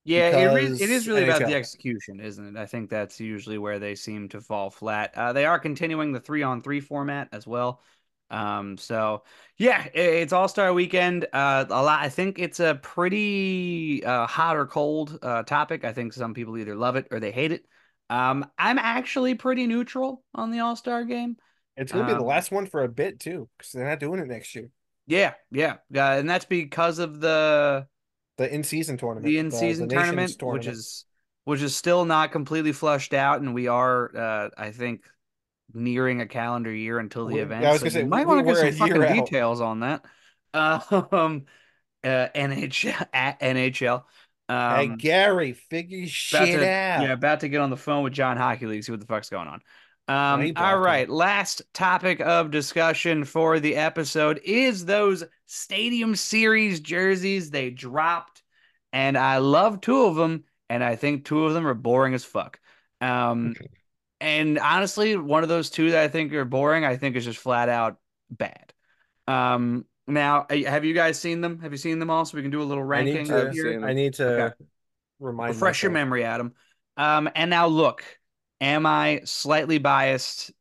Yeah, 0.04 0.30
it, 0.30 0.54
re- 0.54 0.66
it 0.66 0.90
is 0.90 1.08
really 1.08 1.24
about 1.24 1.46
the 1.46 1.54
execution, 1.54 2.20
isn't 2.20 2.56
it? 2.56 2.60
I 2.60 2.66
think 2.66 2.90
that's 2.90 3.20
usually 3.20 3.58
where 3.58 3.80
they 3.80 3.96
seem 3.96 4.30
to 4.30 4.42
fall 4.42 4.70
flat. 4.70 5.14
Uh, 5.16 5.34
they 5.34 5.46
are 5.46 5.60
continuing 5.60 6.12
the 6.12 6.20
three 6.20 6.44
on 6.44 6.62
three 6.62 6.80
format 6.80 7.30
as 7.32 7.46
well. 7.46 7.82
Um, 8.32 8.78
so 8.78 9.24
yeah, 9.58 9.86
it, 9.86 9.92
it's 9.94 10.34
All 10.34 10.48
Star 10.48 10.74
Weekend. 10.74 11.28
Uh, 11.32 11.66
a 11.70 11.84
lot. 11.84 12.02
I 12.02 12.10
think 12.10 12.40
it's 12.40 12.60
a 12.60 12.80
pretty 12.82 14.04
uh, 14.04 14.26
hot 14.26 14.58
or 14.58 14.66
cold 14.66 15.20
uh, 15.22 15.44
topic. 15.44 15.84
I 15.84 15.94
think 15.94 16.14
some 16.14 16.34
people 16.34 16.58
either 16.58 16.76
love 16.76 16.96
it 16.96 17.08
or 17.12 17.20
they 17.20 17.32
hate 17.32 17.52
it. 17.52 17.66
Um, 18.10 18.46
I'm 18.58 18.80
actually 18.80 19.36
pretty 19.36 19.68
neutral 19.68 20.24
on 20.34 20.52
the 20.52 20.60
All 20.60 20.76
Star 20.76 21.06
game. 21.06 21.38
It's 21.78 21.92
going 21.92 22.06
to 22.06 22.12
be 22.12 22.18
the 22.18 22.22
Um, 22.22 22.28
last 22.28 22.52
one 22.52 22.66
for 22.66 22.84
a 22.84 22.90
bit 22.90 23.20
too, 23.20 23.50
because 23.58 23.72
they're 23.72 23.88
not 23.88 24.00
doing 24.00 24.20
it 24.20 24.28
next 24.28 24.56
year. 24.56 24.70
Yeah, 25.08 25.34
yeah, 25.52 25.78
uh, 25.96 26.18
and 26.20 26.30
that's 26.30 26.46
because 26.46 27.00
of 27.00 27.20
the 27.20 27.88
The 28.42 28.54
in 28.54 28.64
season 28.64 28.98
tournament, 28.98 29.26
the 29.26 29.38
in 29.38 29.52
season 29.52 29.88
the 29.88 29.96
Nations 29.96 30.36
tournament, 30.36 30.66
which 30.66 30.68
is 30.68 31.06
which 31.44 31.62
is 31.62 31.76
still 31.76 32.06
not 32.06 32.32
completely 32.32 32.72
flushed 32.72 33.14
out, 33.14 33.42
and 33.42 33.54
we 33.54 33.68
are, 33.68 34.16
uh, 34.16 34.50
I 34.58 34.72
think, 34.72 35.04
nearing 35.74 36.22
a 36.22 36.28
calendar 36.28 36.72
year 36.72 37.00
until 37.00 37.26
the 37.28 37.36
We- 37.36 37.40
event. 37.42 37.64
yeah, 37.64 37.70
I 37.70 37.72
was 37.74 37.82
so 37.82 37.90
say, 37.90 38.00
you 38.02 38.06
might 38.08 38.28
we- 38.28 38.36
want 38.36 38.48
to 38.48 38.54
get 38.54 38.74
some 38.78 38.88
fucking 38.90 39.04
out. 39.04 39.26
details 39.26 39.62
on 39.62 39.80
that. 39.80 40.06
Um, 40.54 41.46
uh, 42.04 42.28
NHL 42.36 43.08
at 43.14 43.40
NHL. 43.40 44.04
hey 44.50 44.56
Um, 44.90 44.98
Gary, 44.98 45.54
figure 45.54 46.06
shit 46.08 46.60
to, 46.60 46.68
out. 46.68 47.04
yeah, 47.04 47.14
about 47.14 47.40
to 47.42 47.50
get 47.50 47.62
on 47.62 47.70
the 47.70 47.78
phone 47.78 48.04
with 48.04 48.14
John 48.14 48.38
Hockey 48.38 48.66
League, 48.68 48.84
see 48.84 48.92
what 48.92 49.00
the 49.02 49.08
fuck's 49.08 49.30
going 49.30 49.48
on. 49.48 49.62
Um, 50.08 50.52
all 50.58 50.84
him. 50.84 51.10
last 51.10 51.62
topic 51.74 52.20
of 52.20 52.52
discussion 52.52 53.24
for 53.24 53.60
the 53.60 53.78
episode 53.78 54.42
is 54.44 54.84
those 54.86 55.24
Stadium 55.46 56.16
Series 56.16 56.82
jerseys 56.82 57.50
they 57.50 57.70
dropped, 57.70 58.31
and 58.94 59.18
I 59.18 59.38
love 59.38 59.82
two 59.82 60.06
of 60.06 60.16
them, 60.16 60.44
and 60.70 60.84
I 60.84 60.96
think 60.96 61.26
two 61.26 61.46
of 61.46 61.54
them 61.54 61.68
are 61.68 61.74
boring 61.74 62.14
as 62.14 62.24
fuck. 62.24 62.60
Um, 63.00 63.56
and 64.20 64.60
honestly, 64.60 65.16
one 65.16 65.44
of 65.44 65.50
those 65.50 65.70
two 65.70 65.92
that 65.92 66.04
I 66.04 66.08
think 66.08 66.34
are 66.34 66.46
boring, 66.46 66.86
I 66.86 66.98
think 66.98 67.16
is 67.16 67.26
just 67.26 67.40
flat 67.40 67.70
out 67.70 67.98
bad. 68.30 68.74
Um, 69.28 69.86
now, 70.08 70.46
uh, 70.50 70.56
have 70.66 70.86
you 70.86 70.94
guys 70.94 71.20
seen 71.20 71.42
them? 71.42 71.60
Have 71.60 71.72
you 71.72 71.78
seen 71.78 72.00
them 72.00 72.10
all? 72.10 72.26
So 72.26 72.36
we 72.36 72.42
can 72.42 72.52
do 72.52 72.62
a 72.62 72.64
little 72.64 72.84
I 72.84 73.04
need 73.04 73.14
ranking 73.14 73.26
to. 73.28 73.50
Here 73.52 73.80
I 73.84 73.94
need 73.94 74.14
to 74.16 74.28
Okay. 74.28 74.56
remind. 75.20 75.56
refresh 75.56 75.84
your 75.84 75.92
memory, 75.92 76.24
Adam. 76.24 76.54
Um, 76.98 77.30
and 77.36 77.50
now 77.50 77.68
look, 77.68 78.04
am 78.60 78.86
I 78.86 79.22
slightly 79.26 79.78
biased 79.78 80.52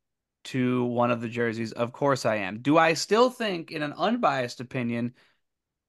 to 0.44 0.84
one 0.84 1.10
of 1.10 1.20
the 1.20 1.28
jerseys? 1.28 1.72
Of 1.72 1.92
course 1.92 2.24
I 2.24 2.36
am. 2.36 2.60
Do 2.62 2.78
I 2.78 2.94
still 2.94 3.30
think, 3.30 3.70
in 3.70 3.82
an 3.82 3.92
unbiased 3.92 4.60
opinion, 4.60 5.14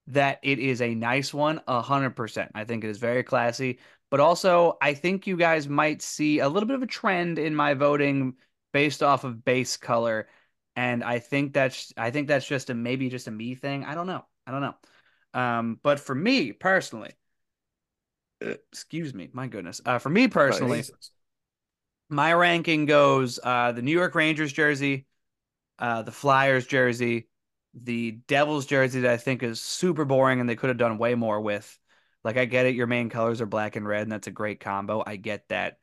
that 0.08 0.40
it 0.44 0.60
is 0.60 0.82
a 0.82 0.96
nice 0.96 1.34
one? 1.34 1.62
A 1.68 1.82
hundred 1.82 2.12
percent. 2.16 2.52
I 2.56 2.66
think 2.66 2.84
it 2.84 2.90
is 2.90 2.98
very 2.98 3.24
classy. 3.24 3.80
But 4.10 4.20
also, 4.20 4.78
I 4.82 4.94
think 4.94 5.26
you 5.26 5.38
guys 5.38 5.70
might 5.70 6.02
see 6.02 6.40
a 6.40 6.50
little 6.50 6.68
bit 6.68 6.76
of 6.76 6.84
a 6.84 6.88
trend 6.88 7.40
in 7.40 7.56
my 7.56 7.74
voting 7.74 8.36
based 8.74 9.02
off 9.02 9.24
of 9.24 9.46
base 9.46 9.78
color. 9.78 10.28
And 10.76 11.04
I 11.04 11.20
think 11.20 11.54
that's 11.54 11.94
I 11.98 12.12
think 12.12 12.28
that's 12.28 12.46
just 12.46 12.70
a 12.70 12.74
maybe 12.74 13.10
just 13.10 13.28
a 13.28 13.32
me 13.32 13.56
thing. 13.56 13.86
I 13.86 13.96
don't 13.96 14.08
know. 14.08 14.26
I 14.46 14.52
don't 14.52 14.62
know. 14.62 14.76
Um, 15.34 15.80
but 15.82 16.00
for 16.00 16.14
me 16.14 16.52
personally, 16.52 17.12
excuse 18.42 19.14
me, 19.14 19.30
my 19.34 19.48
goodness. 19.48 19.82
Uh, 19.86 20.00
for 20.00 20.10
me 20.10 20.28
personally, 20.28 20.84
my 22.10 22.34
ranking 22.34 22.86
goes 22.86 23.40
uh, 23.42 23.72
the 23.72 23.82
New 23.82 23.92
York 23.92 24.16
Rangers 24.16 24.52
jersey, 24.52 25.06
uh, 25.80 26.02
the 26.02 26.12
Flyers 26.12 26.66
jersey, 26.66 27.28
the 27.74 28.12
Devils 28.28 28.66
jersey 28.66 29.02
that 29.02 29.12
I 29.12 29.18
think 29.18 29.44
is 29.44 29.62
super 29.62 30.06
boring 30.06 30.40
and 30.40 30.50
they 30.50 30.56
could 30.56 30.70
have 30.70 30.78
done 30.78 30.98
way 30.98 31.16
more 31.16 31.40
with. 31.42 31.78
Like, 32.24 32.38
I 32.38 32.46
get 32.46 32.66
it, 32.66 32.76
your 32.76 32.88
main 32.88 33.10
colors 33.10 33.42
are 33.42 33.46
black 33.48 33.76
and 33.76 33.88
red, 33.88 34.04
and 34.04 34.12
that's 34.12 34.28
a 34.28 34.32
great 34.32 34.60
combo. 34.60 35.04
I 35.06 35.16
get 35.16 35.48
that. 35.50 35.80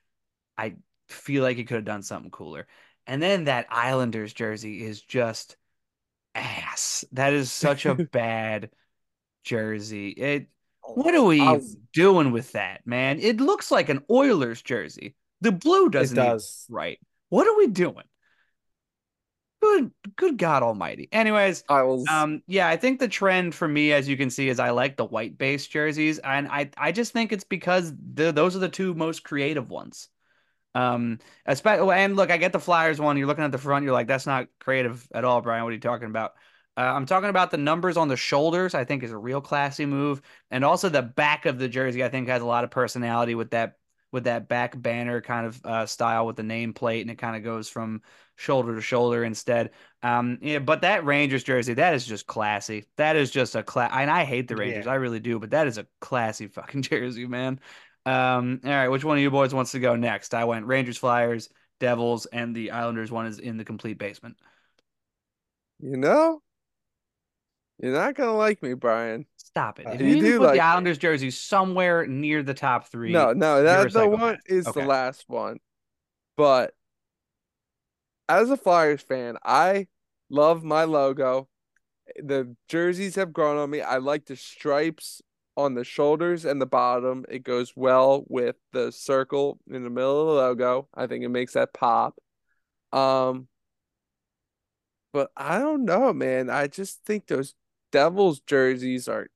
I 0.56 0.76
feel 1.08 1.42
like 1.42 1.56
you 1.56 1.64
could 1.64 1.76
have 1.76 1.84
done 1.84 2.02
something 2.02 2.30
cooler. 2.30 2.66
And 3.06 3.22
then 3.22 3.44
that 3.44 3.66
Islanders 3.70 4.32
jersey 4.32 4.84
is 4.84 5.00
just 5.00 5.56
ass. 6.34 7.04
That 7.12 7.32
is 7.32 7.50
such 7.50 7.86
a 7.86 7.94
bad 8.12 8.70
jersey. 9.44 10.10
It 10.10 10.48
oh, 10.86 10.92
what 10.92 11.14
are 11.14 11.24
we 11.24 11.40
I'll- 11.40 11.62
doing 11.92 12.30
with 12.30 12.52
that, 12.52 12.86
man? 12.86 13.18
It 13.18 13.40
looks 13.40 13.70
like 13.70 13.88
an 13.88 14.04
Oilers 14.10 14.62
jersey. 14.62 15.16
The 15.40 15.52
blue 15.52 15.88
doesn't 15.88 16.16
does. 16.16 16.66
right. 16.68 16.98
What 17.30 17.46
are 17.46 17.56
we 17.56 17.66
doing? 17.68 18.04
Good 19.60 19.90
good 20.16 20.38
God 20.38 20.62
almighty. 20.62 21.08
Anyways, 21.10 21.64
I 21.68 21.82
was 21.82 22.06
um 22.08 22.42
yeah, 22.46 22.68
I 22.68 22.76
think 22.76 23.00
the 23.00 23.08
trend 23.08 23.54
for 23.54 23.66
me 23.66 23.92
as 23.92 24.08
you 24.08 24.16
can 24.16 24.30
see 24.30 24.48
is 24.48 24.60
I 24.60 24.70
like 24.70 24.96
the 24.96 25.04
white 25.04 25.36
base 25.36 25.66
jerseys 25.66 26.18
and 26.20 26.46
I 26.48 26.70
I 26.76 26.92
just 26.92 27.12
think 27.12 27.32
it's 27.32 27.44
because 27.44 27.92
the, 28.14 28.30
those 28.30 28.54
are 28.54 28.60
the 28.60 28.68
two 28.68 28.94
most 28.94 29.24
creative 29.24 29.68
ones. 29.68 30.08
Um 30.76 31.18
especially 31.44 31.94
and 31.96 32.14
look, 32.14 32.30
I 32.30 32.36
get 32.36 32.52
the 32.52 32.60
Flyers 32.60 33.00
one. 33.00 33.16
You're 33.16 33.26
looking 33.26 33.44
at 33.44 33.50
the 33.50 33.58
front, 33.58 33.84
you're 33.84 33.92
like 33.92 34.06
that's 34.06 34.26
not 34.26 34.46
creative 34.60 35.08
at 35.12 35.24
all, 35.24 35.40
Brian. 35.40 35.64
What 35.64 35.70
are 35.70 35.74
you 35.74 35.80
talking 35.80 36.08
about? 36.08 36.34
Uh, 36.76 36.82
I'm 36.82 37.06
talking 37.06 37.28
about 37.28 37.50
the 37.50 37.56
numbers 37.56 37.96
on 37.96 38.06
the 38.06 38.16
shoulders. 38.16 38.72
I 38.72 38.84
think 38.84 39.02
is 39.02 39.10
a 39.10 39.18
real 39.18 39.40
classy 39.40 39.84
move, 39.84 40.22
and 40.52 40.64
also 40.64 40.88
the 40.88 41.02
back 41.02 41.44
of 41.44 41.58
the 41.58 41.68
jersey. 41.68 42.04
I 42.04 42.08
think 42.08 42.28
has 42.28 42.40
a 42.40 42.46
lot 42.46 42.62
of 42.62 42.70
personality 42.70 43.34
with 43.34 43.50
that 43.50 43.78
with 44.12 44.24
that 44.24 44.48
back 44.48 44.80
banner 44.80 45.20
kind 45.20 45.46
of 45.46 45.60
uh, 45.64 45.86
style 45.86 46.24
with 46.26 46.36
the 46.36 46.42
nameplate, 46.42 47.00
and 47.00 47.10
it 47.10 47.18
kind 47.18 47.34
of 47.34 47.42
goes 47.42 47.68
from 47.68 48.02
shoulder 48.38 48.74
to 48.76 48.80
shoulder 48.80 49.24
instead. 49.24 49.70
Um, 50.02 50.38
yeah, 50.40 50.60
but 50.60 50.80
that 50.82 51.04
Rangers 51.04 51.42
jersey, 51.42 51.74
that 51.74 51.92
is 51.92 52.06
just 52.06 52.26
classy. 52.26 52.84
That 52.96 53.16
is 53.16 53.30
just 53.32 53.56
a 53.56 53.62
class. 53.64 53.90
And 53.92 54.08
I 54.10 54.24
hate 54.24 54.46
the 54.48 54.54
Rangers, 54.56 54.86
Yeah. 54.86 54.92
I 54.92 54.94
really 54.94 55.18
do, 55.20 55.38
but 55.40 55.50
that 55.50 55.66
is 55.66 55.76
a 55.76 55.86
classy 56.00 56.46
fucking 56.58 56.82
jersey, 56.82 57.26
man. 57.26 57.58
Um, 58.06 58.60
all 58.64 58.70
right, 58.70 58.88
which 58.88 59.04
one 59.04 59.18
of 59.18 59.22
you 59.22 59.30
boys 59.30 59.52
wants 59.52 59.72
to 59.72 59.80
go 59.80 59.96
next? 59.96 60.32
I 60.34 60.44
went 60.44 60.66
Rangers, 60.66 60.96
Flyers, 60.96 61.50
Devils, 61.80 62.26
and 62.26 62.54
the 62.54 62.70
Islanders 62.70 63.10
one 63.10 63.26
is 63.26 63.38
in 63.40 63.56
the 63.56 63.64
complete 63.64 63.98
basement. 63.98 64.36
you 65.80 65.96
know, 65.96 66.40
you're 67.80 67.92
not 67.92 68.14
gonna 68.14 68.36
like 68.36 68.62
me, 68.62 68.74
Brian. 68.74 69.26
Stop 69.36 69.80
it. 69.80 69.86
Uh, 69.86 69.90
If 69.90 70.00
you 70.00 70.06
you, 70.08 70.16
even 70.16 70.30
do 70.30 70.38
put 70.38 70.44
like- 70.46 70.54
the 70.54 70.60
Islanders 70.60 70.98
jersey 70.98 71.30
somewhere 71.32 72.06
near 72.06 72.42
the 72.42 72.54
top 72.54 72.88
three, 72.88 73.12
No, 73.12 73.32
no, 73.32 73.62
that 73.64 73.92
the 73.92 74.08
one 74.08 74.38
is 74.46 74.66
Okay. 74.68 74.80
the 74.80 74.86
last 74.86 75.24
one. 75.28 75.58
But 76.36 76.72
as 78.28 78.50
a 78.50 78.56
Flyers 78.56 79.02
fan, 79.02 79.36
I 79.44 79.86
love 80.30 80.62
my 80.62 80.84
logo. 80.84 81.48
The 82.16 82.54
jerseys 82.68 83.16
have 83.16 83.32
grown 83.32 83.56
on 83.58 83.70
me. 83.70 83.80
I 83.80 83.98
like 83.98 84.26
the 84.26 84.36
stripes 84.36 85.22
on 85.56 85.74
the 85.74 85.84
shoulders 85.84 86.44
and 86.44 86.60
the 86.60 86.66
bottom. 86.66 87.24
It 87.28 87.42
goes 87.42 87.72
well 87.76 88.24
with 88.28 88.56
the 88.72 88.92
circle 88.92 89.58
in 89.68 89.84
the 89.84 89.90
middle 89.90 90.20
of 90.22 90.28
the 90.28 90.34
logo. 90.34 90.88
I 90.94 91.06
think 91.06 91.24
it 91.24 91.28
makes 91.30 91.54
that 91.54 91.72
pop. 91.74 92.18
Um, 92.92 93.48
but 95.12 95.30
I 95.36 95.58
don't 95.58 95.84
know, 95.84 96.12
man. 96.12 96.50
I 96.50 96.66
just 96.68 97.04
think 97.04 97.26
those 97.26 97.54
Devils 97.92 98.40
jerseys 98.40 99.08
are 99.08 99.28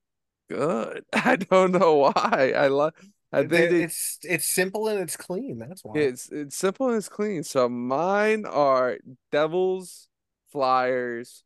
good. 0.49 1.05
I 1.12 1.36
don't 1.36 1.72
know 1.72 1.97
why. 1.97 2.53
I 2.57 2.68
love. 2.68 2.95
I 3.33 3.39
think 3.39 3.51
they, 3.51 3.83
it's 3.85 4.18
it's 4.22 4.45
simple 4.49 4.89
and 4.89 5.01
it's 5.01 5.16
clean. 5.16 5.59
That's 5.59 5.83
why. 5.83 5.99
it's 6.01 6.28
it's 6.30 6.57
simple 6.57 6.89
and 6.89 6.97
it's 6.97 7.09
clean. 7.09 7.43
So 7.43 7.68
mine 7.68 8.45
are 8.45 8.99
Devils, 9.30 10.09
Flyers, 10.51 11.45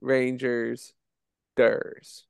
Rangers, 0.00 0.94
Durs. 1.56 2.22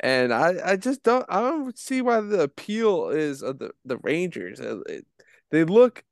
And 0.00 0.32
I, 0.32 0.54
I 0.72 0.76
just 0.76 1.02
don't 1.02 1.24
I 1.28 1.40
don't 1.40 1.76
see 1.78 2.02
why 2.02 2.20
the 2.20 2.42
appeal 2.42 3.08
is 3.08 3.42
of 3.42 3.58
the, 3.58 3.70
the 3.84 3.98
Rangers. 3.98 4.60
It- 4.60 4.82
it- 4.88 5.06
they 5.52 5.62
look 5.64 6.02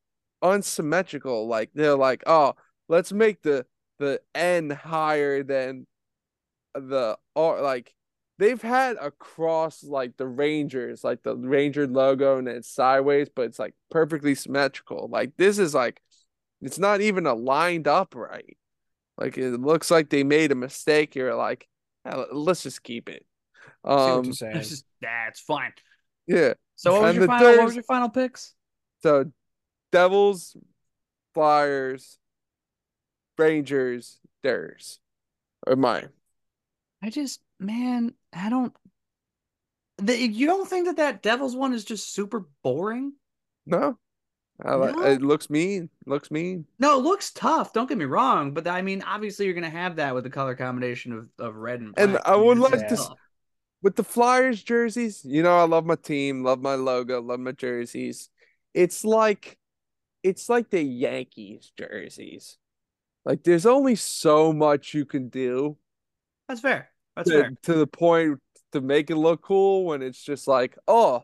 unsymmetrical. 0.43 1.49
Like 1.49 1.71
they're 1.75 1.97
like, 1.97 2.23
oh, 2.27 2.55
let's 2.89 3.13
make 3.13 3.43
the 3.43 3.67
the 3.99 4.21
N 4.35 4.71
higher 4.71 5.43
than 5.43 5.87
the 6.75 7.19
R 7.37 7.63
like 7.63 7.94
they've 8.39 8.61
had 8.61 8.97
across 9.01 9.85
like 9.85 10.17
the 10.17 10.27
Rangers, 10.27 11.05
like 11.05 11.23
the 11.23 11.37
Ranger 11.37 11.87
logo 11.87 12.39
and 12.39 12.49
it's 12.49 12.69
sideways, 12.69 13.29
but 13.35 13.43
it's 13.43 13.59
like 13.59 13.75
perfectly 13.91 14.35
symmetrical. 14.35 15.09
Like 15.11 15.37
this 15.37 15.59
is 15.59 15.75
like 15.75 16.01
it's 16.61 16.79
not 16.79 17.01
even 17.01 17.27
a 17.27 17.35
lined 17.35 17.89
up 17.89 18.15
right. 18.15 18.57
Like 19.17 19.39
it 19.39 19.61
looks 19.61 19.91
like 19.91 20.11
they 20.11 20.25
made 20.25 20.51
a 20.53 20.57
mistake 20.57 21.15
here. 21.15 21.35
Like 21.35 21.69
"Ah, 22.05 22.25
let's 22.33 22.63
just 22.63 22.83
keep 22.83 23.09
it. 23.09 23.25
Um, 23.85 24.25
you're 24.25 24.33
saying. 24.33 24.57
It's 24.57 24.69
just 24.71 24.85
that's 25.01 25.41
fine. 25.41 25.73
yeah. 26.27 26.55
So 26.77 26.93
what 26.93 27.03
was 27.03 27.15
your 27.15 27.23
the 27.23 27.27
final? 27.29 27.57
What 27.57 27.65
was 27.67 27.75
your 27.75 27.85
final 27.85 28.09
picks? 28.09 28.55
So 29.03 29.27
Devils, 29.93 30.57
Flyers, 31.35 32.19
Rangers, 33.39 34.19
theirs, 34.43 34.99
or 35.67 35.77
mine. 35.77 36.09
I 37.03 37.11
just 37.11 37.41
man, 37.61 38.15
I 38.35 38.49
don't. 38.49 38.75
The, 39.99 40.19
you 40.19 40.47
don't 40.47 40.69
think 40.69 40.87
that 40.87 40.97
that 40.97 41.23
Devils 41.23 41.55
one 41.55 41.73
is 41.73 41.85
just 41.85 42.13
super 42.13 42.47
boring? 42.63 43.13
No, 43.65 43.99
I. 44.63 44.77
No? 44.77 45.03
It 45.03 45.23
looks 45.23 45.51
mean. 45.51 45.89
Looks 46.07 46.31
mean. 46.31 46.67
No, 46.79 46.99
it 46.99 47.03
looks 47.03 47.31
tough. 47.33 47.73
Don't 47.73 47.89
get 47.89 47.99
me 47.99 48.05
wrong, 48.05 48.53
but 48.53 48.67
I 48.67 48.83
mean, 48.83 49.03
obviously, 49.03 49.47
you're 49.47 49.55
gonna 49.55 49.71
have 49.71 49.97
that 49.97 50.15
with 50.15 50.25
the 50.25 50.31
color 50.31 50.55
combination 50.55 51.13
of, 51.13 51.29
of 51.39 51.57
red 51.57 51.81
and 51.81 51.95
black. 51.95 52.09
And 52.09 52.19
I 52.25 52.37
would 52.37 52.59
like 52.59 52.89
to 52.89 53.17
with 53.85 53.97
the 53.97 54.03
Flyers 54.03 54.63
jerseys, 54.63 55.23
you 55.27 55.43
know, 55.43 55.59
I 55.59 55.65
love 55.65 55.85
my 55.85 55.95
team, 55.95 56.43
love 56.43 56.63
my 56.63 56.75
logo, 56.75 57.21
love 57.21 57.39
my 57.39 57.53
jerseys. 57.53 58.31
It's 58.73 59.05
like 59.05 59.59
it's 60.23 60.49
like 60.49 60.71
the 60.71 60.83
Yankees 60.83 61.71
jerseys. 61.77 62.57
Like 63.27 63.45
there's 63.45 63.67
only 63.67 63.95
so 63.95 64.53
much 64.53 64.95
you 64.95 65.05
can 65.05 65.29
do 65.29 65.77
That's 66.49 66.61
fair. 66.61 66.91
That's 67.17 67.31
to, 67.31 67.41
fair. 67.41 67.53
to 67.65 67.75
the 67.75 67.87
point 67.87 68.41
to 68.73 68.81
make 68.81 69.11
it 69.11 69.17
look 69.17 69.43
cool 69.43 69.85
when 69.85 70.03
it's 70.03 70.23
just 70.23 70.49
like, 70.49 70.77
oh, 70.89 71.23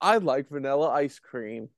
I 0.00 0.18
like 0.18 0.48
vanilla 0.48 0.90
ice 0.90 1.18
cream. 1.18 1.68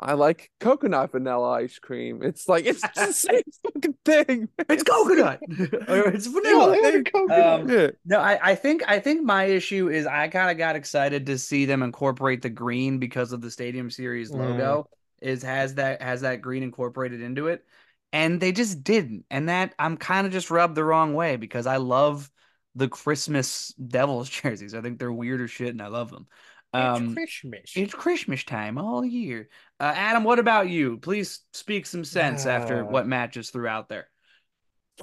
I 0.00 0.14
like 0.14 0.50
coconut 0.58 1.12
vanilla 1.12 1.50
ice 1.52 1.78
cream. 1.78 2.22
It's 2.24 2.48
like 2.48 2.64
it's 2.64 2.80
the 2.80 3.12
same 3.12 3.42
fucking 3.62 3.94
thing. 4.04 4.48
It's 4.68 4.82
coconut. 4.82 5.40
or 5.88 6.08
it's 6.08 6.26
vanilla. 6.26 7.02
Um, 7.30 7.68
Yeah. 7.68 7.90
No, 8.04 8.18
I, 8.18 8.50
I 8.50 8.54
think 8.56 8.82
I 8.88 8.98
think 8.98 9.22
my 9.22 9.44
issue 9.44 9.88
is 9.88 10.06
I 10.06 10.26
kind 10.28 10.50
of 10.50 10.58
got 10.58 10.74
excited 10.74 11.26
to 11.26 11.38
see 11.38 11.66
them 11.66 11.82
incorporate 11.84 12.42
the 12.42 12.50
green 12.50 12.98
because 12.98 13.32
of 13.32 13.40
the 13.42 13.50
Stadium 13.50 13.90
Series 13.90 14.32
Mm. 14.32 14.38
logo. 14.38 14.88
Is 15.20 15.44
has 15.44 15.76
that 15.76 16.02
has 16.02 16.22
that 16.22 16.40
green 16.42 16.64
incorporated 16.64 17.22
into 17.22 17.46
it, 17.46 17.64
and 18.12 18.40
they 18.40 18.50
just 18.50 18.82
didn't, 18.82 19.24
and 19.30 19.48
that 19.48 19.72
I'm 19.78 19.96
kind 19.96 20.26
of 20.26 20.32
just 20.32 20.50
rubbed 20.50 20.74
the 20.74 20.82
wrong 20.82 21.14
way 21.14 21.36
because 21.36 21.68
I 21.68 21.76
love 21.76 22.28
the 22.74 22.88
Christmas 22.88 23.68
Devils 23.74 24.28
jerseys. 24.30 24.74
I 24.74 24.80
think 24.80 24.98
they're 24.98 25.12
weirder 25.12 25.48
shit, 25.48 25.68
and 25.68 25.82
I 25.82 25.88
love 25.88 26.10
them. 26.10 26.26
Um, 26.74 27.04
it's 27.04 27.14
Christmas. 27.14 27.72
it's 27.76 27.94
Christmas 27.94 28.44
time 28.44 28.78
all 28.78 29.04
year. 29.04 29.48
Uh, 29.78 29.92
Adam, 29.94 30.24
what 30.24 30.38
about 30.38 30.70
you? 30.70 30.96
Please 30.96 31.40
speak 31.52 31.84
some 31.84 32.04
sense 32.04 32.46
after 32.46 32.82
Uh, 32.82 32.90
what 32.90 33.06
matches 33.06 33.50
threw 33.50 33.66
out 33.66 33.88
there. 33.90 34.08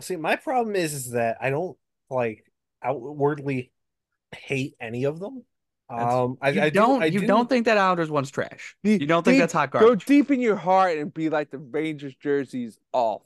See, 0.02 0.16
my 0.16 0.36
problem 0.36 0.76
is, 0.76 0.94
is 0.94 1.12
that 1.12 1.38
I 1.42 1.52
don't 1.52 1.78
like 2.10 2.44
outwardly 2.84 3.72
hate 4.32 4.74
any 4.80 5.04
of 5.04 5.20
them. 5.20 5.44
That's- 5.90 6.12
Um, 6.14 6.38
I, 6.42 6.50
You 6.50 6.62
I 6.62 6.70
do- 6.70 6.80
don't 6.80 7.04
I 7.04 7.06
you 7.08 7.20
do- 7.22 7.28
don't 7.28 7.48
think 7.50 7.66
that 7.66 7.78
Islanders 7.78 8.10
one's 8.10 8.32
trash? 8.32 8.76
Deep- 8.84 9.02
You 9.02 9.08
don't 9.08 9.24
think 9.24 9.36
deep- 9.36 9.42
that's 9.42 9.54
hot 9.54 9.70
garbage. 9.72 9.90
Go 9.90 9.96
deep 9.96 10.32
in 10.32 10.40
your 10.42 10.56
heart 10.56 10.98
and 10.98 11.14
be 11.14 11.30
like 11.30 11.50
the 11.52 11.58
Rangers 11.60 12.16
jerseys 12.16 12.80
off. 12.94 13.22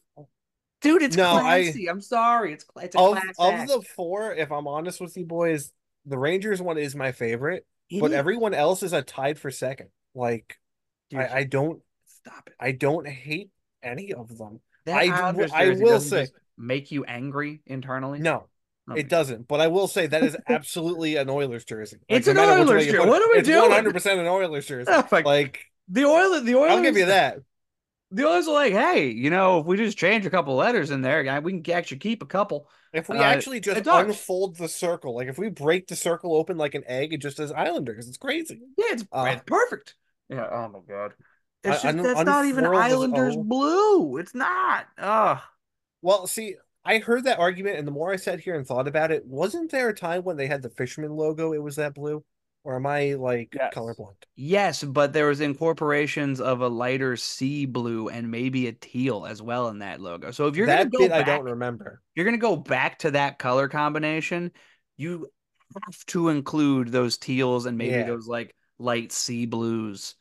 Dude, 0.84 1.02
it's 1.02 1.16
No, 1.18 1.32
I- 1.36 1.64
classy. 1.64 1.90
I'm 1.90 2.02
sorry. 2.02 2.54
It's 2.54 2.66
it's 2.82 2.96
a 2.96 3.00
of 3.00 3.12
class 3.18 3.34
of 3.40 3.54
act. 3.54 3.70
the 3.70 3.82
four. 3.96 4.34
If 4.34 4.52
I'm 4.52 4.68
honest 4.68 5.02
with 5.02 5.18
you 5.18 5.26
boys, 5.26 5.72
the 6.06 6.18
Rangers 6.18 6.62
one 6.62 6.78
is 6.78 6.96
my 6.96 7.12
favorite, 7.12 7.66
It 7.90 8.00
but 8.02 8.12
is- 8.12 8.18
everyone 8.18 8.54
else 8.54 8.84
is 8.84 8.94
a 8.94 9.02
tied 9.02 9.40
for 9.40 9.50
second. 9.50 9.90
Like 10.14 10.60
Dude, 11.10 11.22
I, 11.22 11.38
I 11.38 11.44
don't 11.46 11.82
stop 12.06 12.48
it. 12.48 12.54
I 12.60 12.72
don't 12.74 13.08
hate 13.08 13.50
any 13.82 14.14
of 14.14 14.38
them. 14.38 14.60
That 14.86 14.98
I 14.98 15.32
do- 15.32 15.48
I 15.54 15.70
will 15.70 16.00
say- 16.00 16.28
make 16.58 16.92
you 16.92 17.04
angry 17.06 17.62
internally. 17.66 18.20
No, 18.20 18.46
Okay. 18.92 19.00
it 19.00 19.10
doesn't. 19.10 19.48
But 19.48 19.62
I 19.62 19.68
will 19.68 19.88
say 19.88 20.08
that 20.08 20.24
is 20.24 20.38
absolutely 20.50 21.16
an 21.16 21.30
Oilers 21.30 21.66
jersey. 21.66 21.98
It's 22.10 22.28
no 22.28 22.34
an 22.34 22.38
Oilers 22.68 22.86
jersey. 22.86 23.00
What 23.00 23.22
are 23.22 23.30
we 23.32 23.40
it's 23.40 23.48
doing? 23.48 23.62
100 23.70 23.94
percent 23.94 24.20
an 24.20 24.28
Oilers 24.28 24.68
jersey. 24.68 24.92
Oh 24.94 25.08
my- 25.12 25.22
Like 25.22 25.66
The 25.88 26.06
Oilers, 26.06 26.44
the 26.44 26.56
Oilers. 26.56 26.72
I'll 26.72 26.82
give 26.84 26.98
you 26.98 27.06
that. 27.08 27.40
The 28.14 28.30
others 28.30 28.48
are 28.48 28.54
like, 28.54 28.74
hey, 28.74 29.10
you 29.10 29.30
know, 29.30 29.60
if 29.60 29.66
we 29.66 29.76
just 29.76 29.98
change 29.98 30.26
a 30.26 30.30
couple 30.30 30.56
letters 30.56 30.92
in 30.92 31.02
there, 31.02 31.42
we 31.42 31.60
can 31.62 31.74
actually 31.74 31.98
keep 31.98 32.22
a 32.22 32.28
couple. 32.28 32.70
If 32.94 33.10
we 33.10 33.18
Uh, 33.18 33.24
actually 33.24 33.60
just 33.60 33.88
unfold 33.88 34.58
the 34.58 34.68
circle, 34.68 35.16
like 35.16 35.28
if 35.28 35.40
we 35.40 35.50
break 35.50 35.88
the 35.88 35.96
circle 35.96 36.36
open 36.36 36.58
like 36.58 36.76
an 36.76 36.84
egg, 36.86 37.12
it 37.14 37.18
just 37.22 37.38
says 37.38 37.52
Islanders. 37.52 38.08
It's 38.08 38.18
crazy. 38.18 38.62
Yeah, 38.78 38.86
it's, 38.92 39.04
Uh, 39.12 39.26
it's 39.30 39.44
perfect. 39.48 39.96
Yeah. 40.30 40.48
Oh 40.50 40.70
my 40.70 40.80
god. 40.88 41.14
It's 41.64 41.84
I- 41.84 41.88
just 41.92 41.98
un- 41.98 42.04
that's 42.04 42.24
not 42.24 42.46
even 42.46 42.66
Islanders 42.66 43.36
blue. 43.36 44.18
It's 44.18 44.36
not. 44.36 44.86
Ugh. 44.98 45.40
Well, 46.02 46.28
see, 46.28 46.58
I 46.86 47.00
heard 47.00 47.24
that 47.24 47.40
argument, 47.40 47.78
and 47.78 47.88
the 47.88 47.92
more 47.92 48.12
I 48.12 48.18
sat 48.18 48.42
here 48.42 48.56
and 48.56 48.68
thought 48.68 48.88
about 48.88 49.12
it, 49.12 49.26
wasn't 49.26 49.72
there 49.72 49.90
a 49.90 49.96
time 49.96 50.24
when 50.24 50.38
they 50.38 50.48
had 50.48 50.62
the 50.62 50.70
fisherman 50.70 51.12
logo? 51.12 51.54
It 51.54 51.64
was 51.64 51.78
that 51.78 51.94
blue, 51.96 52.24
or 52.64 52.76
am 52.76 52.86
I 52.86 53.14
like 53.14 53.50
Yes. 53.54 53.74
colorblind? 53.74 54.16
Yes, 54.36 54.84
but 54.84 55.14
there 55.14 55.28
was 55.28 55.42
incorporations 55.42 56.40
of 56.42 56.62
a 56.62 56.68
lighter 56.68 57.16
sea 57.18 57.66
blue 57.66 58.10
and 58.10 58.32
maybe 58.32 58.68
a 58.68 58.72
teal 58.74 59.26
as 59.26 59.42
well 59.42 59.68
in 59.70 59.80
that 59.80 60.00
logo. 60.02 60.32
So 60.32 60.48
if 60.48 60.56
you're 60.56 60.68
that 60.68 60.90
gonna 60.90 60.90
go 60.92 61.00
bit 61.00 61.10
back, 61.12 61.28
I 61.28 61.38
don't 61.38 61.46
remember. 61.46 62.02
you're 62.16 62.26
gonna 62.26 62.38
go 62.38 62.56
back 62.56 63.00
to 63.00 63.12
that 63.12 63.40
color 63.40 63.68
combination, 63.68 64.52
you 64.98 65.28
have 65.86 66.06
to 66.08 66.30
include 66.30 66.90
those 66.90 67.18
teals 67.18 67.66
and 67.66 67.78
maybe 67.78 67.96
Yeah. 67.96 68.04
those 68.04 68.28
like 68.28 68.56
light 68.80 69.12
sea 69.12 69.46
blues 69.46 70.16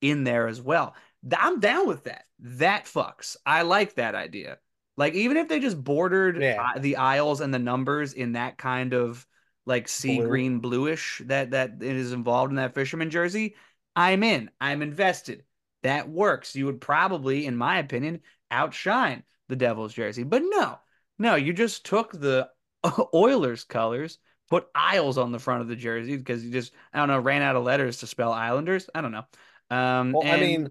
in 0.00 0.24
there 0.24 0.48
as 0.48 0.60
well. 0.60 0.94
I'm 1.36 1.60
down 1.60 1.86
with 1.88 2.04
that. 2.04 2.24
That 2.40 2.84
fucks. 2.84 3.36
I 3.46 3.62
like 3.62 3.94
that 3.94 4.14
idea. 4.14 4.58
Like 4.96 5.14
even 5.14 5.36
if 5.36 5.48
they 5.48 5.60
just 5.60 5.82
bordered 5.82 6.40
Yeah. 6.40 6.72
the 6.78 6.96
aisles 6.96 7.40
and 7.40 7.52
the 7.52 7.58
numbers 7.58 8.12
in 8.12 8.32
that 8.32 8.58
kind 8.58 8.92
of 8.94 9.26
like 9.66 9.88
sea 9.88 10.18
Blue. 10.18 10.28
green 10.28 10.58
bluish 10.58 11.22
that 11.26 11.52
that 11.52 11.82
is 11.82 12.12
involved 12.12 12.50
in 12.50 12.56
that 12.56 12.74
fisherman 12.74 13.10
jersey, 13.10 13.54
I'm 13.96 14.22
in. 14.22 14.50
I'm 14.60 14.82
invested. 14.82 15.44
That 15.82 16.08
works. 16.08 16.56
You 16.56 16.66
would 16.66 16.80
probably, 16.80 17.46
in 17.46 17.56
my 17.56 17.78
opinion, 17.78 18.20
outshine 18.50 19.22
the 19.48 19.56
Devils 19.56 19.94
jersey. 19.94 20.22
But 20.22 20.42
no, 20.44 20.78
no, 21.18 21.34
you 21.34 21.52
just 21.52 21.84
took 21.84 22.12
the 22.12 22.48
Oilers 23.14 23.64
colors, 23.64 24.18
put 24.48 24.66
Isles 24.74 25.18
on 25.18 25.32
the 25.32 25.38
front 25.38 25.62
of 25.62 25.68
the 25.68 25.76
jersey 25.76 26.16
because 26.16 26.44
you 26.44 26.50
just, 26.50 26.72
I 26.92 26.98
don't 26.98 27.08
know, 27.08 27.18
ran 27.18 27.42
out 27.42 27.56
of 27.56 27.64
letters 27.64 27.98
to 27.98 28.06
spell 28.06 28.32
Islanders. 28.32 28.88
I 28.94 29.00
don't 29.00 29.12
know. 29.12 29.24
Um, 29.70 30.12
Well, 30.12 30.26
I 30.26 30.40
mean, 30.40 30.68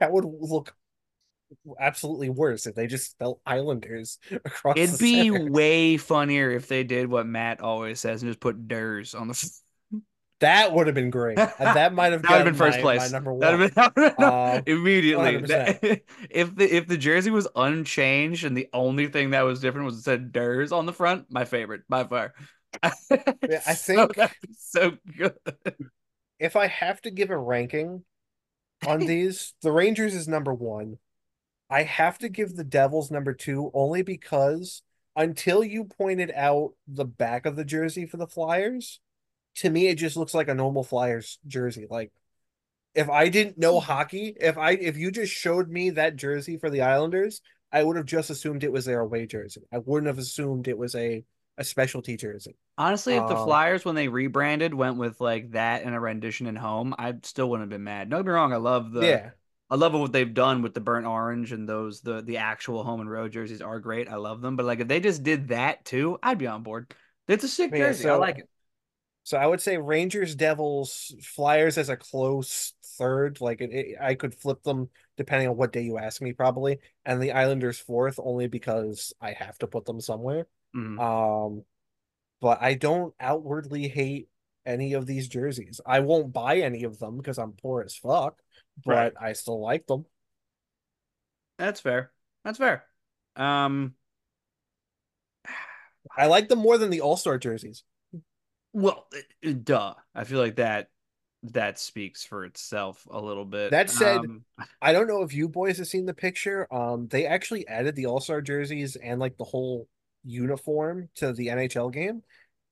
That 0.00 0.12
would 0.12 0.24
look 0.24 0.74
absolutely 1.80 2.28
worse 2.30 2.66
if 2.66 2.74
they 2.74 2.86
just 2.86 3.10
spell 3.10 3.40
Islanders 3.46 4.18
across. 4.30 4.76
it'd 4.76 4.98
be 4.98 5.28
center. 5.30 5.50
way 5.50 5.96
funnier 5.96 6.50
if 6.50 6.68
they 6.68 6.84
did 6.84 7.08
what 7.08 7.26
Matt 7.26 7.60
always 7.60 8.00
says 8.00 8.22
and 8.22 8.30
just 8.30 8.40
put 8.40 8.66
Durs 8.68 9.18
on 9.18 9.28
the. 9.28 9.50
That 10.40 10.74
would 10.74 10.86
have 10.86 10.94
been 10.94 11.08
great. 11.08 11.36
That 11.36 11.94
might 11.94 12.12
have 12.12 12.20
That 12.20 12.30
would 12.32 12.36
have 12.36 12.44
been 12.44 12.54
first 12.56 12.76
my- 12.76 12.82
place. 12.82 13.00
my 13.10 13.16
number 13.16 13.32
one. 13.32 13.40
Been, 13.58 13.70
that 13.74 13.96
would've 13.96 14.16
been- 14.18 14.24
Uh, 14.26 14.60
immediately. 14.66 15.38
That- 15.38 16.02
if 16.28 16.54
the 16.54 16.76
if 16.76 16.86
the 16.86 16.98
jersey 16.98 17.30
was 17.30 17.48
unchanged 17.56 18.44
and 18.44 18.54
the 18.54 18.68
only 18.74 19.06
thing 19.06 19.30
that 19.30 19.40
was 19.46 19.60
different 19.60 19.86
was 19.86 19.96
it 19.96 20.02
said 20.02 20.32
Durs 20.34 20.72
on 20.72 20.84
the 20.84 20.92
front, 20.92 21.24
my 21.30 21.46
favorite 21.46 21.84
by 21.88 22.04
far. 22.04 22.34
Yeah, 22.82 22.90
I 23.66 23.72
think- 23.72 24.14
that'd 24.16 24.36
so 24.58 24.92
good. 25.16 25.32
if 26.38 26.54
I 26.54 26.66
have 26.66 27.00
to 27.02 27.10
give 27.10 27.30
a 27.30 27.38
ranking 27.38 28.04
on 28.86 29.00
these, 29.00 29.54
the 29.62 29.72
Rangers 29.72 30.14
is 30.14 30.28
number 30.28 30.52
one. 30.52 30.98
I 31.70 31.82
have 31.82 32.18
to 32.18 32.28
give 32.28 32.54
the 32.54 32.64
Devils 32.64 33.10
number 33.10 33.34
two 33.34 33.70
only 33.74 34.02
because 34.02 34.82
until 35.16 35.64
you 35.64 35.84
pointed 35.84 36.30
out 36.32 36.72
the 36.86 37.04
back 37.04 37.46
of 37.46 37.56
the 37.56 37.64
jersey 37.64 38.06
for 38.06 38.16
the 38.18 38.26
Flyers, 38.26 39.00
to 39.56 39.70
me 39.70 39.88
it 39.88 39.96
just 39.96 40.16
looks 40.16 40.34
like 40.34 40.48
a 40.48 40.54
normal 40.54 40.84
Flyers 40.84 41.38
jersey. 41.46 41.86
Like 41.88 42.12
if 42.94 43.10
I 43.10 43.28
didn't 43.28 43.58
know 43.58 43.80
hockey, 43.80 44.36
if 44.40 44.58
I 44.58 44.72
if 44.72 44.96
you 44.96 45.10
just 45.10 45.32
showed 45.32 45.68
me 45.70 45.90
that 45.90 46.16
jersey 46.16 46.56
for 46.58 46.70
the 46.70 46.82
Islanders, 46.82 47.42
I 47.72 47.82
would 47.84 47.96
have 47.96 48.06
just 48.06 48.30
assumed 48.30 48.64
it 48.64 48.72
was 48.72 48.84
their 48.86 49.00
away 49.00 49.26
jersey. 49.26 49.62
I 49.72 49.78
wouldn't 49.78 50.08
have 50.08 50.18
assumed 50.18 50.68
it 50.68 50.78
was 50.78 50.94
a 50.94 51.24
a 51.58 51.64
specialty 51.64 52.16
jersey. 52.16 52.56
Honestly, 52.78 53.16
if 53.16 53.26
the 53.26 53.34
Um, 53.34 53.44
Flyers, 53.46 53.84
when 53.84 53.94
they 53.94 54.08
rebranded, 54.08 54.74
went 54.74 54.98
with 54.98 55.20
like 55.20 55.52
that 55.52 55.82
and 55.82 55.94
a 55.94 56.00
rendition 56.00 56.46
in 56.46 56.56
home, 56.56 56.94
I 56.98 57.14
still 57.22 57.48
wouldn't 57.50 57.64
have 57.64 57.70
been 57.70 57.84
mad. 57.84 58.10
Don't 58.10 58.20
get 58.20 58.26
me 58.26 58.32
wrong, 58.32 58.52
I 58.52 58.56
love 58.56 58.92
the 58.92 59.00
yeah. 59.00 59.30
I 59.68 59.74
love 59.74 59.94
what 59.94 60.12
they've 60.12 60.32
done 60.32 60.62
with 60.62 60.74
the 60.74 60.80
burnt 60.80 61.06
orange 61.06 61.52
and 61.52 61.68
those 61.68 62.00
the 62.00 62.22
the 62.22 62.36
actual 62.36 62.84
home 62.84 63.00
and 63.00 63.10
road 63.10 63.32
jerseys 63.32 63.60
are 63.60 63.80
great. 63.80 64.08
I 64.08 64.16
love 64.16 64.40
them, 64.40 64.56
but 64.56 64.66
like 64.66 64.80
if 64.80 64.88
they 64.88 65.00
just 65.00 65.22
did 65.22 65.48
that 65.48 65.84
too, 65.84 66.18
I'd 66.22 66.38
be 66.38 66.46
on 66.46 66.62
board. 66.62 66.94
It's 67.28 67.44
a 67.44 67.48
sick 67.48 67.72
Yeah, 67.72 67.78
jersey. 67.88 68.08
I 68.08 68.14
like 68.16 68.38
it. 68.38 68.48
So 69.24 69.36
I 69.36 69.46
would 69.46 69.60
say 69.60 69.76
Rangers, 69.76 70.36
Devils, 70.36 71.12
Flyers 71.20 71.78
as 71.78 71.88
a 71.88 71.96
close 71.96 72.74
third. 72.96 73.40
Like 73.40 73.60
it, 73.60 73.70
it- 73.72 73.96
I 74.00 74.14
could 74.14 74.34
flip 74.34 74.62
them 74.62 74.88
depending 75.16 75.48
on 75.48 75.56
what 75.56 75.72
day 75.72 75.82
you 75.82 75.98
ask 75.98 76.22
me, 76.22 76.32
probably. 76.32 76.78
And 77.04 77.20
the 77.20 77.32
Islanders 77.32 77.78
fourth, 77.78 78.20
only 78.22 78.46
because 78.46 79.12
I 79.20 79.32
have 79.32 79.58
to 79.58 79.66
put 79.66 79.84
them 79.84 80.00
somewhere. 80.00 80.46
Mhm. 80.74 80.98
Um, 81.00 81.64
but 82.40 82.62
I 82.62 82.74
don't 82.74 83.14
outwardly 83.20 83.88
hate 83.88 84.28
any 84.64 84.94
of 84.94 85.06
these 85.06 85.28
jerseys. 85.28 85.80
I 85.86 86.00
won't 86.00 86.32
buy 86.32 86.58
any 86.58 86.84
of 86.84 86.98
them 86.98 87.16
because 87.16 87.38
I'm 87.38 87.52
poor 87.52 87.82
as 87.82 87.96
fuck, 87.96 88.40
but 88.84 88.92
Right. 88.94 89.12
I 89.20 89.32
still 89.32 89.60
like 89.60 89.86
them. 89.86 90.04
That's 91.58 91.80
fair. 91.80 92.12
That's 92.44 92.58
fair. 92.58 92.84
Um, 93.36 93.94
I 96.16 96.26
like 96.26 96.48
them 96.48 96.58
more 96.60 96.78
than 96.78 96.90
the 96.90 97.00
All 97.00 97.16
Star 97.16 97.38
jerseys. 97.38 97.82
well, 98.72 99.06
uh, 99.44 99.52
duh. 99.62 99.94
I 100.14 100.24
feel 100.24 100.38
like 100.40 100.56
that 100.56 100.88
that 101.42 101.78
speaks 101.78 102.24
for 102.24 102.44
itself 102.44 103.06
a 103.10 103.20
little 103.20 103.44
bit. 103.44 103.70
That 103.70 103.90
said- 103.90 104.18
Um, 104.18 104.44
I 104.82 104.92
don't 104.92 105.06
know 105.06 105.22
if 105.22 105.32
you 105.32 105.48
boys 105.48 105.78
have 105.78 105.86
seen 105.86 106.06
the 106.06 106.14
picture. 106.14 106.72
Um, 106.74 107.06
they 107.08 107.26
actually 107.26 107.66
added 107.68 107.94
the 107.94 108.06
All 108.06 108.20
Star 108.20 108.40
jerseys 108.40 108.96
and 108.96 109.20
like 109.20 109.36
the 109.36 109.44
whole 109.44 109.88
uniform 110.24 111.08
to 111.16 111.32
the 111.32 111.48
NHL 111.48 111.90
game, 111.92 112.22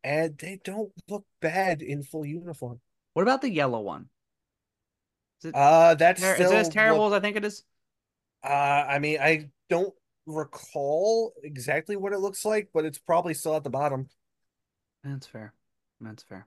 and 0.02 0.36
they 0.38 0.60
don't 0.64 0.92
look 1.08 1.24
bad 1.40 1.82
in 1.82 2.02
full 2.02 2.24
uniform. 2.26 2.80
what 3.12 3.22
about 3.22 3.42
the 3.42 3.50
yellow 3.50 3.80
one? 3.80 4.08
It, 5.44 5.54
Uh, 5.54 5.94
that's 5.94 6.20
ter- 6.20 6.34
is 6.34 6.50
it 6.50 6.54
as 6.54 6.68
terrible 6.68 7.04
look- 7.04 7.14
as 7.14 7.18
I 7.18 7.20
think 7.20 7.36
it 7.36 7.44
is? 7.44 7.64
Uh, 8.42 8.84
I 8.88 8.98
mean, 8.98 9.18
I 9.20 9.50
don't 9.70 9.94
recall 10.26 11.32
exactly 11.42 11.96
what 11.96 12.12
it 12.12 12.18
looks 12.18 12.44
like, 12.44 12.70
but 12.72 12.84
it's 12.84 12.98
probably 12.98 13.34
still 13.34 13.56
at 13.56 13.64
the 13.64 13.70
bottom. 13.70 14.08
That's 15.02 15.26
fair. 15.26 15.54
That's 16.00 16.22
fair. 16.22 16.46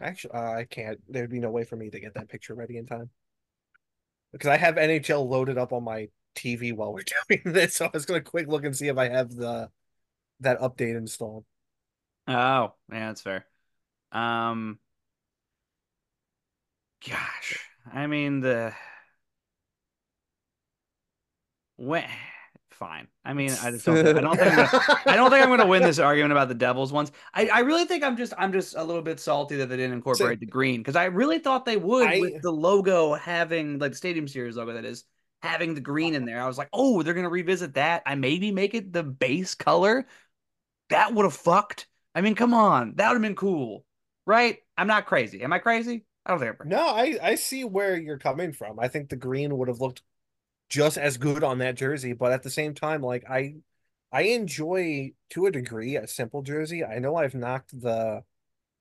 Actually, 0.00 0.34
uh, 0.34 0.52
I 0.52 0.64
can't. 0.64 1.00
There'd 1.08 1.30
be 1.30 1.40
no 1.40 1.50
way 1.50 1.64
for 1.64 1.76
me 1.76 1.90
to 1.90 2.00
get 2.00 2.14
that 2.14 2.28
picture 2.28 2.54
ready 2.54 2.76
in 2.76 2.86
time 2.86 3.10
because 4.32 4.48
I 4.48 4.56
have 4.56 4.76
NHL 4.76 5.28
loaded 5.28 5.56
up 5.58 5.72
on 5.72 5.84
my 5.84 6.08
TV 6.34 6.72
while 6.72 6.92
we're 6.92 7.04
doing 7.28 7.42
this. 7.54 7.76
So 7.76 7.86
I 7.86 7.90
was 7.92 8.06
gonna 8.06 8.20
quick 8.20 8.46
look 8.48 8.64
and 8.64 8.76
see 8.76 8.88
if 8.88 8.98
I 8.98 9.08
have 9.08 9.30
the 9.34 9.70
that 10.40 10.60
update 10.60 10.96
installed. 10.96 11.44
Oh, 12.28 12.74
yeah, 12.92 13.06
that's 13.08 13.22
fair. 13.22 13.46
Um, 14.12 14.78
gosh, 17.08 17.58
I 17.92 18.06
mean 18.06 18.40
the 18.40 18.74
when 21.76 22.08
fine. 22.76 23.08
I 23.24 23.32
mean, 23.32 23.50
I 23.62 23.70
just 23.70 23.84
don't. 23.84 23.96
Think, 23.96 24.18
I 24.18 24.20
don't 24.20 24.36
think. 24.36 24.50
I'm 24.52 24.56
gonna, 24.56 25.02
I 25.06 25.16
don't 25.16 25.30
think 25.30 25.42
I'm 25.42 25.48
going 25.48 25.60
to 25.60 25.66
win 25.66 25.82
this 25.82 25.98
argument 25.98 26.32
about 26.32 26.48
the 26.48 26.54
Devils 26.54 26.92
ones. 26.92 27.10
I, 27.34 27.48
I 27.48 27.60
really 27.60 27.84
think 27.84 28.04
I'm 28.04 28.16
just 28.16 28.32
I'm 28.38 28.52
just 28.52 28.76
a 28.76 28.84
little 28.84 29.02
bit 29.02 29.18
salty 29.18 29.56
that 29.56 29.68
they 29.68 29.76
didn't 29.76 29.94
incorporate 29.94 30.40
the 30.40 30.46
green 30.46 30.80
because 30.80 30.96
I 30.96 31.06
really 31.06 31.38
thought 31.38 31.64
they 31.64 31.76
would 31.76 32.08
I- 32.08 32.20
with 32.20 32.42
the 32.42 32.50
logo 32.50 33.14
having 33.14 33.78
like 33.78 33.92
the 33.92 33.96
Stadium 33.96 34.28
Series 34.28 34.56
logo 34.56 34.74
that 34.74 34.84
is 34.84 35.04
having 35.42 35.74
the 35.74 35.80
green 35.80 36.14
in 36.14 36.24
there. 36.24 36.42
I 36.42 36.46
was 36.46 36.58
like, 36.58 36.68
oh, 36.72 37.02
they're 37.02 37.14
going 37.14 37.24
to 37.24 37.30
revisit 37.30 37.74
that. 37.74 38.02
I 38.06 38.14
maybe 38.14 38.50
make 38.52 38.74
it 38.74 38.92
the 38.92 39.02
base 39.02 39.54
color. 39.54 40.06
That 40.90 41.14
would 41.14 41.24
have 41.24 41.34
fucked. 41.34 41.86
I 42.14 42.20
mean, 42.20 42.34
come 42.34 42.54
on, 42.54 42.94
that 42.96 43.08
would 43.08 43.16
have 43.16 43.22
been 43.22 43.34
cool, 43.34 43.84
right? 44.24 44.58
I'm 44.78 44.86
not 44.86 45.06
crazy. 45.06 45.42
Am 45.42 45.52
I 45.52 45.58
crazy? 45.58 46.04
I 46.26 46.30
don't 46.30 46.40
think 46.40 46.50
I'm 46.50 46.56
crazy. 46.58 46.70
No, 46.70 46.88
I 46.88 47.18
I 47.22 47.34
see 47.36 47.64
where 47.64 47.96
you're 47.96 48.18
coming 48.18 48.52
from. 48.52 48.78
I 48.80 48.88
think 48.88 49.08
the 49.08 49.16
green 49.16 49.56
would 49.58 49.68
have 49.68 49.80
looked 49.80 50.02
just 50.70 50.98
as 50.98 51.18
good 51.18 51.44
on 51.44 51.58
that 51.58 51.76
jersey, 51.76 52.12
but 52.14 52.32
at 52.32 52.42
the 52.44 52.50
same 52.50 52.74
time, 52.74 53.02
like 53.02 53.24
I 53.30 53.56
I 54.12 54.22
enjoy 54.22 55.14
to 55.30 55.46
a 55.46 55.52
degree 55.52 55.96
a 55.96 56.08
simple 56.08 56.42
jersey. 56.42 56.84
I 56.84 56.98
know 57.00 57.16
I've 57.16 57.34
knocked 57.34 57.80
the 57.80 58.24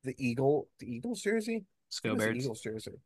the 0.03 0.15
Eagle 0.17 0.69
the 0.79 0.87
Eagles 0.93 1.21
jersey. 1.21 1.65
What 2.05 2.15
was 2.17 2.27
the 2.27 2.31
Scobards. 2.31 2.35
Eagles 2.35 2.61
jersey. 2.61 3.01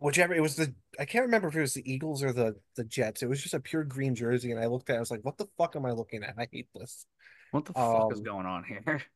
Whichever 0.00 0.34
it 0.34 0.40
was 0.40 0.56
the 0.56 0.74
I 0.98 1.04
can't 1.04 1.24
remember 1.24 1.48
if 1.48 1.56
it 1.56 1.60
was 1.60 1.74
the 1.74 1.90
Eagles 1.92 2.22
or 2.22 2.32
the 2.32 2.56
the 2.76 2.84
Jets. 2.84 3.22
It 3.22 3.28
was 3.28 3.42
just 3.42 3.54
a 3.54 3.60
pure 3.60 3.84
green 3.84 4.14
jersey, 4.14 4.52
and 4.52 4.60
I 4.60 4.66
looked 4.66 4.90
at 4.90 4.94
it, 4.94 4.96
I 4.98 5.00
was 5.00 5.10
like, 5.10 5.24
what 5.24 5.38
the 5.38 5.48
fuck 5.58 5.74
am 5.76 5.86
I 5.86 5.92
looking 5.92 6.22
at? 6.22 6.34
I 6.38 6.48
hate 6.52 6.68
this. 6.74 7.06
What 7.50 7.64
the 7.64 7.74
fuck 7.74 8.12
is 8.12 8.18
Um, 8.18 8.24
going 8.24 8.46
on 8.46 8.64
here? 8.64 9.02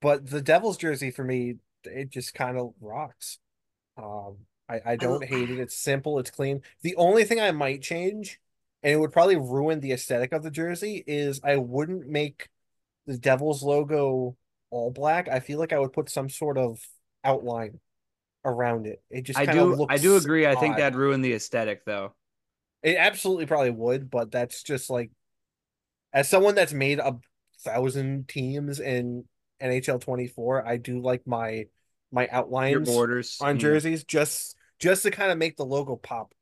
But 0.00 0.28
the 0.28 0.42
Devils 0.42 0.76
jersey 0.78 1.10
for 1.10 1.24
me, 1.24 1.56
it 1.84 2.10
just 2.10 2.34
kind 2.34 2.58
of 2.58 2.74
rocks. 2.80 3.38
Um, 3.96 4.38
I, 4.68 4.80
I 4.86 4.96
don't 4.96 5.24
hate 5.24 5.50
it. 5.50 5.58
It's 5.58 5.76
simple, 5.76 6.18
it's 6.18 6.30
clean. 6.30 6.62
The 6.82 6.96
only 6.96 7.24
thing 7.24 7.40
I 7.40 7.50
might 7.50 7.82
change, 7.82 8.40
and 8.82 8.92
it 8.92 8.96
would 8.96 9.12
probably 9.12 9.36
ruin 9.36 9.80
the 9.80 9.92
aesthetic 9.92 10.32
of 10.32 10.42
the 10.42 10.50
jersey, 10.50 11.04
is 11.06 11.40
I 11.44 11.56
wouldn't 11.56 12.08
make 12.08 12.48
the 13.06 13.18
Devils 13.18 13.62
logo 13.62 14.36
all 14.70 14.90
black. 14.90 15.28
I 15.28 15.40
feel 15.40 15.58
like 15.58 15.72
I 15.72 15.78
would 15.78 15.92
put 15.92 16.10
some 16.10 16.28
sort 16.28 16.56
of 16.58 16.80
outline 17.24 17.80
around 18.44 18.86
it. 18.86 19.02
It 19.10 19.22
just 19.22 19.38
I 19.38 19.46
do. 19.46 19.74
looks 19.74 19.92
I 19.92 19.98
do 19.98 20.16
agree. 20.16 20.46
I 20.46 20.54
think 20.54 20.74
odd. 20.74 20.80
that 20.80 20.94
ruined 20.94 21.24
the 21.24 21.34
aesthetic, 21.34 21.84
though. 21.84 22.14
It 22.82 22.96
absolutely 22.96 23.46
probably 23.46 23.70
would, 23.70 24.10
but 24.10 24.32
that's 24.32 24.62
just 24.62 24.90
like 24.90 25.10
as 26.12 26.28
someone 26.28 26.54
that's 26.54 26.72
made 26.72 26.98
a 26.98 27.18
thousand 27.60 28.28
teams 28.28 28.80
in 28.80 29.24
NHL 29.62 30.00
24, 30.00 30.66
I 30.66 30.76
do 30.76 31.00
like 31.00 31.26
my 31.26 31.66
my 32.10 32.24
Your 32.24 32.34
outlines 32.34 32.88
borders 32.88 33.38
on 33.40 33.56
yeah. 33.56 33.60
jerseys 33.60 34.04
just 34.04 34.56
just 34.78 35.04
to 35.04 35.10
kind 35.10 35.32
of 35.32 35.38
make 35.38 35.56
the 35.56 35.64
logo 35.64 35.96
pop 35.96 36.34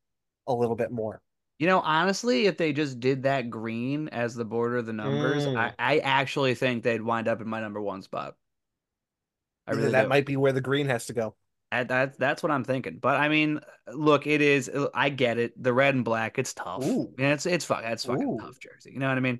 a 0.47 0.53
little 0.53 0.75
bit 0.75 0.91
more. 0.91 1.21
You 1.59 1.67
know, 1.67 1.79
honestly, 1.79 2.47
if 2.47 2.57
they 2.57 2.73
just 2.73 2.99
did 2.99 3.23
that 3.23 3.49
green 3.51 4.07
as 4.09 4.33
the 4.33 4.45
border 4.45 4.77
of 4.77 4.87
the 4.87 4.93
numbers, 4.93 5.45
Mm. 5.45 5.55
I, 5.55 5.73
I 5.77 5.99
actually 5.99 6.55
think 6.55 6.83
they'd 6.83 7.01
wind 7.01 7.27
up 7.27 7.39
in 7.39 7.47
my 7.47 7.61
number 7.61 7.79
one 7.79 8.01
spot. 8.01 8.33
I 9.67 9.73
really 9.73 9.91
that 9.91 10.03
do. 10.03 10.09
might 10.09 10.25
be 10.25 10.37
where 10.37 10.53
the 10.53 10.61
green 10.61 10.87
has 10.87 11.05
to 11.05 11.13
go. 11.13 11.35
That, 11.71 11.87
that 11.89 12.17
that's 12.19 12.43
what 12.43 12.51
I'm 12.51 12.63
thinking. 12.63 12.97
But 12.99 13.17
I 13.19 13.29
mean, 13.29 13.61
look, 13.87 14.27
it 14.27 14.41
is. 14.41 14.69
I 14.93 15.09
get 15.09 15.37
it. 15.37 15.53
The 15.61 15.71
red 15.71 15.95
and 15.95 16.03
black, 16.03 16.39
it's 16.39 16.53
tough. 16.53 16.83
Ooh. 16.83 17.13
Yeah, 17.17 17.33
it's 17.33 17.45
it's 17.45 17.63
fuck. 17.63 17.83
That's 17.83 18.05
fucking 18.05 18.27
Ooh. 18.27 18.37
tough 18.39 18.59
jersey. 18.59 18.91
You 18.93 18.99
know 18.99 19.07
what 19.07 19.17
I 19.17 19.21
mean? 19.21 19.39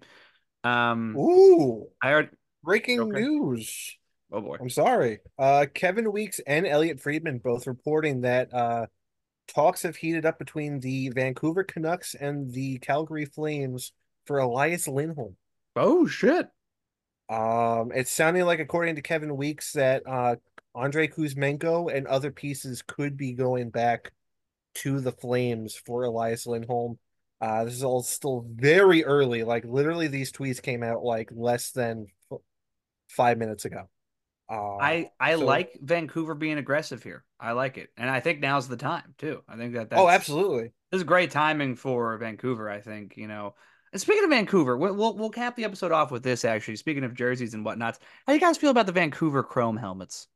Um, 0.64 1.18
Ooh, 1.18 1.88
I 2.02 2.10
heard. 2.12 2.30
Breaking 2.64 3.00
Okay. 3.00 3.22
news. 3.22 3.98
Oh 4.32 4.42
boy. 4.42 4.58
I'm 4.60 4.70
sorry. 4.70 5.20
Uh, 5.38 5.66
Kevin 5.74 6.12
Weeks 6.12 6.40
and 6.46 6.66
Elliotte 6.66 7.02
Friedman 7.02 7.40
both 7.40 7.68
reporting 7.68 8.22
that 8.22 8.54
uh, 8.54 8.86
talks 9.48 9.82
have 9.84 9.96
heated 9.98 10.26
up 10.26 10.40
between 10.40 10.80
the 10.80 11.10
Vancouver 11.10 11.64
Canucks 11.64 12.16
and 12.16 12.52
the 12.54 12.78
Calgary 12.80 13.26
Flames 13.26 13.92
for 14.26 14.38
Elias 14.38 14.88
Lindholm. 14.88 15.36
Oh 15.76 16.08
shit. 16.08 16.48
Um, 17.30 17.92
it's 17.94 18.12
sounding 18.12 18.46
like, 18.46 18.60
according 18.60 18.96
to 18.96 19.02
Kevin 19.02 19.36
Weeks, 19.38 19.74
that 19.74 20.04
uh, 20.06 20.36
Andrei 20.76 21.08
Kuzmenko 21.08 21.94
and 21.94 22.06
other 22.08 22.32
pieces 22.32 22.82
could 22.86 23.16
be 23.18 23.34
going 23.34 23.70
back 23.70 24.12
to 24.76 25.00
the 25.00 25.12
Flames 25.14 25.76
for 25.76 26.04
Elias 26.04 26.46
Lindholm. 26.46 27.00
Uh, 27.40 27.64
this 27.66 27.74
is 27.74 27.84
all 27.84 28.04
still 28.04 28.46
very 28.54 29.04
early. 29.04 29.44
Like 29.44 29.66
literally, 29.66 30.08
these 30.08 30.32
tweets 30.32 30.62
came 30.62 30.84
out 30.84 31.04
like 31.04 31.30
less 31.34 31.72
than 31.72 32.08
five 33.12 33.38
minutes 33.38 33.66
ago. 33.66 33.90
Uh, 34.50 34.78
I 34.78 35.10
I 35.20 35.36
so- 35.36 35.46
like 35.46 35.78
Vancouver 35.82 36.36
being 36.36 36.58
aggressive 36.58 37.04
here. 37.04 37.24
I 37.40 37.54
like 37.54 37.78
it, 37.78 37.90
and 37.98 38.10
I 38.10 38.20
think 38.20 38.40
now's 38.40 38.68
the 38.68 38.78
time 38.78 39.16
too. 39.18 39.44
I 39.48 39.56
think 39.56 39.74
that 39.74 39.90
that's, 39.90 40.00
oh, 40.02 40.10
absolutely. 40.10 40.72
This 40.92 41.00
is 41.00 41.04
great 41.04 41.32
timing 41.32 41.76
for 41.76 42.18
Vancouver. 42.18 42.70
I 42.70 42.82
think 42.82 43.18
you 43.18 43.28
know. 43.28 43.56
And 43.94 44.00
speaking 44.00 44.24
of 44.24 44.30
Vancouver, 44.30 44.78
we'll, 44.78 44.94
we'll 44.96 45.16
we'll 45.18 45.30
cap 45.30 45.56
the 45.56 45.66
episode 45.66 45.92
off 45.92 46.12
with 46.12 46.24
this. 46.24 46.46
Actually, 46.46 46.78
speaking 46.78 47.04
of 47.04 47.14
jerseys 47.14 47.54
and 47.54 47.66
whatnots, 47.66 48.00
how 48.26 48.34
do 48.34 48.34
you 48.34 48.40
guys 48.40 48.58
feel 48.58 48.72
about 48.72 48.86
the 48.86 48.92
Vancouver 48.92 49.44
Chrome 49.44 49.78
helmets? 49.78 50.28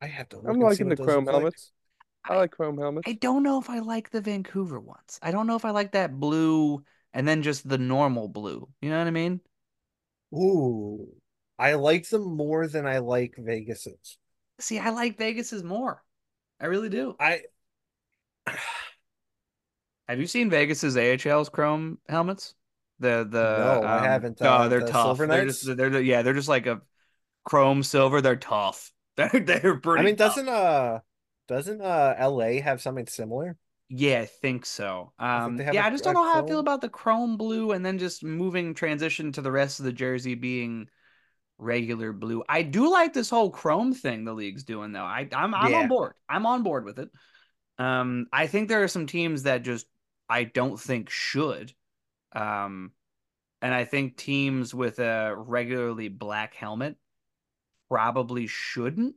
I 0.00 0.06
have 0.06 0.28
to. 0.30 0.36
Look 0.36 0.48
I'm 0.48 0.58
liking 0.60 0.88
the 0.88 0.96
chrome 0.96 1.24
look 1.24 1.26
like. 1.26 1.34
helmets. 1.34 1.72
I 2.24 2.36
like 2.36 2.50
chrome 2.52 2.78
helmets. 2.78 3.08
I 3.08 3.12
don't 3.14 3.42
know 3.42 3.58
if 3.58 3.70
I 3.70 3.80
like 3.80 4.10
the 4.10 4.20
Vancouver 4.20 4.80
ones. 4.80 5.18
I 5.22 5.30
don't 5.30 5.46
know 5.46 5.56
if 5.56 5.64
I 5.64 5.70
like 5.70 5.92
that 5.92 6.18
blue 6.18 6.84
and 7.12 7.26
then 7.26 7.42
just 7.42 7.68
the 7.68 7.78
normal 7.78 8.28
blue. 8.28 8.68
You 8.80 8.90
know 8.90 8.98
what 8.98 9.06
I 9.06 9.10
mean? 9.10 9.40
Ooh, 10.34 11.08
I 11.58 11.74
like 11.74 12.08
them 12.08 12.36
more 12.36 12.66
than 12.66 12.86
I 12.86 12.98
like 12.98 13.34
Vegas's. 13.36 14.18
See, 14.60 14.78
I 14.78 14.90
like 14.90 15.18
Vegas's 15.18 15.62
more. 15.62 16.02
I 16.60 16.66
really 16.66 16.88
do. 16.88 17.16
I 17.18 17.42
Have 20.08 20.20
you 20.20 20.26
seen 20.26 20.50
Vegas's 20.50 20.96
AHL's 20.96 21.48
Chrome 21.48 21.98
helmets? 22.08 22.54
The 22.98 23.26
the 23.28 23.58
No, 23.58 23.82
I 23.82 23.98
um, 23.98 24.04
haven't. 24.04 24.38
Oh, 24.40 24.48
Uh, 24.48 24.68
they're 24.68 24.80
the 24.80 24.90
tough. 24.90 25.18
They're 25.18 25.46
just 25.46 25.76
they're 25.76 26.00
yeah 26.00 26.22
they're 26.22 26.34
just 26.34 26.48
like 26.48 26.66
a 26.66 26.80
chrome 27.44 27.82
silver. 27.82 28.20
They're 28.20 28.36
tough. 28.36 28.92
They're 29.16 29.28
they're 29.44 29.76
pretty. 29.76 30.00
I 30.00 30.04
mean, 30.06 30.16
tough. 30.16 30.36
doesn't 30.36 30.48
uh 30.48 31.00
doesn't 31.46 31.82
uh 31.82 32.14
LA 32.18 32.62
have 32.62 32.80
something 32.80 33.06
similar? 33.06 33.58
Yeah, 33.94 34.20
I 34.20 34.26
think 34.26 34.64
so. 34.64 35.12
Um, 35.18 35.58
they 35.58 35.64
have 35.64 35.74
yeah, 35.74 35.84
I 35.84 35.90
just 35.90 36.02
don't 36.02 36.14
know 36.14 36.24
how 36.24 36.42
I 36.42 36.46
feel 36.46 36.60
about 36.60 36.80
the 36.80 36.88
chrome 36.88 37.36
blue 37.36 37.72
and 37.72 37.84
then 37.84 37.98
just 37.98 38.24
moving 38.24 38.72
transition 38.72 39.32
to 39.32 39.42
the 39.42 39.52
rest 39.52 39.80
of 39.80 39.84
the 39.84 39.92
jersey 39.92 40.34
being 40.34 40.88
regular 41.58 42.12
blue. 42.12 42.42
I 42.48 42.62
do 42.62 42.90
like 42.90 43.12
this 43.12 43.28
whole 43.28 43.50
chrome 43.50 43.92
thing 43.92 44.24
the 44.24 44.32
league's 44.32 44.64
doing 44.64 44.92
though. 44.92 45.04
I 45.04 45.28
I'm 45.32 45.54
I'm 45.54 45.70
Yeah. 45.70 45.82
on 45.82 45.88
board. 45.88 46.14
I'm 46.26 46.46
on 46.46 46.62
board 46.62 46.86
with 46.86 46.98
it. 46.98 47.10
Um, 47.78 48.26
I 48.32 48.46
think 48.46 48.68
there 48.68 48.82
are 48.82 48.88
some 48.88 49.06
teams 49.06 49.42
that 49.42 49.62
just 49.62 49.86
I 50.28 50.44
don't 50.44 50.80
think 50.80 51.10
should. 51.10 51.72
Um, 52.32 52.92
and 53.60 53.74
I 53.74 53.84
think 53.84 54.16
teams 54.16 54.74
with 54.74 54.98
a 55.00 55.34
regularly 55.36 56.08
black 56.08 56.54
helmet 56.54 56.96
probably 57.90 58.46
shouldn't. 58.46 59.16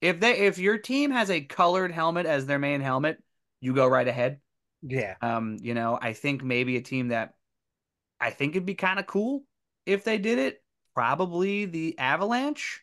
If 0.00 0.20
they 0.20 0.38
if 0.38 0.58
your 0.58 0.78
team 0.78 1.10
has 1.10 1.30
a 1.30 1.40
colored 1.40 1.92
helmet 1.92 2.26
as 2.26 2.46
their 2.46 2.58
main 2.60 2.80
helmet, 2.80 3.22
you 3.60 3.74
go 3.74 3.86
right 3.86 4.06
ahead. 4.06 4.40
Yeah. 4.82 5.14
Um, 5.20 5.58
you 5.60 5.74
know, 5.74 5.98
I 6.00 6.12
think 6.12 6.42
maybe 6.42 6.76
a 6.76 6.80
team 6.80 7.08
that 7.08 7.34
I 8.20 8.30
think 8.30 8.54
it'd 8.54 8.66
be 8.66 8.74
kind 8.74 8.98
of 8.98 9.06
cool 9.06 9.44
if 9.86 10.04
they 10.04 10.18
did 10.18 10.38
it 10.38 10.62
probably 10.94 11.66
the 11.66 11.98
Avalanche. 11.98 12.82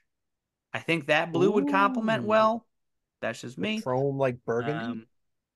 I 0.74 0.80
think 0.80 1.08
that 1.08 1.32
blue 1.32 1.52
would 1.52 1.70
complement 1.70 2.24
well. 2.24 2.66
That's 3.22 3.42
just 3.42 3.58
me. 3.58 3.82
chrome 3.82 4.18
like 4.18 4.38
burgundy. 4.46 4.86
Um, 4.86 5.06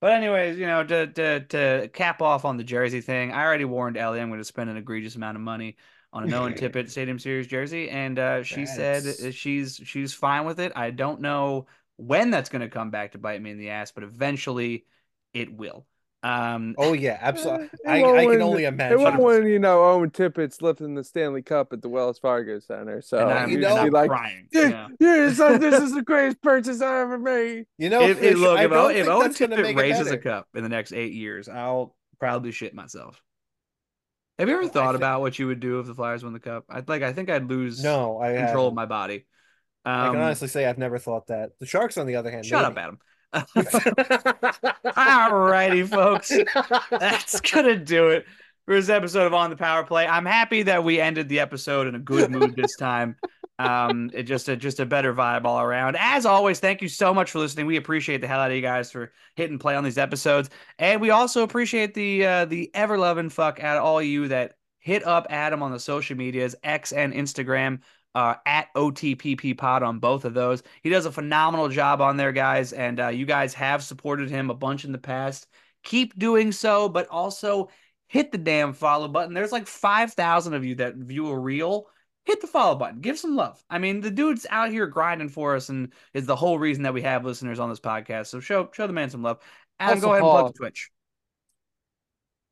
but 0.00 0.12
anyways, 0.12 0.58
you 0.58 0.66
know, 0.66 0.82
to 0.82 1.06
to 1.06 1.40
to 1.40 1.90
cap 1.92 2.22
off 2.22 2.44
on 2.44 2.56
the 2.56 2.64
jersey 2.64 3.00
thing, 3.00 3.32
I 3.32 3.44
already 3.44 3.64
warned 3.64 3.96
Ellie 3.96 4.20
I'm 4.20 4.28
going 4.28 4.40
to 4.40 4.44
spend 4.44 4.68
an 4.68 4.76
egregious 4.76 5.14
amount 5.14 5.36
of 5.36 5.42
money 5.42 5.76
on 6.12 6.30
a 6.30 6.36
Owen 6.36 6.54
Tippett 6.56 6.90
Stadium 6.90 7.20
Series 7.20 7.46
jersey, 7.46 7.88
and 7.88 8.18
uh, 8.18 8.42
she 8.42 8.66
said 8.66 9.04
she's 9.32 9.80
she's 9.84 10.12
fine 10.12 10.44
with 10.44 10.58
it. 10.58 10.72
I 10.74 10.90
don't 10.90 11.20
know 11.20 11.66
when 11.96 12.30
that's 12.30 12.48
going 12.48 12.62
to 12.62 12.68
come 12.68 12.90
back 12.90 13.12
to 13.12 13.18
bite 13.18 13.40
me 13.40 13.52
in 13.52 13.58
the 13.58 13.70
ass, 13.70 13.92
but 13.92 14.02
eventually 14.02 14.86
it 15.34 15.52
will. 15.52 15.86
Um, 16.24 16.76
oh 16.78 16.92
yeah, 16.92 17.18
absolutely. 17.20 17.66
It 17.66 17.80
I, 17.84 18.00
won't 18.00 18.16
I 18.16 18.20
can 18.20 18.28
win- 18.30 18.42
only 18.42 18.64
It 18.64 18.68
imagine. 18.68 19.00
won't 19.02 19.18
when 19.18 19.46
you 19.48 19.58
know 19.58 19.82
Owen 19.82 20.10
Tippett's 20.10 20.62
lifting 20.62 20.94
the 20.94 21.02
Stanley 21.02 21.42
Cup 21.42 21.72
at 21.72 21.82
the 21.82 21.88
Wells 21.88 22.20
Fargo 22.20 22.60
Center. 22.60 23.02
So 23.02 23.18
and 23.18 23.30
I'm, 23.32 23.50
you 23.50 23.58
know- 23.58 23.70
and 23.76 23.86
I'm 23.86 23.90
like, 23.90 24.08
crying. 24.10 24.46
yeah, 24.52 24.68
Yeah. 24.68 24.88
yeah, 25.00 25.34
like, 25.36 25.60
this 25.60 25.82
is 25.82 25.92
the 25.94 26.02
greatest 26.02 26.40
purchase 26.40 26.80
I 26.80 27.00
ever 27.00 27.18
made. 27.18 27.64
You 27.76 27.90
know, 27.90 28.02
if, 28.02 28.22
if, 28.22 28.36
look, 28.38 28.56
I 28.56 28.64
if, 28.66 28.70
don't 28.70 28.78
Owen- 28.84 28.96
if 28.96 29.06
think 29.06 29.08
Owen 29.08 29.32
gonna 29.32 29.56
Tippett 29.62 29.70
it 29.70 29.76
raises 29.76 30.10
a 30.12 30.18
cup 30.18 30.46
in 30.54 30.62
the 30.62 30.68
next 30.68 30.92
eight 30.92 31.12
years, 31.12 31.48
I'll 31.48 31.96
probably 32.20 32.52
shit 32.52 32.72
myself. 32.72 33.20
Have 34.38 34.48
you 34.48 34.54
ever 34.54 34.68
thought 34.68 34.92
thi- 34.92 34.96
about 34.98 35.22
what 35.22 35.38
you 35.40 35.48
would 35.48 35.58
do 35.60 35.80
if 35.80 35.86
the 35.86 35.94
Flyers 35.94 36.22
won 36.22 36.32
the 36.32 36.40
cup? 36.40 36.64
I'd 36.70 36.88
like. 36.88 37.02
I 37.02 37.12
think 37.12 37.30
I'd 37.30 37.48
lose 37.48 37.82
No, 37.82 38.20
I 38.20 38.34
control 38.34 38.68
of 38.68 38.72
haven't. 38.72 38.74
my 38.76 38.86
body. 38.86 39.26
I 39.84 40.06
Um, 40.06 40.12
can 40.14 40.22
honestly 40.22 40.46
say 40.48 40.66
I've 40.66 40.78
never 40.78 40.98
thought 40.98 41.26
that. 41.26 41.50
The 41.58 41.66
Sharks, 41.66 41.96
on 41.98 42.06
the 42.06 42.14
other 42.14 42.30
hand, 42.30 42.46
shut 42.46 42.64
up, 42.64 42.74
maybe. 42.76 42.96
Adam. 43.32 43.46
Alrighty, 44.84 45.88
folks. 45.88 46.32
That's 46.90 47.40
gonna 47.40 47.76
do 47.76 48.08
it 48.08 48.26
for 48.66 48.74
this 48.74 48.88
episode 48.88 49.26
of 49.26 49.34
On 49.34 49.50
the 49.50 49.56
Power 49.56 49.84
Play. 49.84 50.06
I'm 50.06 50.26
happy 50.26 50.62
that 50.64 50.84
we 50.84 51.00
ended 51.00 51.28
the 51.28 51.40
episode 51.40 51.86
in 51.86 51.94
a 51.94 51.98
good 51.98 52.30
mood 52.30 52.54
this 52.56 52.76
time. 52.76 53.16
Um, 53.58 54.10
it 54.12 54.24
just 54.24 54.48
a 54.48 54.56
just 54.56 54.80
a 54.80 54.86
better 54.86 55.14
vibe 55.14 55.44
all 55.44 55.60
around. 55.60 55.96
As 55.98 56.26
always, 56.26 56.58
thank 56.58 56.82
you 56.82 56.88
so 56.88 57.14
much 57.14 57.30
for 57.30 57.38
listening. 57.38 57.66
We 57.66 57.76
appreciate 57.76 58.20
the 58.20 58.26
hell 58.26 58.40
out 58.40 58.50
of 58.50 58.56
you 58.56 58.62
guys 58.62 58.90
for 58.90 59.12
hitting 59.36 59.58
play 59.58 59.76
on 59.76 59.84
these 59.84 59.98
episodes, 59.98 60.50
and 60.78 61.00
we 61.00 61.10
also 61.10 61.42
appreciate 61.42 61.94
the 61.94 62.26
uh, 62.26 62.44
the 62.46 62.70
ever 62.74 62.98
loving 62.98 63.28
fuck 63.28 63.62
out 63.62 63.76
of 63.76 63.84
all 63.84 64.02
you 64.02 64.28
that 64.28 64.56
hit 64.78 65.06
up 65.06 65.26
Adam 65.30 65.62
on 65.62 65.70
the 65.70 65.78
social 65.78 66.16
medias, 66.16 66.56
X 66.64 66.92
and 66.92 67.12
Instagram. 67.12 67.80
Uh, 68.14 68.34
at 68.44 68.68
OTPP 68.74 69.56
Pod 69.56 69.82
on 69.82 69.98
both 69.98 70.26
of 70.26 70.34
those. 70.34 70.62
He 70.82 70.90
does 70.90 71.06
a 71.06 71.12
phenomenal 71.12 71.70
job 71.70 72.02
on 72.02 72.18
there, 72.18 72.32
guys, 72.32 72.74
and 72.74 73.00
uh, 73.00 73.08
you 73.08 73.24
guys 73.24 73.54
have 73.54 73.82
supported 73.82 74.28
him 74.28 74.50
a 74.50 74.54
bunch 74.54 74.84
in 74.84 74.92
the 74.92 74.98
past. 74.98 75.46
Keep 75.82 76.18
doing 76.18 76.52
so, 76.52 76.90
but 76.90 77.08
also 77.08 77.70
hit 78.08 78.30
the 78.30 78.36
damn 78.36 78.74
follow 78.74 79.08
button. 79.08 79.32
There's 79.32 79.52
like 79.52 79.66
5,000 79.66 80.52
of 80.52 80.64
you 80.64 80.74
that 80.74 80.96
view 80.96 81.28
a 81.28 81.38
reel. 81.38 81.86
Hit 82.24 82.42
the 82.42 82.46
follow 82.46 82.74
button. 82.76 83.00
Give 83.00 83.18
some 83.18 83.34
love. 83.34 83.64
I 83.70 83.78
mean, 83.78 84.00
the 84.00 84.10
dude's 84.10 84.46
out 84.50 84.70
here 84.70 84.86
grinding 84.86 85.30
for 85.30 85.56
us 85.56 85.70
and 85.70 85.92
is 86.12 86.26
the 86.26 86.36
whole 86.36 86.58
reason 86.58 86.82
that 86.82 86.94
we 86.94 87.00
have 87.02 87.24
listeners 87.24 87.58
on 87.58 87.70
this 87.70 87.80
podcast. 87.80 88.26
So 88.26 88.38
show 88.38 88.68
show 88.72 88.86
the 88.86 88.92
man 88.92 89.08
some 89.08 89.22
love. 89.22 89.38
Adam, 89.80 89.96
Also, 89.96 90.06
go 90.06 90.12
ahead 90.12 90.22
and 90.22 90.30
plug 90.30 90.52
the 90.52 90.58
Twitch. 90.58 90.90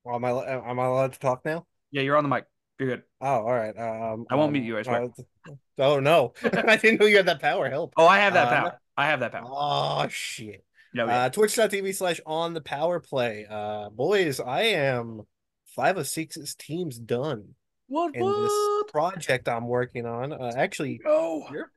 Well, 0.02 0.16
am 0.16 0.24
I 0.24 0.30
am 0.30 0.80
I 0.80 0.86
allowed 0.86 1.12
to 1.12 1.18
talk 1.18 1.44
now? 1.44 1.66
Yeah, 1.90 2.02
you're 2.02 2.16
on 2.16 2.24
the 2.24 2.30
mic. 2.30 2.46
You're 2.80 2.88
good. 2.88 3.02
Oh, 3.20 3.26
all 3.26 3.52
right. 3.52 3.76
Um, 3.76 4.24
I 4.30 4.36
won't 4.36 4.46
um, 4.48 4.52
mute 4.54 4.64
you, 4.64 4.78
I 4.78 4.82
swear. 4.82 5.04
uh, 5.04 5.52
oh 5.78 6.00
no, 6.00 6.32
I 6.42 6.76
didn't 6.76 6.98
know 6.98 7.06
you 7.06 7.18
had 7.18 7.26
that 7.26 7.38
power. 7.40 7.68
Help. 7.68 7.92
Oh, 7.98 8.06
I 8.06 8.20
have 8.20 8.32
that 8.32 8.48
Uh, 8.48 8.50
power. 8.50 8.80
I 8.96 9.06
have 9.06 9.20
that 9.20 9.32
power. 9.32 9.44
Oh 9.46 10.08
shit. 10.08 10.64
No, 10.94 11.06
yeah. 11.06 11.24
Uh, 11.24 11.28
Twitch.tv 11.28 11.94
slash 11.94 12.22
on 12.24 12.54
the 12.54 12.62
power 12.62 12.98
play. 12.98 13.46
Uh, 13.48 13.90
boys, 13.90 14.40
I 14.40 14.62
am 14.62 15.26
five 15.66 15.98
of 15.98 16.08
six's 16.08 16.54
teams 16.54 16.98
done 16.98 17.54
what? 17.86 18.16
in 18.16 18.24
this 18.24 18.90
project 18.90 19.46
I'm 19.46 19.68
working 19.68 20.06
on. 20.06 20.32
Uh, 20.32 20.52
actually, 20.56 21.02
oh, 21.04 21.46
your 21.52 21.70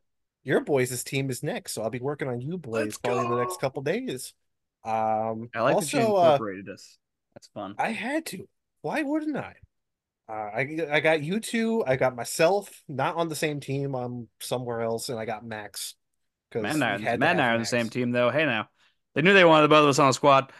your 0.45 0.61
boys' 0.61 1.03
team 1.03 1.29
is 1.29 1.43
next, 1.43 1.73
so 1.73 1.81
I'll 1.81 1.89
be 1.89 1.99
working 1.99 2.29
on 2.29 2.39
you 2.39 2.57
boys 2.57 2.85
Let's 2.85 2.97
probably 2.97 3.25
in 3.25 3.31
the 3.31 3.39
next 3.39 3.59
couple 3.59 3.83
days. 3.83 4.33
Um, 4.85 5.49
I 5.53 5.59
like 5.59 5.79
that 5.79 5.91
you 5.93 5.99
also, 5.99 6.15
uh, 6.15 6.31
incorporated 6.31 6.69
us. 6.69 6.97
That's 7.35 7.47
fun. 7.47 7.75
I 7.77 7.89
had 7.89 8.25
to. 8.27 8.47
Why 8.81 9.01
wouldn't 9.01 9.35
I? 9.35 9.55
Uh, 10.29 10.31
I 10.33 10.77
I 10.91 10.99
got 11.01 11.21
you 11.21 11.39
two. 11.39 11.83
I 11.85 11.95
got 11.95 12.15
myself. 12.15 12.69
Not 12.87 13.15
on 13.15 13.27
the 13.29 13.35
same 13.35 13.59
team. 13.59 13.93
I'm 13.93 14.29
somewhere 14.39 14.81
else, 14.81 15.09
and 15.09 15.19
I 15.19 15.25
got 15.25 15.45
Max. 15.45 15.95
'cause 16.51 16.61
Matt 16.61 16.75
and 16.75 16.83
I, 16.83 16.97
we 16.97 17.03
had 17.03 17.19
Matt 17.19 17.31
and 17.31 17.41
I 17.41 17.49
are 17.49 17.53
on 17.55 17.59
the 17.59 17.65
same 17.65 17.89
team, 17.89 18.11
though. 18.11 18.29
Hey, 18.29 18.45
now 18.45 18.69
they 19.15 19.21
knew 19.21 19.33
they 19.33 19.43
wanted 19.45 19.69
both 19.69 19.83
of 19.83 19.89
us 19.89 19.99
on 19.99 20.07
the 20.07 20.13
squad. 20.13 20.51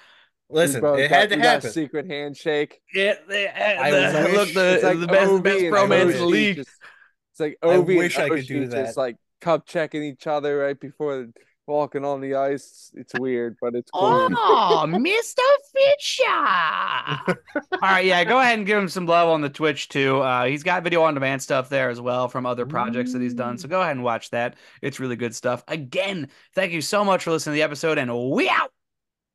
Listen, 0.50 0.80
it 0.80 0.82
got- 0.82 1.00
had 1.10 1.30
to 1.30 1.36
we 1.36 1.42
got 1.42 1.48
a 1.48 1.52
happen. 1.56 1.72
secret 1.72 2.08
handshake. 2.10 2.82
Yeah, 2.94 3.14
they, 3.28 3.48
I 3.48 3.90
the, 3.92 4.24
wish- 4.28 4.34
look 4.38 4.54
the, 4.54 4.74
It's 4.76 4.84
like 4.84 5.00
the 5.00 5.08
best, 5.08 5.32
Ovi 5.32 5.44
best 5.44 5.64
and 5.64 5.74
bromance 5.74 6.12
in 6.12 6.18
the 6.18 6.26
league. 6.26 6.56
just- 6.58 6.70
it's 7.32 7.40
like 7.40 7.58
I 7.64 7.68
Ovi 7.68 7.98
wish 7.98 8.18
I 8.20 8.30
could 8.30 8.46
do 8.46 8.68
Oshie 8.68 8.72
just 8.72 8.96
that. 8.96 8.98
like 8.98 9.16
cup 9.42 9.66
checking 9.66 10.04
each 10.04 10.28
other 10.28 10.58
right 10.60 10.80
before 10.80 11.28
walking 11.68 12.06
on 12.06 12.22
the 12.22 12.36
ice. 12.36 12.92
It's 12.96 13.14
weird, 13.20 13.58
but 13.62 13.76
it's 13.76 13.92
cool. 13.92 14.30
Oh, 14.36 14.86
Mr. 14.88 15.40
Fisher. 15.74 17.38
All 17.72 17.80
right, 17.82 18.06
yeah, 18.06 18.24
go 18.24 18.40
ahead 18.40 18.58
and 18.58 18.68
give 18.68 18.78
him 18.78 18.90
some 18.90 19.06
love 19.06 19.30
on 19.30 19.42
the 19.42 19.50
Twitch 19.50 19.90
too. 19.90 20.20
Uh, 20.22 20.46
he's 20.46 20.64
got 20.64 20.84
video 20.84 21.02
on 21.04 21.14
demand 21.14 21.42
stuff 21.42 21.70
there 21.70 21.90
as 21.90 22.02
well 22.02 22.28
from 22.28 22.46
other 22.46 22.66
projects 22.66 23.14
that 23.14 23.22
he's 23.22 23.34
done. 23.34 23.58
So 23.58 23.68
go 23.68 23.82
ahead 23.82 23.96
and 23.96 24.04
watch 24.04 24.30
that. 24.32 24.56
It's 24.82 25.00
really 25.00 25.16
good 25.16 25.36
stuff. 25.36 25.64
Again, 25.68 26.30
thank 26.56 26.72
you 26.72 26.82
so 26.82 27.04
much 27.06 27.24
for 27.24 27.32
listening 27.32 27.54
to 27.54 27.58
the 27.58 27.64
episode, 27.64 27.98
and 27.98 28.32
we 28.32 28.50
out. 28.50 28.72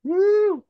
Woo! 0.05 0.65